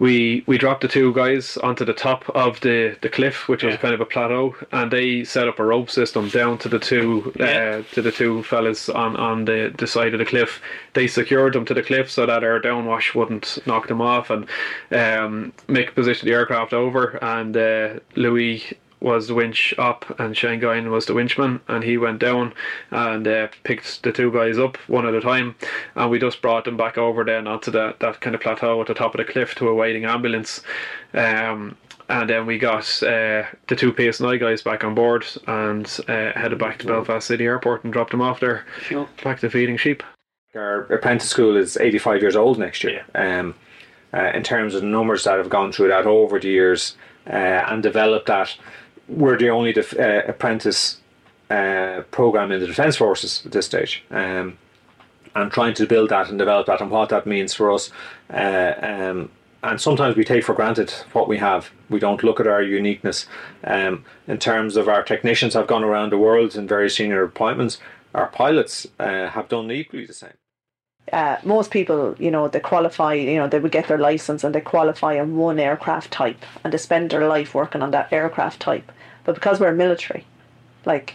we 0.00 0.42
we 0.46 0.58
dropped 0.58 0.80
the 0.80 0.88
two 0.88 1.12
guys 1.14 1.56
onto 1.58 1.84
the 1.84 1.94
top 1.94 2.28
of 2.30 2.60
the, 2.60 2.96
the 3.00 3.08
cliff, 3.08 3.48
which 3.48 3.62
was 3.62 3.76
kind 3.76 3.94
of 3.94 4.00
a 4.00 4.06
plateau, 4.06 4.56
and 4.72 4.90
they 4.90 5.22
set 5.22 5.46
up 5.46 5.60
a 5.60 5.64
rope 5.64 5.88
system 5.88 6.28
down 6.28 6.58
to 6.58 6.68
the 6.68 6.80
two 6.80 7.32
uh, 7.38 7.82
to 7.92 8.02
the 8.02 8.12
two 8.12 8.42
fellas 8.42 8.88
on 8.88 9.16
on 9.16 9.44
the, 9.44 9.72
the 9.78 9.86
side 9.86 10.14
of 10.14 10.18
the 10.18 10.24
cliff. 10.24 10.60
They 10.94 11.06
secured 11.06 11.52
them 11.52 11.64
to 11.66 11.74
the 11.74 11.82
cliff 11.82 12.10
so 12.10 12.26
that 12.26 12.42
our 12.42 12.60
downwash 12.60 13.14
wouldn't 13.14 13.58
knock 13.66 13.86
them 13.86 14.00
off 14.00 14.30
and 14.30 14.46
um, 14.90 15.52
make 15.68 15.90
a 15.90 15.92
position 15.92 16.23
the 16.24 16.32
aircraft 16.32 16.72
over, 16.72 17.18
and 17.22 17.56
uh, 17.56 18.00
Louis 18.16 18.64
was 19.00 19.28
the 19.28 19.34
winch 19.34 19.74
up, 19.76 20.18
and 20.18 20.36
Shane 20.36 20.60
Guyan 20.60 20.90
was 20.90 21.04
the 21.06 21.12
winchman, 21.12 21.60
and 21.68 21.84
he 21.84 21.98
went 21.98 22.18
down 22.18 22.54
and 22.90 23.28
uh, 23.28 23.48
picked 23.62 24.02
the 24.02 24.10
two 24.12 24.32
guys 24.32 24.58
up 24.58 24.78
one 24.88 25.06
at 25.06 25.14
a 25.14 25.20
time, 25.20 25.54
and 25.94 26.10
we 26.10 26.18
just 26.18 26.40
brought 26.40 26.64
them 26.64 26.78
back 26.78 26.96
over 26.96 27.22
then 27.22 27.46
onto 27.46 27.70
that 27.72 28.00
that 28.00 28.20
kind 28.20 28.34
of 28.34 28.40
plateau 28.40 28.80
at 28.80 28.86
the 28.86 28.94
top 28.94 29.14
of 29.14 29.18
the 29.18 29.30
cliff 29.30 29.54
to 29.56 29.68
a 29.68 29.74
waiting 29.74 30.06
ambulance. 30.06 30.62
Um, 31.12 31.76
and 32.08 32.28
then 32.28 32.46
we 32.46 32.58
got 32.58 32.84
uh, 33.02 33.44
the 33.68 33.76
two 33.76 33.92
PSNI 33.92 34.38
guys 34.38 34.62
back 34.62 34.84
on 34.84 34.94
board 34.94 35.24
and 35.46 35.86
uh, 36.08 36.32
headed 36.32 36.58
back 36.58 36.78
to 36.78 36.86
Belfast 36.86 37.26
City 37.26 37.44
Airport 37.44 37.84
and 37.84 37.92
dropped 37.92 38.10
them 38.10 38.20
off 38.20 38.40
there, 38.40 38.66
sure. 38.82 39.08
back 39.22 39.40
to 39.40 39.50
feeding 39.50 39.76
sheep. 39.76 40.02
Our 40.54 40.82
apprentice 40.92 41.28
school 41.28 41.56
is 41.56 41.76
85 41.76 42.20
years 42.20 42.36
old 42.36 42.58
next 42.58 42.84
year. 42.84 43.04
Um, 43.14 43.54
uh, 44.14 44.30
in 44.34 44.42
terms 44.42 44.74
of 44.74 44.82
the 44.82 44.86
numbers 44.86 45.24
that 45.24 45.38
have 45.38 45.50
gone 45.50 45.72
through 45.72 45.88
that 45.88 46.06
over 46.06 46.38
the 46.38 46.48
years 46.48 46.96
uh, 47.26 47.30
and 47.68 47.82
developed 47.82 48.26
that. 48.26 48.56
We're 49.08 49.38
the 49.38 49.50
only 49.50 49.72
def- 49.72 49.98
uh, 49.98 50.22
apprentice 50.26 50.98
uh, 51.50 52.02
program 52.10 52.52
in 52.52 52.60
the 52.60 52.66
Defence 52.66 52.96
Forces 52.96 53.42
at 53.44 53.52
this 53.52 53.66
stage. 53.66 54.04
Um, 54.10 54.58
and 55.34 55.50
trying 55.50 55.74
to 55.74 55.86
build 55.86 56.10
that 56.10 56.28
and 56.28 56.38
develop 56.38 56.66
that 56.68 56.80
and 56.80 56.90
what 56.90 57.08
that 57.08 57.26
means 57.26 57.52
for 57.52 57.72
us. 57.72 57.90
Um, 58.30 59.30
and 59.64 59.80
sometimes 59.80 60.14
we 60.14 60.24
take 60.24 60.44
for 60.44 60.54
granted 60.54 60.90
what 61.12 61.26
we 61.26 61.38
have. 61.38 61.70
We 61.90 61.98
don't 61.98 62.22
look 62.22 62.38
at 62.38 62.46
our 62.46 62.62
uniqueness. 62.62 63.26
Um, 63.64 64.04
in 64.28 64.38
terms 64.38 64.76
of 64.76 64.88
our 64.88 65.02
technicians 65.02 65.54
have 65.54 65.66
gone 65.66 65.82
around 65.82 66.12
the 66.12 66.18
world 66.18 66.54
in 66.54 66.68
very 66.68 66.88
senior 66.88 67.24
appointments, 67.24 67.78
our 68.14 68.28
pilots 68.28 68.86
uh, 69.00 69.28
have 69.30 69.48
done 69.48 69.72
equally 69.72 70.06
the 70.06 70.12
same 70.12 70.34
uh, 71.12 71.36
most 71.44 71.70
people, 71.70 72.14
you 72.18 72.30
know, 72.30 72.48
they 72.48 72.60
qualify, 72.60 73.14
you 73.14 73.36
know, 73.36 73.46
they 73.46 73.58
would 73.58 73.72
get 73.72 73.88
their 73.88 73.98
license 73.98 74.42
and 74.42 74.54
they 74.54 74.60
qualify 74.60 75.18
on 75.18 75.36
one 75.36 75.58
aircraft 75.58 76.10
type 76.10 76.38
and 76.62 76.72
they 76.72 76.78
spend 76.78 77.10
their 77.10 77.28
life 77.28 77.54
working 77.54 77.82
on 77.82 77.90
that 77.90 78.12
aircraft 78.12 78.60
type. 78.60 78.90
But 79.24 79.34
because 79.34 79.60
we're 79.60 79.72
military, 79.72 80.24
like 80.84 81.14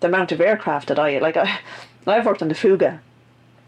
the 0.00 0.08
amount 0.08 0.32
of 0.32 0.40
aircraft 0.40 0.88
that 0.88 0.98
I 0.98 1.18
like, 1.18 1.36
I, 1.36 1.58
I've 2.06 2.26
worked 2.26 2.42
on 2.42 2.48
the 2.48 2.54
Fouga, 2.54 3.00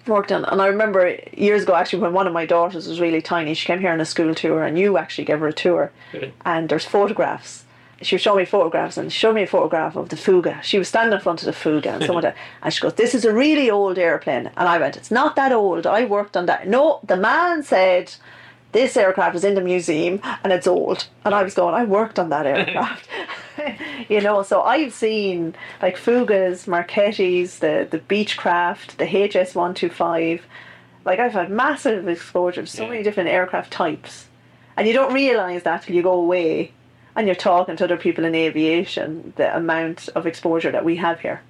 worked 0.07 0.33
on, 0.33 0.45
and 0.47 0.61
I 0.61 0.67
remember 0.67 1.19
years 1.33 1.65
ago 1.65 1.75
actually 1.75 2.01
when 2.01 2.15
one 2.15 2.27
of 2.27 2.33
my 2.33 2.47
daughters 2.47 2.89
was 2.89 3.01
really 3.01 3.23
tiny, 3.23 3.55
she 3.55 3.67
came 3.67 3.81
here 3.81 3.93
on 3.93 4.01
a 4.01 4.07
school 4.07 4.35
tour 4.35 4.65
and 4.65 4.79
you 4.79 4.97
actually 4.97 5.25
gave 5.25 5.41
her 5.41 5.49
a 5.49 5.53
tour, 5.53 5.93
and 6.45 6.69
there's 6.71 6.87
photographs 6.87 7.65
she 8.03 8.19
showed 8.19 8.37
me 8.37 8.45
photographs 8.45 8.97
and 8.97 9.13
showed 9.13 9.35
me 9.35 9.43
a 9.43 9.47
photograph 9.47 9.97
of 9.97 10.09
the 10.09 10.17
Fouga. 10.17 10.63
She 10.63 10.79
was 10.79 10.89
standing 10.89 11.15
in 11.15 11.21
front 11.21 11.43
of 11.43 11.47
the 11.47 11.53
Fouga 11.53 11.95
and 11.95 12.05
someone 12.05 12.23
said, 12.23 12.35
and 12.63 12.73
she 12.73 12.81
goes, 12.81 12.95
This 12.95 13.15
is 13.15 13.25
a 13.25 13.33
really 13.33 13.71
old 13.71 13.99
airplane. 13.99 14.51
And 14.57 14.69
I 14.69 14.79
went, 14.79 14.97
It's 14.97 15.11
not 15.11 15.37
that 15.37 15.53
old. 15.53 15.87
I 15.87 16.05
worked 16.05 16.37
on 16.37 16.47
that. 16.47 16.69
No, 16.69 17.01
the 17.05 17.17
man 17.17 17.63
said 17.63 18.15
this 18.73 18.97
aircraft 18.97 19.37
is 19.37 19.45
in 19.45 19.55
the 19.55 19.61
museum 19.61 20.21
and 20.43 20.53
it's 20.53 20.67
old. 20.67 21.07
And 21.25 21.35
I 21.35 21.43
was 21.43 21.55
going, 21.55 21.75
I 21.75 21.85
worked 21.85 22.19
on 22.19 22.31
that 22.31 22.47
aircraft. 22.47 23.09
you 24.09 24.21
know, 24.21 24.43
so 24.43 24.63
I've 24.63 24.95
seen 24.95 25.55
like 25.81 25.97
Fougas, 25.97 26.67
Marchettis, 26.67 27.59
the, 27.59 27.87
the 27.91 27.99
Beechcraft, 27.99 28.97
the 28.97 29.07
HS 29.07 29.55
one 29.55 29.75
two 29.75 29.91
five. 29.91 30.45
Like 31.05 31.19
I've 31.19 31.33
had 31.33 31.51
massive 31.51 32.09
exposure 32.09 32.63
to 32.63 32.67
so 32.67 32.85
yeah. 32.85 32.91
many 32.91 33.03
different 33.03 33.29
aircraft 33.29 33.73
types. 33.73 34.29
And 34.77 34.89
you 34.89 34.95
don't 34.95 35.13
realise 35.13 35.65
that 35.65 35.83
till 35.83 35.95
you 35.95 36.03
go 36.03 36.13
away 36.13 36.73
and 37.15 37.27
you're 37.27 37.37
talking 37.37 37.77
to 37.77 37.85
other 37.85 37.97
people 37.97 38.25
in 38.25 38.35
aviation, 38.35 39.33
the 39.37 39.55
amount 39.57 40.09
of 40.15 40.27
exposure 40.27 40.71
that 40.71 40.85
we 40.85 40.97
have 40.97 41.21
here. 41.21 41.41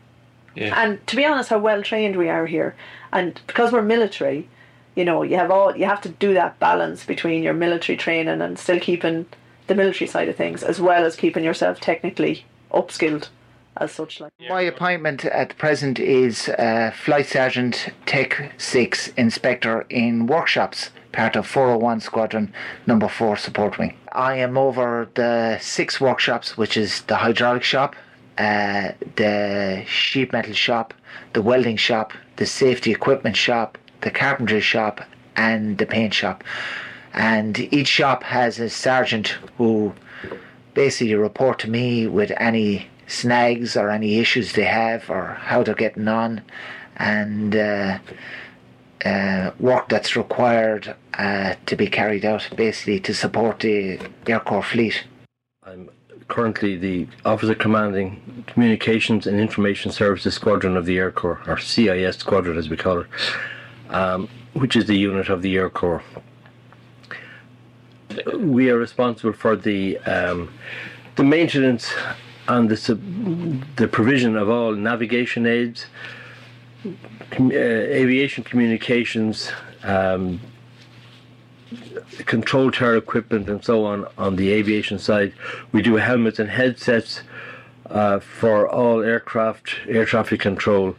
Yeah. 0.54 0.74
And 0.76 1.06
to 1.06 1.16
be 1.16 1.24
honest, 1.24 1.50
how 1.50 1.58
well 1.58 1.82
trained 1.82 2.16
we 2.16 2.28
are 2.28 2.46
here, 2.46 2.74
and 3.12 3.40
because 3.46 3.72
we're 3.72 3.82
military, 3.82 4.48
you 4.94 5.04
know, 5.04 5.22
you 5.22 5.36
have 5.36 5.50
all 5.50 5.74
you 5.76 5.86
have 5.86 6.00
to 6.02 6.08
do 6.08 6.34
that 6.34 6.58
balance 6.58 7.04
between 7.04 7.42
your 7.42 7.54
military 7.54 7.96
training 7.96 8.42
and 8.42 8.58
still 8.58 8.80
keeping 8.80 9.26
the 9.66 9.74
military 9.74 10.08
side 10.08 10.28
of 10.28 10.36
things, 10.36 10.62
as 10.62 10.80
well 10.80 11.04
as 11.04 11.16
keeping 11.16 11.44
yourself 11.44 11.80
technically 11.80 12.44
upskilled 12.70 13.28
as 13.78 13.92
such. 13.92 14.20
Like 14.20 14.32
my 14.48 14.60
appointment 14.62 15.24
at 15.24 15.50
the 15.50 15.54
present 15.54 15.98
is 15.98 16.48
uh, 16.50 16.92
Flight 16.94 17.26
Sergeant 17.26 17.88
Tech 18.04 18.52
Six 18.58 19.08
Inspector 19.16 19.86
in 19.88 20.26
workshops 20.26 20.90
part 21.12 21.36
of 21.36 21.46
401 21.46 22.00
Squadron 22.00 22.52
Number 22.86 23.08
4 23.08 23.36
Support 23.36 23.78
Wing. 23.78 23.96
I 24.12 24.36
am 24.36 24.56
over 24.56 25.08
the 25.14 25.58
six 25.60 26.00
workshops, 26.00 26.56
which 26.56 26.76
is 26.76 27.02
the 27.02 27.16
hydraulic 27.16 27.62
shop, 27.62 27.94
uh, 28.38 28.92
the 29.16 29.84
sheet 29.86 30.32
metal 30.32 30.54
shop, 30.54 30.94
the 31.34 31.42
welding 31.42 31.76
shop, 31.76 32.12
the 32.36 32.46
safety 32.46 32.90
equipment 32.90 33.36
shop, 33.36 33.78
the 34.00 34.10
carpentry 34.10 34.60
shop, 34.60 35.02
and 35.36 35.78
the 35.78 35.86
paint 35.86 36.14
shop. 36.14 36.42
And 37.14 37.58
each 37.72 37.88
shop 37.88 38.22
has 38.24 38.58
a 38.58 38.70
sergeant 38.70 39.36
who 39.58 39.92
basically 40.74 41.14
report 41.14 41.58
to 41.60 41.70
me 41.70 42.06
with 42.06 42.32
any 42.38 42.88
snags 43.06 43.76
or 43.76 43.90
any 43.90 44.18
issues 44.18 44.52
they 44.52 44.64
have 44.64 45.10
or 45.10 45.38
how 45.40 45.62
they're 45.62 45.74
getting 45.74 46.08
on. 46.08 46.40
And 46.96 47.54
uh, 47.54 47.98
uh, 49.04 49.50
work 49.58 49.88
that's 49.88 50.16
required 50.16 50.94
uh, 51.14 51.54
to 51.66 51.76
be 51.76 51.86
carried 51.86 52.24
out, 52.24 52.48
basically 52.56 53.00
to 53.00 53.14
support 53.14 53.60
the 53.60 53.98
Air 54.26 54.40
Corps 54.40 54.62
fleet. 54.62 55.04
I'm 55.64 55.90
currently 56.28 56.76
the 56.76 57.06
officer 57.24 57.54
commanding 57.54 58.44
Communications 58.46 59.26
and 59.26 59.38
Information 59.38 59.90
Services 59.92 60.34
Squadron 60.34 60.76
of 60.76 60.86
the 60.86 60.98
Air 60.98 61.10
Corps, 61.10 61.40
or 61.46 61.58
CIS 61.58 62.16
Squadron 62.16 62.56
as 62.56 62.68
we 62.68 62.76
call 62.76 63.00
it, 63.00 63.06
um, 63.90 64.28
which 64.54 64.76
is 64.76 64.86
the 64.86 64.96
unit 64.96 65.28
of 65.28 65.42
the 65.42 65.56
Air 65.56 65.70
Corps. 65.70 66.02
We 68.36 68.70
are 68.70 68.78
responsible 68.78 69.32
for 69.32 69.56
the 69.56 69.98
um, 69.98 70.52
the 71.16 71.24
maintenance 71.24 71.92
and 72.48 72.68
the 72.68 72.94
the 73.76 73.88
provision 73.88 74.36
of 74.36 74.48
all 74.48 74.72
navigation 74.72 75.46
aids, 75.46 75.86
uh, 76.84 77.52
aviation 77.52 78.44
communications, 78.44 79.50
um, 79.82 80.40
control 82.26 82.70
tower 82.70 82.96
equipment, 82.96 83.48
and 83.48 83.64
so 83.64 83.84
on 83.84 84.06
on 84.18 84.36
the 84.36 84.52
aviation 84.52 84.98
side. 84.98 85.32
We 85.72 85.82
do 85.82 85.96
helmets 85.96 86.38
and 86.38 86.50
headsets 86.50 87.22
uh, 87.88 88.20
for 88.20 88.68
all 88.68 89.02
aircraft, 89.02 89.76
air 89.88 90.04
traffic 90.04 90.40
control, 90.40 90.96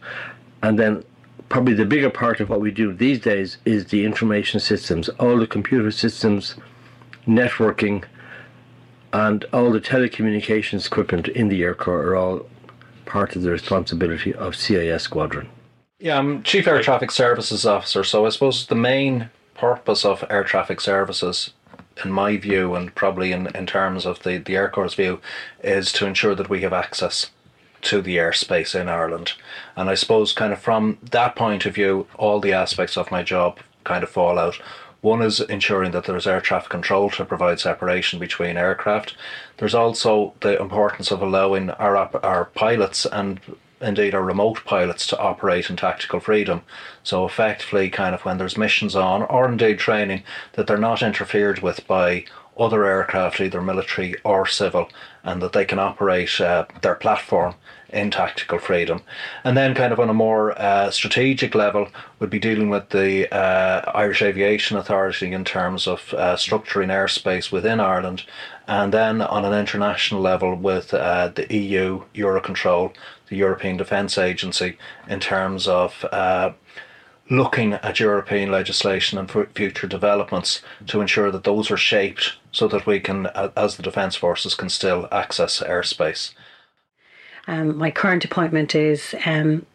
and 0.62 0.80
then 0.80 1.04
probably 1.50 1.74
the 1.74 1.86
bigger 1.86 2.10
part 2.10 2.40
of 2.40 2.50
what 2.50 2.62
we 2.62 2.72
do 2.72 2.94
these 2.94 3.20
days 3.20 3.58
is 3.66 3.88
the 3.88 4.06
information 4.06 4.60
systems, 4.60 5.10
all 5.20 5.38
the 5.38 5.48
computer 5.48 5.92
systems, 5.92 6.56
networking, 7.28 8.04
and 9.12 9.46
all 9.54 9.72
the 9.72 9.80
telecommunications 9.80 10.88
equipment 10.88 11.28
in 11.28 11.50
the 11.50 11.62
Air 11.62 11.76
Corps 11.76 12.08
are 12.08 12.16
all 12.16 12.48
part 13.06 13.36
of 13.36 13.44
the 13.44 13.52
responsibility 13.52 14.34
of 14.34 14.56
CIS 14.56 15.04
Squadron. 15.04 15.50
Yeah, 16.04 16.20
I'm 16.20 16.44
Chief 16.44 16.68
Air 16.68 16.82
Traffic 16.82 17.12
Services 17.12 17.66
Officer, 17.66 18.04
so 18.04 18.26
I 18.26 18.30
suppose 18.30 18.68
the 18.68 18.76
main 18.76 19.30
purpose 19.56 20.04
of 20.04 20.26
air 20.30 20.44
traffic 20.44 20.82
services, 20.82 21.52
in 22.04 22.12
my 22.12 22.36
view, 22.36 22.76
and 22.76 22.94
probably 22.94 23.32
in, 23.32 23.48
in 23.56 23.66
terms 23.66 24.06
of 24.06 24.22
the, 24.24 24.38
the 24.38 24.58
Air 24.58 24.68
Corps' 24.68 24.96
view, 24.96 25.22
is 25.64 25.94
to 25.94 26.06
ensure 26.06 26.36
that 26.36 26.50
we 26.50 26.60
have 26.60 26.74
access 26.74 27.32
to 27.84 28.02
the 28.02 28.18
airspace 28.18 28.78
in 28.78 28.90
Ireland. 28.90 29.32
And 29.78 29.90
I 29.90 29.94
suppose, 29.94 30.34
kind 30.34 30.52
of 30.52 30.60
from 30.60 30.98
that 31.12 31.38
point 31.38 31.66
of 31.66 31.76
view, 31.76 32.06
all 32.18 32.42
the 32.42 32.52
aspects 32.52 32.98
of 32.98 33.10
my 33.10 33.24
job 33.24 33.60
kind 33.86 34.04
of 34.04 34.10
fall 34.10 34.38
out. 34.38 34.56
One 35.00 35.22
is 35.22 35.40
ensuring 35.40 35.92
that 35.92 36.04
there's 36.04 36.28
air 36.28 36.42
traffic 36.42 36.70
control 36.70 37.12
to 37.12 37.24
provide 37.24 37.62
separation 37.62 38.20
between 38.20 38.58
aircraft. 38.58 39.16
There's 39.56 39.74
also 39.74 40.34
the 40.42 40.60
importance 40.60 41.12
of 41.12 41.22
allowing 41.22 41.70
our, 41.70 41.96
our 41.96 42.44
pilots 42.44 43.06
and 43.06 43.40
indeed 43.84 44.16
our 44.16 44.24
remote 44.24 44.64
pilots 44.66 45.06
to 45.08 45.20
operate 45.20 45.70
in 45.70 45.76
tactical 45.76 46.20
freedom. 46.20 46.62
So 47.04 47.26
effectively, 47.26 47.90
kind 47.90 48.16
of 48.16 48.26
when 48.26 48.38
there's 48.38 48.58
missions 48.58 48.96
on 48.96 49.24
or 49.24 49.48
indeed 49.48 49.80
training, 49.80 50.24
that 50.54 50.68
they're 50.68 50.78
not 50.78 51.04
interfered 51.04 51.60
with 51.60 51.86
by 51.88 52.26
other 52.58 52.86
aircraft, 52.86 53.42
either 53.42 53.62
military 53.62 54.16
or 54.24 54.46
civil, 54.46 54.90
and 55.24 55.42
that 55.42 55.54
they 55.54 55.66
can 55.66 55.80
operate 55.80 56.40
uh, 56.40 56.66
their 56.82 56.96
platform 56.96 57.56
in 57.90 58.10
tactical 58.10 58.58
freedom. 58.58 59.02
And 59.44 59.56
then, 59.56 59.76
kind 59.76 59.94
of 59.94 60.00
on 60.00 60.10
a 60.10 60.14
more 60.14 60.60
uh, 60.60 60.90
strategic 60.90 61.56
level, 61.56 61.88
would 62.20 62.30
be 62.30 62.40
dealing 62.40 62.70
with 62.70 62.90
the 62.90 63.32
uh, 63.34 63.92
Irish 63.94 64.22
Aviation 64.22 64.78
Authority 64.78 65.32
in 65.32 65.46
terms 65.46 65.88
of 65.88 66.14
uh, 66.14 66.36
structuring 66.36 66.90
airspace 66.90 67.52
within 67.52 67.80
Ireland, 67.80 68.24
and 68.68 68.94
then 68.94 69.22
on 69.22 69.46
an 69.46 69.54
international 69.54 70.22
level 70.22 70.56
with 70.56 70.94
uh, 70.94 71.30
the 71.30 71.54
EU, 71.56 72.04
Eurocontrol, 72.16 72.94
the 73.30 73.36
European 73.38 73.78
Defence 73.78 74.18
Agency, 74.18 74.78
in 75.08 75.20
terms 75.20 75.68
of 75.68 76.06
uh, 76.12 76.52
looking 77.30 77.74
at 77.74 78.00
European 78.00 78.52
legislation 78.52 79.18
and 79.18 79.32
future 79.56 79.88
developments 79.88 80.62
to 80.88 81.02
ensure 81.02 81.32
that 81.32 81.44
those 81.44 81.72
are 81.72 81.78
shaped 81.78 82.34
so 82.52 82.68
that 82.68 82.86
we 82.86 83.00
can, 83.00 83.28
as 83.56 83.78
the 83.78 83.84
Defence 83.84 84.16
Forces, 84.16 84.56
can 84.56 84.70
still 84.70 85.08
access 85.12 85.62
airspace. 85.62 86.34
Um, 87.48 87.78
my 87.78 87.92
current 87.92 88.24
appointment 88.24 88.76
is 88.76 89.16
um, 89.26 89.66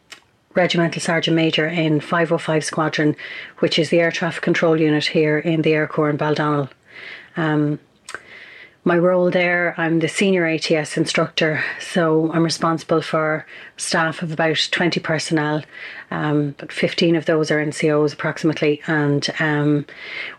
Regimental 0.54 1.00
Sergeant 1.00 1.36
Major 1.36 1.66
in 1.66 2.00
505 2.00 2.64
Squadron, 2.64 3.16
which 3.58 3.78
is 3.78 3.90
the 3.90 4.00
air 4.00 4.10
traffic 4.10 4.42
control 4.42 4.80
unit 4.80 5.06
here 5.06 5.38
in 5.38 5.62
the 5.62 5.74
Air 5.74 5.86
Corps 5.86 6.10
in 6.10 6.18
Baldonnel. 6.18 6.70
Um, 7.36 7.78
my 8.88 8.96
role 8.96 9.30
there, 9.30 9.74
I'm 9.76 9.98
the 9.98 10.08
senior 10.08 10.46
ATS 10.46 10.96
instructor, 10.96 11.62
so 11.78 12.32
I'm 12.32 12.42
responsible 12.42 13.02
for 13.02 13.44
staff 13.76 14.22
of 14.22 14.32
about 14.32 14.66
20 14.70 14.98
personnel, 15.00 15.62
um, 16.10 16.54
but 16.56 16.72
15 16.72 17.14
of 17.14 17.26
those 17.26 17.50
are 17.50 17.62
NCOs 17.62 18.14
approximately, 18.14 18.80
and 18.86 19.28
um, 19.40 19.84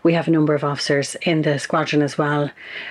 we 0.02 0.14
have 0.14 0.26
a 0.26 0.32
number 0.32 0.52
of 0.56 0.64
officers 0.64 1.14
in 1.22 1.42
the 1.42 1.60
squadron 1.60 2.02
as 2.02 2.18
well. 2.18 2.50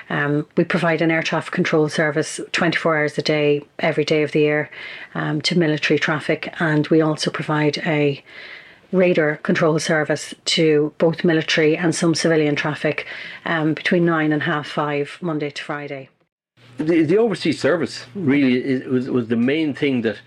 Um, 0.09 0.47
we 0.55 0.63
provide 0.63 1.01
an 1.01 1.11
air 1.11 1.21
traffic 1.21 1.51
control 1.51 1.89
service 1.89 2.39
24 2.53 2.97
hours 2.97 3.17
a 3.17 3.21
day, 3.21 3.61
every 3.79 4.05
day 4.05 4.23
of 4.23 4.31
the 4.31 4.39
year, 4.39 4.69
um, 5.13 5.41
to 5.41 5.59
military 5.59 5.99
traffic, 5.99 6.53
and 6.61 6.87
we 6.87 7.01
also 7.01 7.29
provide 7.29 7.79
a 7.79 8.23
radar 8.91 9.37
control 9.37 9.77
service 9.79 10.33
to 10.45 10.93
both 10.97 11.23
military 11.23 11.77
and 11.77 11.93
some 11.93 12.15
civilian 12.15 12.55
traffic 12.55 13.05
um, 13.45 13.73
between 13.73 14.05
nine 14.05 14.31
and 14.31 14.43
half 14.43 14.67
five, 14.67 15.17
Monday 15.21 15.49
to 15.49 15.63
Friday. 15.63 16.09
The, 16.77 17.03
the 17.03 17.17
overseas 17.17 17.59
service 17.59 18.05
really 18.15 18.63
is, 18.63 18.85
was, 18.85 19.09
was 19.09 19.27
the 19.27 19.35
main 19.35 19.73
thing 19.73 20.01
that 20.01 20.17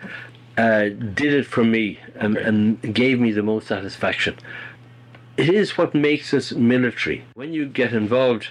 uh, 0.59 0.91
did 0.91 1.33
it 1.33 1.47
for 1.47 1.65
me 1.65 1.99
and, 2.15 2.37
and 2.37 2.95
gave 2.95 3.19
me 3.19 3.33
the 3.33 3.43
most 3.43 3.67
satisfaction. 3.69 4.37
It 5.37 5.49
is 5.49 5.79
what 5.79 5.95
makes 5.95 6.35
us 6.35 6.53
military. 6.53 7.25
When 7.35 7.55
you 7.55 7.67
get 7.67 7.95
involved 7.95 8.49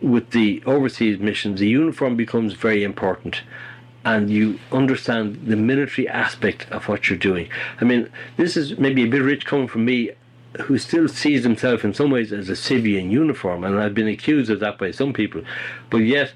with 0.00 0.30
the 0.30 0.62
overseas 0.64 1.18
missions, 1.18 1.58
the 1.58 1.68
uniform 1.68 2.16
becomes 2.16 2.52
very 2.52 2.84
important 2.84 3.42
and 4.04 4.30
you 4.30 4.58
understand 4.72 5.46
the 5.46 5.56
military 5.56 6.08
aspect 6.08 6.70
of 6.70 6.88
what 6.88 7.08
you're 7.08 7.18
doing. 7.18 7.48
I 7.80 7.84
mean, 7.84 8.10
this 8.36 8.56
is 8.56 8.78
maybe 8.78 9.02
a 9.02 9.08
bit 9.08 9.22
rich 9.22 9.44
coming 9.44 9.68
from 9.68 9.84
me, 9.84 10.10
who 10.62 10.78
still 10.78 11.06
sees 11.06 11.44
himself 11.44 11.84
in 11.84 11.94
some 11.94 12.10
ways 12.10 12.32
as 12.32 12.48
a 12.48 12.56
civilian 12.56 13.10
uniform, 13.10 13.62
and 13.62 13.78
I've 13.78 13.94
been 13.94 14.08
accused 14.08 14.50
of 14.50 14.60
that 14.60 14.78
by 14.78 14.90
some 14.90 15.12
people. 15.12 15.42
But 15.90 15.98
yet, 15.98 16.32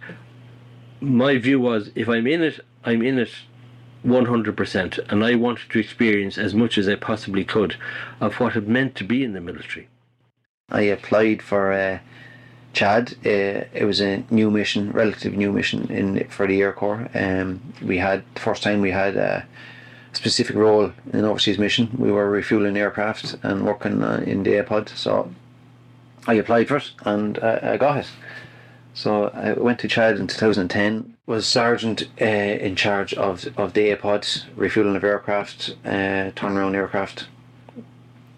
my 1.01 1.39
view 1.39 1.59
was 1.59 1.91
if 1.95 2.09
I'm 2.09 2.27
in 2.27 2.43
it, 2.43 2.61
I'm 2.85 3.03
in 3.03 3.19
it 3.19 3.31
100%, 4.05 5.11
and 5.11 5.25
I 5.25 5.35
wanted 5.35 5.71
to 5.71 5.79
experience 5.79 6.37
as 6.37 6.55
much 6.55 6.77
as 6.77 6.89
I 6.89 6.95
possibly 6.97 7.45
could 7.45 7.77
of 8.21 8.39
what 8.39 8.57
it 8.57 8.69
meant 8.69 8.95
to 8.97 9.05
be 9.05 9.25
in 9.25 9.33
the 9.33 9.41
military. 9.41 9.89
I 10.69 10.83
applied 10.83 11.43
for 11.43 11.73
uh, 11.73 11.99
Chad. 12.75 13.15
Uh, 13.25 13.65
it 13.73 13.87
was 13.87 14.01
a 14.01 14.25
new 14.31 14.51
mission, 14.51 14.91
relative 14.93 15.33
new 15.33 15.53
mission 15.53 15.91
in 15.91 16.29
for 16.29 16.47
the 16.47 16.61
Air 16.61 16.73
Corps. 16.73 17.09
Um, 17.15 17.61
we 17.81 17.99
had 17.99 18.25
the 18.35 18.41
first 18.41 18.63
time 18.63 18.81
we 18.81 18.91
had 18.91 19.17
a 19.17 19.47
specific 20.13 20.57
role 20.57 20.93
in 21.13 21.21
an 21.21 21.25
overseas 21.25 21.59
mission. 21.59 21.91
We 21.97 22.13
were 22.13 22.29
refueling 22.29 22.77
aircraft 22.77 23.37
and 23.43 23.65
working 23.65 24.03
uh, 24.03 24.23
in 24.27 24.43
the 24.43 24.53
APOD. 24.53 24.91
So 24.91 25.33
I 26.27 26.35
applied 26.35 26.69
for 26.69 26.77
it 26.77 26.91
and 27.05 27.39
uh, 27.39 27.61
I 27.63 27.77
got 27.77 27.99
it. 27.99 28.11
So 28.93 29.29
I 29.29 29.53
went 29.55 29.81
to 29.81 29.89
Chad 29.89 30.19
in 30.19 30.27
2010. 30.27 31.17
Was 31.27 31.47
sergeant 31.47 32.05
uh, 32.21 32.25
in 32.25 32.77
charge 32.77 33.15
of 33.15 33.49
of 33.57 33.73
the 33.73 33.91
APOD, 33.91 34.45
refueling 34.57 34.95
of 34.95 35.03
aircraft, 35.03 35.75
uh, 35.85 36.31
turnaround 36.37 36.75
aircraft. 36.75 37.29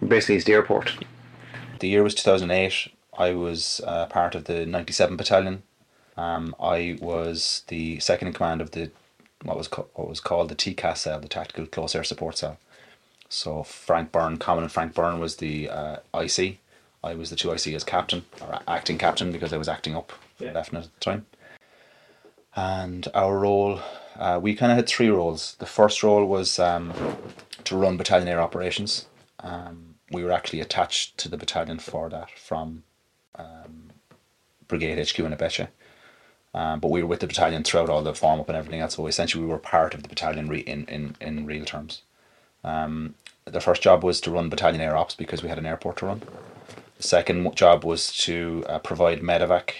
Basically, 0.05 0.35
it's 0.35 0.45
the 0.45 0.53
airport. 0.53 0.93
The 1.79 1.89
year 1.89 2.01
was 2.01 2.15
2008. 2.15 2.91
I 3.17 3.33
was 3.33 3.81
uh, 3.85 4.05
part 4.07 4.35
of 4.35 4.45
the 4.45 4.65
97 4.65 5.17
Battalion. 5.17 5.63
Um, 6.15 6.55
I 6.59 6.97
was 7.01 7.63
the 7.67 7.99
second 7.99 8.29
in 8.29 8.33
command 8.33 8.61
of 8.61 8.71
the 8.71 8.91
what 9.43 9.57
was 9.57 9.67
co- 9.67 9.87
what 9.93 10.09
was 10.09 10.19
called 10.19 10.49
the 10.49 10.55
TCAS 10.55 10.97
cell, 10.97 11.19
the 11.19 11.27
Tactical 11.27 11.65
Close 11.67 11.95
Air 11.95 12.03
Support 12.03 12.37
Cell. 12.37 12.57
So 13.29 13.61
Frank 13.63 14.11
Byrne, 14.11 14.37
Commandant 14.37 14.71
Frank 14.71 14.93
Byrne, 14.95 15.19
was 15.19 15.35
the 15.37 15.69
uh, 15.69 15.97
IC. 16.13 16.57
I 17.03 17.13
was 17.13 17.29
the 17.29 17.35
two 17.35 17.51
IC 17.51 17.67
as 17.67 17.83
captain 17.83 18.25
or 18.41 18.59
acting 18.67 18.97
captain 18.97 19.31
because 19.31 19.53
I 19.53 19.57
was 19.57 19.67
acting 19.69 19.95
up 19.95 20.11
Yeah. 20.39 20.47
lieutenant 20.53 20.85
at 20.85 20.93
the 20.93 20.99
time. 20.99 21.25
And 22.55 23.07
our 23.13 23.37
role, 23.37 23.79
uh, 24.17 24.39
we 24.41 24.55
kind 24.55 24.71
of 24.71 24.77
had 24.77 24.87
three 24.87 25.09
roles. 25.09 25.55
The 25.59 25.65
first 25.67 26.01
role 26.01 26.25
was 26.25 26.57
um, 26.57 26.93
to 27.65 27.77
run 27.77 27.97
battalion 27.97 28.27
air 28.27 28.41
operations. 28.41 29.05
Um, 29.41 29.95
we 30.11 30.23
were 30.23 30.31
actually 30.31 30.61
attached 30.61 31.17
to 31.19 31.29
the 31.29 31.37
battalion 31.37 31.77
for 31.79 32.09
that 32.09 32.31
from 32.31 32.83
um, 33.37 33.91
Brigade 34.67 35.05
HQ 35.05 35.19
in 35.19 35.33
Abeche. 35.33 35.67
Um, 36.53 36.79
but 36.79 36.89
we 36.89 37.01
were 37.03 37.09
with 37.09 37.19
the 37.19 37.27
battalion 37.27 37.63
throughout 37.63 37.89
all 37.89 38.01
the 38.01 38.15
form 38.15 38.39
up 38.39 38.49
and 38.49 38.57
everything 38.57 38.79
else. 38.79 38.95
So 38.95 39.05
essentially, 39.07 39.43
we 39.43 39.49
were 39.49 39.59
part 39.59 39.93
of 39.93 40.01
the 40.01 40.09
battalion 40.09 40.47
re- 40.47 40.59
in, 40.61 40.85
in, 40.85 41.15
in 41.21 41.45
real 41.45 41.65
terms. 41.65 42.01
Um, 42.63 43.15
the 43.45 43.61
first 43.61 43.81
job 43.81 44.03
was 44.03 44.19
to 44.21 44.31
run 44.31 44.49
battalion 44.49 44.81
air 44.81 44.97
ops 44.97 45.15
because 45.15 45.43
we 45.43 45.49
had 45.49 45.57
an 45.57 45.65
airport 45.65 45.97
to 45.97 46.07
run. 46.07 46.21
The 46.97 47.03
second 47.03 47.55
job 47.55 47.83
was 47.83 48.11
to 48.25 48.65
uh, 48.67 48.79
provide 48.79 49.21
medevac 49.21 49.71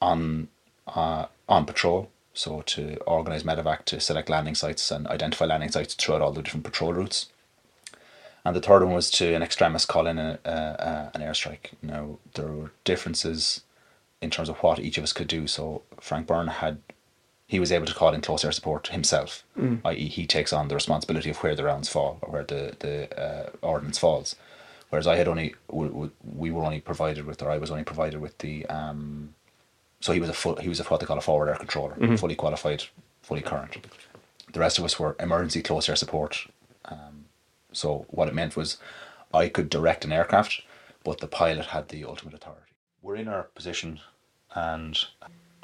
on 0.00 0.48
uh, 0.86 1.26
on 1.48 1.66
patrol. 1.66 2.10
So 2.32 2.62
to 2.62 2.96
organise 3.06 3.42
medevac 3.42 3.84
to 3.86 4.00
select 4.00 4.28
landing 4.28 4.54
sites 4.54 4.90
and 4.90 5.06
identify 5.08 5.44
landing 5.44 5.70
sites 5.70 5.94
throughout 5.94 6.22
all 6.22 6.32
the 6.32 6.42
different 6.42 6.64
patrol 6.64 6.92
routes. 6.92 7.26
And 8.48 8.56
the 8.56 8.60
third 8.62 8.82
one 8.82 8.94
was 8.94 9.10
to 9.12 9.34
an 9.34 9.42
extremist 9.42 9.88
call 9.88 10.06
in 10.06 10.18
a, 10.18 10.38
a, 10.44 10.50
a, 10.50 11.10
an 11.14 11.20
airstrike. 11.20 11.72
Now 11.82 12.18
there 12.34 12.46
were 12.46 12.70
differences 12.84 13.60
in 14.22 14.30
terms 14.30 14.48
of 14.48 14.56
what 14.58 14.78
each 14.78 14.96
of 14.98 15.04
us 15.04 15.12
could 15.12 15.28
do. 15.28 15.46
So 15.46 15.82
Frank 16.00 16.26
Byrne 16.26 16.46
had 16.48 16.78
he 17.46 17.60
was 17.60 17.70
able 17.72 17.86
to 17.86 17.94
call 17.94 18.12
in 18.14 18.20
close 18.22 18.44
air 18.44 18.52
support 18.52 18.88
himself, 18.88 19.42
Mm. 19.58 19.80
i.e., 19.84 20.08
he 20.08 20.26
takes 20.26 20.52
on 20.52 20.68
the 20.68 20.74
responsibility 20.74 21.30
of 21.30 21.36
where 21.42 21.54
the 21.54 21.64
rounds 21.64 21.88
fall 21.88 22.18
or 22.22 22.32
where 22.32 22.44
the 22.44 22.74
the 22.80 22.94
uh, 23.24 23.50
ordnance 23.62 23.98
falls. 23.98 24.34
Whereas 24.90 25.06
I 25.06 25.16
had 25.16 25.28
only 25.28 25.54
w- 25.68 25.90
w- 25.90 26.10
we 26.36 26.50
were 26.50 26.64
only 26.64 26.80
provided 26.80 27.26
with, 27.26 27.42
or 27.42 27.50
I 27.50 27.58
was 27.58 27.70
only 27.70 27.84
provided 27.84 28.20
with 28.20 28.36
the 28.38 28.64
um, 28.66 29.34
so 30.00 30.12
he 30.12 30.20
was 30.20 30.30
a 30.30 30.34
full 30.34 30.56
he 30.56 30.68
was 30.70 30.80
a 30.80 30.84
what 30.84 31.00
they 31.00 31.06
call 31.06 31.18
a 31.18 31.20
forward 31.22 31.48
air 31.50 31.56
controller, 31.56 31.94
Mhm. 31.96 32.18
fully 32.18 32.34
qualified, 32.34 32.84
fully 33.22 33.42
current. 33.42 33.76
The 34.54 34.60
rest 34.60 34.78
of 34.78 34.84
us 34.84 34.98
were 34.98 35.16
emergency 35.20 35.60
close 35.62 35.88
air 35.90 35.96
support. 35.96 36.46
Um, 36.86 37.17
so 37.72 38.06
what 38.08 38.28
it 38.28 38.34
meant 38.34 38.56
was 38.56 38.78
I 39.32 39.48
could 39.48 39.68
direct 39.68 40.04
an 40.04 40.12
aircraft, 40.12 40.62
but 41.04 41.18
the 41.18 41.26
pilot 41.26 41.66
had 41.66 41.88
the 41.88 42.04
ultimate 42.04 42.34
authority. 42.34 42.72
We're 43.02 43.16
in 43.16 43.28
our 43.28 43.44
position, 43.54 44.00
and 44.54 44.98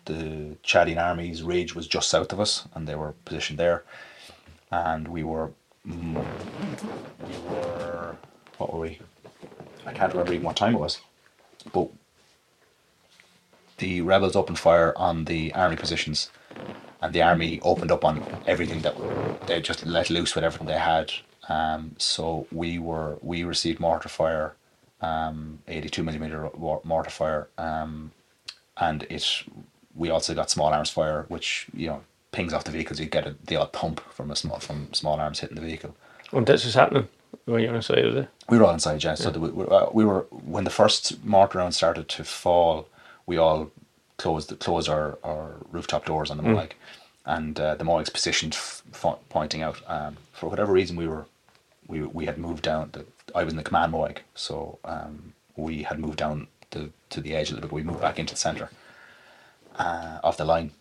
the 0.05 0.57
Chadian 0.62 1.02
army's 1.02 1.42
ridge 1.42 1.74
was 1.74 1.86
just 1.86 2.11
south 2.11 2.32
of 2.32 2.40
us, 2.40 2.68
and 2.74 2.86
they 2.86 2.94
were 2.94 3.14
positioned 3.24 3.59
there, 3.59 3.84
and 4.70 5.09
we 5.09 5.24
were 5.24 5.50
mm, 5.86 6.24
we 7.26 7.50
were 7.50 8.16
what 8.59 8.72
were 8.72 8.80
we? 8.80 8.98
I 9.86 9.92
can't 9.92 10.12
remember 10.12 10.32
even 10.32 10.44
what 10.44 10.57
time 10.57 10.74
it 10.74 10.80
was, 10.80 11.00
but 11.72 11.88
the 13.78 14.00
rebels 14.02 14.36
opened 14.36 14.59
fire 14.59 14.92
on 14.96 15.24
the 15.24 15.52
army 15.55 15.76
positions, 15.76 16.30
and 17.02 17.12
the 17.12 17.22
army 17.22 17.61
opened 17.62 17.90
up 17.90 18.05
on 18.05 18.24
everything 18.46 18.80
that 18.82 18.94
they 19.46 19.61
just 19.61 19.84
let 19.84 20.11
loose 20.11 20.34
with 20.34 20.44
everything 20.44 20.66
they 20.66 20.78
had. 20.78 21.12
Um, 21.49 21.95
so 21.99 22.47
we 22.51 22.78
were 22.78 23.18
we 23.22 23.45
received 23.45 23.80
mortar 23.80 24.09
fire, 24.09 24.55
um, 25.01 25.59
eighty 25.68 25.88
two 25.88 26.03
millimeter 26.03 26.49
mortar 26.84 27.11
fire, 27.11 27.49
um, 27.59 28.12
and 28.78 29.03
it 29.05 29.45
we 29.95 30.11
also 30.11 30.34
got 30.34 30.51
small 30.51 30.72
arms 30.72 30.90
fire, 30.90 31.26
which 31.28 31.66
you 31.74 31.86
know 31.88 32.03
pings 32.32 32.53
off 32.53 32.64
the 32.64 32.70
vehicles. 32.70 32.99
You 32.99 33.07
get 33.07 33.26
a, 33.26 33.36
the 33.47 33.57
odd 33.57 33.72
pump 33.72 34.01
from 34.12 34.30
a 34.30 34.36
small 34.36 34.59
from 34.59 34.92
small 34.92 35.20
arms 35.20 35.40
hitting 35.40 35.57
the 35.57 35.62
vehicle. 35.62 35.95
And 36.32 36.47
this 36.47 36.64
is 36.64 36.74
happening 36.74 37.09
when 37.45 37.62
you're 37.62 37.74
inside 37.74 37.99
of 38.05 38.16
it. 38.16 38.28
We 38.49 38.59
were 38.59 38.64
all 38.64 38.72
inside, 38.74 39.05
yeah. 39.05 39.14
So 39.14 39.28
Yeah. 39.28 39.30
the, 39.32 39.40
we, 39.40 39.64
uh, 39.66 39.86
we 39.92 40.05
were 40.05 40.20
when 40.30 40.64
the 40.64 40.70
first 40.70 41.22
mortar 41.24 41.59
round 41.59 41.74
started 41.74 42.09
to 42.09 42.24
fall, 42.24 42.88
we 43.26 43.36
all 43.36 43.70
closed 44.16 44.59
closed 44.59 44.88
our, 44.88 45.18
our 45.22 45.57
rooftop 45.70 46.07
doors 46.07 46.30
on 46.30 46.38
the 46.38 46.42
Mm. 46.42 46.70
And 47.26 47.59
uh, 47.59 47.74
the 47.76 47.84
Mowag's 47.84 48.11
positioned, 48.11 48.53
f- 48.53 48.82
f- 48.92 49.16
pointing 49.30 49.62
out. 49.62 49.80
Um, 49.86 50.18
for 50.34 50.51
whatever 50.51 50.72
reason, 50.74 50.95
we 50.95 51.09
were 51.09 51.24
we 51.87 52.03
we 52.03 52.26
had 52.26 52.39
moved 52.39 52.62
down. 52.62 52.91
The, 52.93 53.05
I 53.35 53.45
was 53.45 53.53
in 53.53 53.57
the 53.57 53.64
command 53.64 53.93
Mowag, 53.93 54.18
so 54.35 54.78
um, 54.85 55.35
we 55.57 55.82
had 55.82 55.99
moved 55.99 56.18
down 56.18 56.49
the 56.70 56.91
to 57.11 57.20
the 57.20 57.35
edge 57.35 57.51
a 57.51 57.55
little 57.55 57.68
bit. 57.68 57.74
We 57.74 57.82
moved 57.82 58.01
back 58.01 58.18
into 58.18 58.35
the 58.35 58.41
centre 58.41 58.70
uh, 59.76 60.18
the 60.37 60.45
line, 60.45 60.72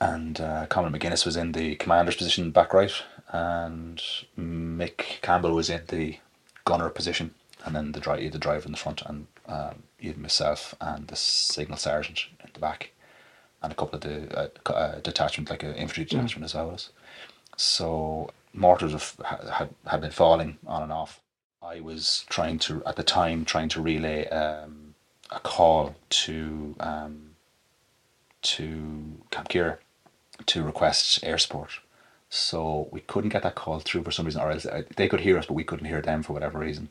and 0.00 0.40
uh, 0.40 0.66
Colin 0.66 0.92
McGuinness 0.92 1.24
was 1.24 1.36
in 1.36 1.52
the 1.52 1.76
commander's 1.76 2.16
position 2.16 2.50
back 2.50 2.72
right, 2.74 2.92
and 3.28 4.02
Mick 4.38 5.20
Campbell 5.22 5.54
was 5.54 5.70
in 5.70 5.82
the 5.88 6.18
gunner 6.64 6.88
position, 6.88 7.34
and 7.64 7.74
then 7.74 7.92
the 7.92 8.00
driver, 8.00 8.28
the 8.28 8.38
driver 8.38 8.66
in 8.66 8.72
the 8.72 8.78
front, 8.78 9.02
and 9.06 9.26
um, 9.46 9.82
myself 10.16 10.74
and 10.80 11.08
the 11.08 11.16
signal 11.16 11.78
sergeant 11.78 12.26
in 12.42 12.50
the 12.52 12.60
back, 12.60 12.92
and 13.62 13.72
a 13.72 13.76
couple 13.76 13.96
of 13.96 14.02
the 14.02 14.38
uh, 14.38 14.72
uh, 14.72 15.00
detachment, 15.00 15.50
like 15.50 15.62
an 15.62 15.74
infantry 15.74 16.04
detachment 16.04 16.44
as 16.44 16.54
well. 16.54 16.72
as. 16.72 16.90
So 17.56 18.30
mortars 18.52 18.92
have, 18.92 19.16
had 19.50 19.70
had 19.86 20.00
been 20.00 20.10
falling 20.10 20.58
on 20.66 20.82
and 20.82 20.92
off. 20.92 21.20
I 21.62 21.80
was 21.80 22.24
trying 22.28 22.58
to 22.60 22.82
at 22.84 22.96
the 22.96 23.02
time 23.02 23.44
trying 23.44 23.68
to 23.70 23.82
relay 23.82 24.26
um, 24.28 24.94
a 25.30 25.40
call 25.40 25.94
to 26.10 26.74
um, 26.80 27.30
to 28.42 29.20
Camp 29.30 29.48
Ciara 29.48 29.78
to 30.46 30.62
request 30.62 31.22
air 31.22 31.38
support. 31.38 31.70
So 32.28 32.88
we 32.90 33.00
couldn't 33.00 33.30
get 33.30 33.42
that 33.42 33.54
call 33.54 33.78
through 33.80 34.04
for 34.04 34.10
some 34.10 34.24
reason, 34.24 34.40
or 34.40 34.50
else 34.50 34.64
uh, 34.64 34.82
they 34.96 35.06
could 35.08 35.20
hear 35.20 35.38
us, 35.38 35.46
but 35.46 35.54
we 35.54 35.64
couldn't 35.64 35.86
hear 35.86 36.00
them 36.00 36.22
for 36.22 36.32
whatever 36.32 36.58
reason. 36.58 36.88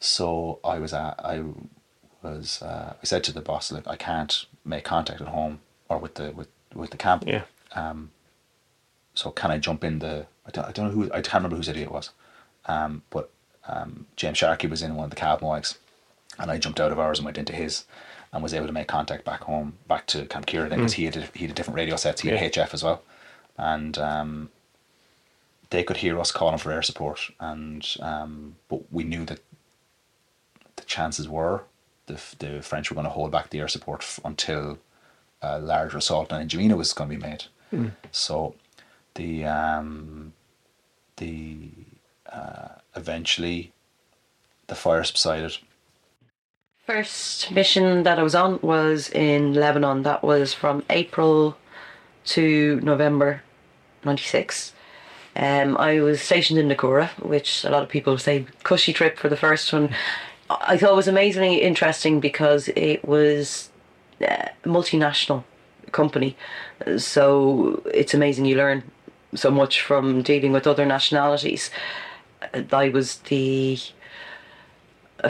So 0.00 0.58
I 0.64 0.78
was 0.78 0.92
at, 0.92 1.14
I 1.24 1.44
was 2.22 2.60
uh, 2.62 2.94
I 3.00 3.04
said 3.04 3.24
to 3.24 3.32
the 3.32 3.40
boss, 3.40 3.70
like 3.72 3.86
I 3.86 3.96
can't 3.96 4.46
make 4.64 4.84
contact 4.84 5.20
at 5.20 5.28
home 5.28 5.60
or 5.88 5.98
with 5.98 6.14
the 6.14 6.32
with 6.32 6.48
with 6.74 6.90
the 6.90 6.96
camp. 6.96 7.24
Yeah. 7.26 7.42
Um. 7.74 8.10
So 9.14 9.30
can 9.30 9.50
I 9.50 9.58
jump 9.58 9.84
in 9.84 10.00
the? 10.00 10.26
I 10.48 10.50
don't, 10.50 10.64
I 10.66 10.72
don't 10.72 10.86
know 10.86 10.92
who 10.92 11.04
I 11.12 11.20
can't 11.20 11.34
remember 11.34 11.56
whose 11.56 11.68
idea 11.68 11.84
it 11.84 11.92
was. 11.92 12.10
Um. 12.66 13.02
But 13.10 13.30
um, 13.68 14.06
James 14.16 14.38
Sharkey 14.38 14.66
was 14.66 14.82
in 14.82 14.96
one 14.96 15.04
of 15.04 15.10
the 15.10 15.16
cab 15.16 15.40
Mowags, 15.40 15.76
and 16.38 16.50
I 16.50 16.58
jumped 16.58 16.80
out 16.80 16.90
of 16.92 16.98
ours 16.98 17.18
and 17.18 17.24
went 17.26 17.38
into 17.38 17.52
his, 17.52 17.84
and 18.32 18.42
was 18.42 18.54
able 18.54 18.66
to 18.66 18.72
make 18.72 18.88
contact 18.88 19.24
back 19.24 19.42
home, 19.42 19.74
back 19.86 20.06
to 20.08 20.24
Camp 20.26 20.46
Ciara 20.46 20.68
because 20.70 20.92
Mm. 20.94 20.96
he 20.96 21.04
had 21.04 21.16
a, 21.16 21.20
he 21.34 21.40
had 21.44 21.50
a 21.50 21.54
different 21.54 21.76
radio 21.76 21.96
sets. 21.96 22.22
He 22.22 22.28
had 22.30 22.40
Yeah. 22.40 22.64
HF 22.64 22.72
as 22.74 22.82
well, 22.82 23.02
and 23.58 23.98
um, 23.98 24.50
they 25.70 25.84
could 25.84 25.98
hear 25.98 26.18
us 26.18 26.30
calling 26.32 26.56
for 26.58 26.72
air 26.72 26.82
support, 26.82 27.30
and 27.40 27.86
um, 28.00 28.56
but 28.68 28.90
we 28.90 29.04
knew 29.04 29.24
that 29.26 29.40
the 30.76 30.84
chances 30.84 31.28
were 31.28 31.64
the 32.06 32.18
the 32.38 32.62
French 32.62 32.90
were 32.90 32.94
going 32.94 33.04
to 33.04 33.10
hold 33.10 33.30
back 33.30 33.50
the 33.50 33.60
air 33.60 33.68
support 33.68 34.00
f- 34.00 34.20
until 34.24 34.78
a 35.42 35.58
larger 35.58 35.98
assault 35.98 36.32
on 36.32 36.42
N'Djamena 36.46 36.76
was 36.76 36.92
going 36.94 37.10
to 37.10 37.16
be 37.16 37.22
made. 37.22 37.44
Mm. 37.72 37.92
So 38.12 38.54
the 39.14 39.44
um, 39.44 40.32
the 41.18 41.70
uh, 42.32 42.68
eventually 42.96 43.72
the 44.66 44.74
fire 44.74 45.04
subsided. 45.04 45.58
First 46.86 47.50
mission 47.50 48.02
that 48.04 48.18
I 48.18 48.22
was 48.22 48.34
on 48.34 48.58
was 48.62 49.10
in 49.10 49.52
Lebanon. 49.54 50.02
That 50.04 50.22
was 50.22 50.54
from 50.54 50.84
April 50.88 51.56
to 52.26 52.80
November 52.82 53.42
96. 54.04 54.72
Um, 55.36 55.76
I 55.76 56.00
was 56.00 56.20
stationed 56.20 56.58
in 56.58 56.68
Naqoura, 56.68 57.10
which 57.24 57.64
a 57.64 57.70
lot 57.70 57.82
of 57.82 57.88
people 57.88 58.18
say 58.18 58.46
cushy 58.62 58.92
trip 58.92 59.18
for 59.18 59.28
the 59.28 59.36
first 59.36 59.72
one. 59.72 59.94
I 60.50 60.76
thought 60.76 60.92
it 60.92 60.96
was 60.96 61.08
amazingly 61.08 61.60
interesting 61.60 62.20
because 62.20 62.68
it 62.68 63.04
was 63.06 63.68
a 64.20 64.48
multinational 64.64 65.44
company. 65.92 66.36
So 66.96 67.82
it's 67.92 68.14
amazing 68.14 68.46
you 68.46 68.56
learn 68.56 68.82
so 69.34 69.50
much 69.50 69.82
from 69.82 70.22
dealing 70.22 70.52
with 70.52 70.66
other 70.66 70.86
nationalities. 70.86 71.70
I 72.72 72.88
was 72.88 73.16
the 73.16 73.78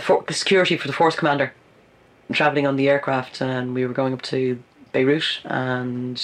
for 0.00 0.24
security 0.30 0.76
for 0.76 0.86
the 0.86 0.92
force 0.92 1.16
commander 1.16 1.52
traveling 2.32 2.66
on 2.66 2.76
the 2.76 2.88
aircraft 2.88 3.40
and 3.40 3.74
we 3.74 3.86
were 3.86 3.94
going 3.94 4.12
up 4.12 4.20
to 4.20 4.62
Beirut 4.92 5.40
and 5.44 6.22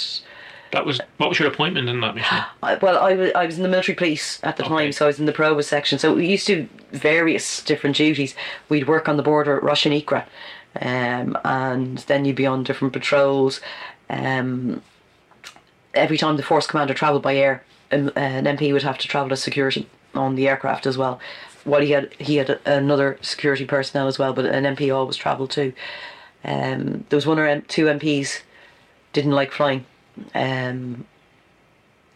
That 0.73 0.85
was 0.85 1.01
what 1.17 1.29
was 1.29 1.39
your 1.39 1.49
appointment 1.49 1.89
in 1.89 2.01
that 2.01 2.15
mission? 2.15 2.39
I, 2.63 2.75
well, 2.77 2.99
I 2.99 3.15
was 3.15 3.33
I 3.35 3.47
was 3.47 3.57
in 3.57 3.63
the 3.63 3.69
military 3.69 3.95
police 3.97 4.41
at 4.43 4.57
the 4.57 4.65
time, 4.65 4.93
so 4.93 5.07
I 5.07 5.09
was 5.09 5.19
in 5.21 5.27
the 5.27 5.33
Provost 5.33 5.69
section. 5.69 5.99
So 5.99 6.15
we 6.15 6.27
used 6.27 6.47
to 6.49 6.63
do 6.63 6.69
various 6.93 7.63
different 7.63 7.97
duties. 7.97 8.35
We'd 8.69 8.89
work 8.89 9.09
on 9.09 9.17
the 9.17 9.23
border 9.23 9.57
at 9.57 9.63
Rosh 9.63 9.87
Hanikra, 9.87 10.25
um, 10.81 11.39
and 11.45 11.99
then 11.99 12.25
you'd 12.25 12.37
be 12.37 12.47
on 12.47 12.65
different 12.65 12.93
patrols. 12.93 13.61
Um, 14.11 14.83
every 15.95 16.19
time 16.19 16.37
the 16.37 16.43
force 16.43 16.67
commander 16.67 16.95
travelled 16.95 17.23
by 17.23 17.37
air, 17.37 17.63
um, 17.93 18.09
uh, 18.17 18.21
an 18.21 18.45
MP 18.45 18.73
would 18.73 18.83
have 18.83 18.99
to 18.99 19.09
travel 19.09 19.33
as 19.33 19.43
security 19.43 19.89
on 20.15 20.35
the 20.35 20.49
aircraft 20.49 20.87
as 20.87 20.97
well. 20.99 21.21
While 21.65 21.81
he 21.81 21.93
had, 21.93 22.13
he 22.19 22.37
had 22.37 22.59
another 22.67 23.19
security 23.23 23.65
personnel 23.65 24.07
as 24.07 24.19
well, 24.19 24.33
but 24.33 24.45
an 24.45 24.65
MP 24.77 24.95
always 24.95 25.17
travelled 25.17 25.51
too. 25.51 25.73
Um, 26.45 27.05
there 27.09 27.17
was 27.17 27.27
one 27.27 27.39
or 27.39 27.61
two 27.63 27.87
MPs 27.87 28.43
didn't 29.13 29.33
like 29.33 29.51
flying. 29.51 29.87
Um, 30.35 31.07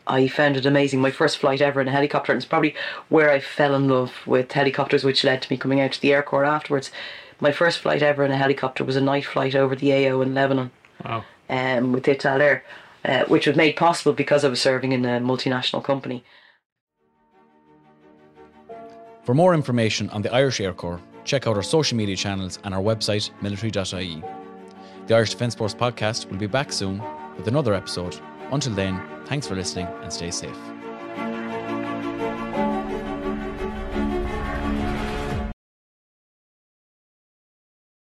I 0.07 0.29
found 0.29 0.57
it 0.57 0.67
amazing. 0.67 1.01
My 1.01 1.11
first 1.11 1.39
flight 1.39 1.61
ever 1.61 1.81
in 1.81 1.89
a 1.89 1.93
helicopter, 1.93 2.33
and 2.33 2.39
it's 2.39 2.49
probably 2.49 2.75
where 3.09 3.31
I 3.31 3.41
fell 3.41 3.75
in 3.75 3.89
love 3.89 4.13
with 4.27 4.53
helicopters, 4.53 5.05
which 5.05 5.25
led 5.25 5.43
to 5.43 5.53
me 5.53 5.57
coming 5.57 5.81
out 5.81 5.93
to 5.93 6.01
the 6.01 6.13
Air 6.13 6.23
Corps 6.23 6.45
afterwards. 6.45 6.91
My 7.41 7.53
first 7.53 7.79
flight 7.79 8.03
ever 8.03 8.25
in 8.25 8.31
a 8.31 8.37
helicopter 8.37 8.85
was 8.85 8.97
a 8.97 9.01
night 9.01 9.25
flight 9.25 9.55
over 9.55 9.77
the 9.77 9.93
AO 9.93 10.21
in 10.23 10.35
Lebanon 10.35 10.71
Wow. 11.05 11.25
um, 11.49 11.93
with 11.93 12.05
ITALAIR, 12.05 12.63
uh, 13.09 13.25
which 13.25 13.47
was 13.47 13.57
made 13.57 13.75
possible 13.75 14.13
because 14.13 14.45
I 14.45 14.49
was 14.49 14.61
serving 14.61 14.93
in 14.93 15.05
a 15.05 15.19
multinational 15.21 15.83
company. 15.83 16.23
For 19.25 19.35
more 19.35 19.55
information 19.55 20.09
on 20.11 20.23
the 20.23 20.33
Irish 20.33 20.61
Air 20.61 20.73
Corps, 20.73 21.01
check 21.25 21.47
out 21.47 21.57
our 21.57 21.63
social 21.63 21.97
media 21.97 22.17
channels 22.17 22.59
and 22.65 22.75
our 22.75 22.83
website, 22.83 23.31
military.ie. 23.43 24.23
The 25.07 25.15
Irish 25.15 25.31
Defence 25.31 25.55
Force 25.55 25.75
podcast 25.75 26.31
will 26.31 26.39
be 26.39 26.47
back 26.47 26.73
soon 26.73 27.03
with 27.37 27.49
another 27.49 27.75
episode. 27.75 28.19
Until 28.53 28.75
then, 28.75 29.01
thanks 29.27 29.47
for 29.47 29.55
listening 29.55 29.87
and 30.03 30.13
stay 30.13 30.31
safe. 30.31 30.78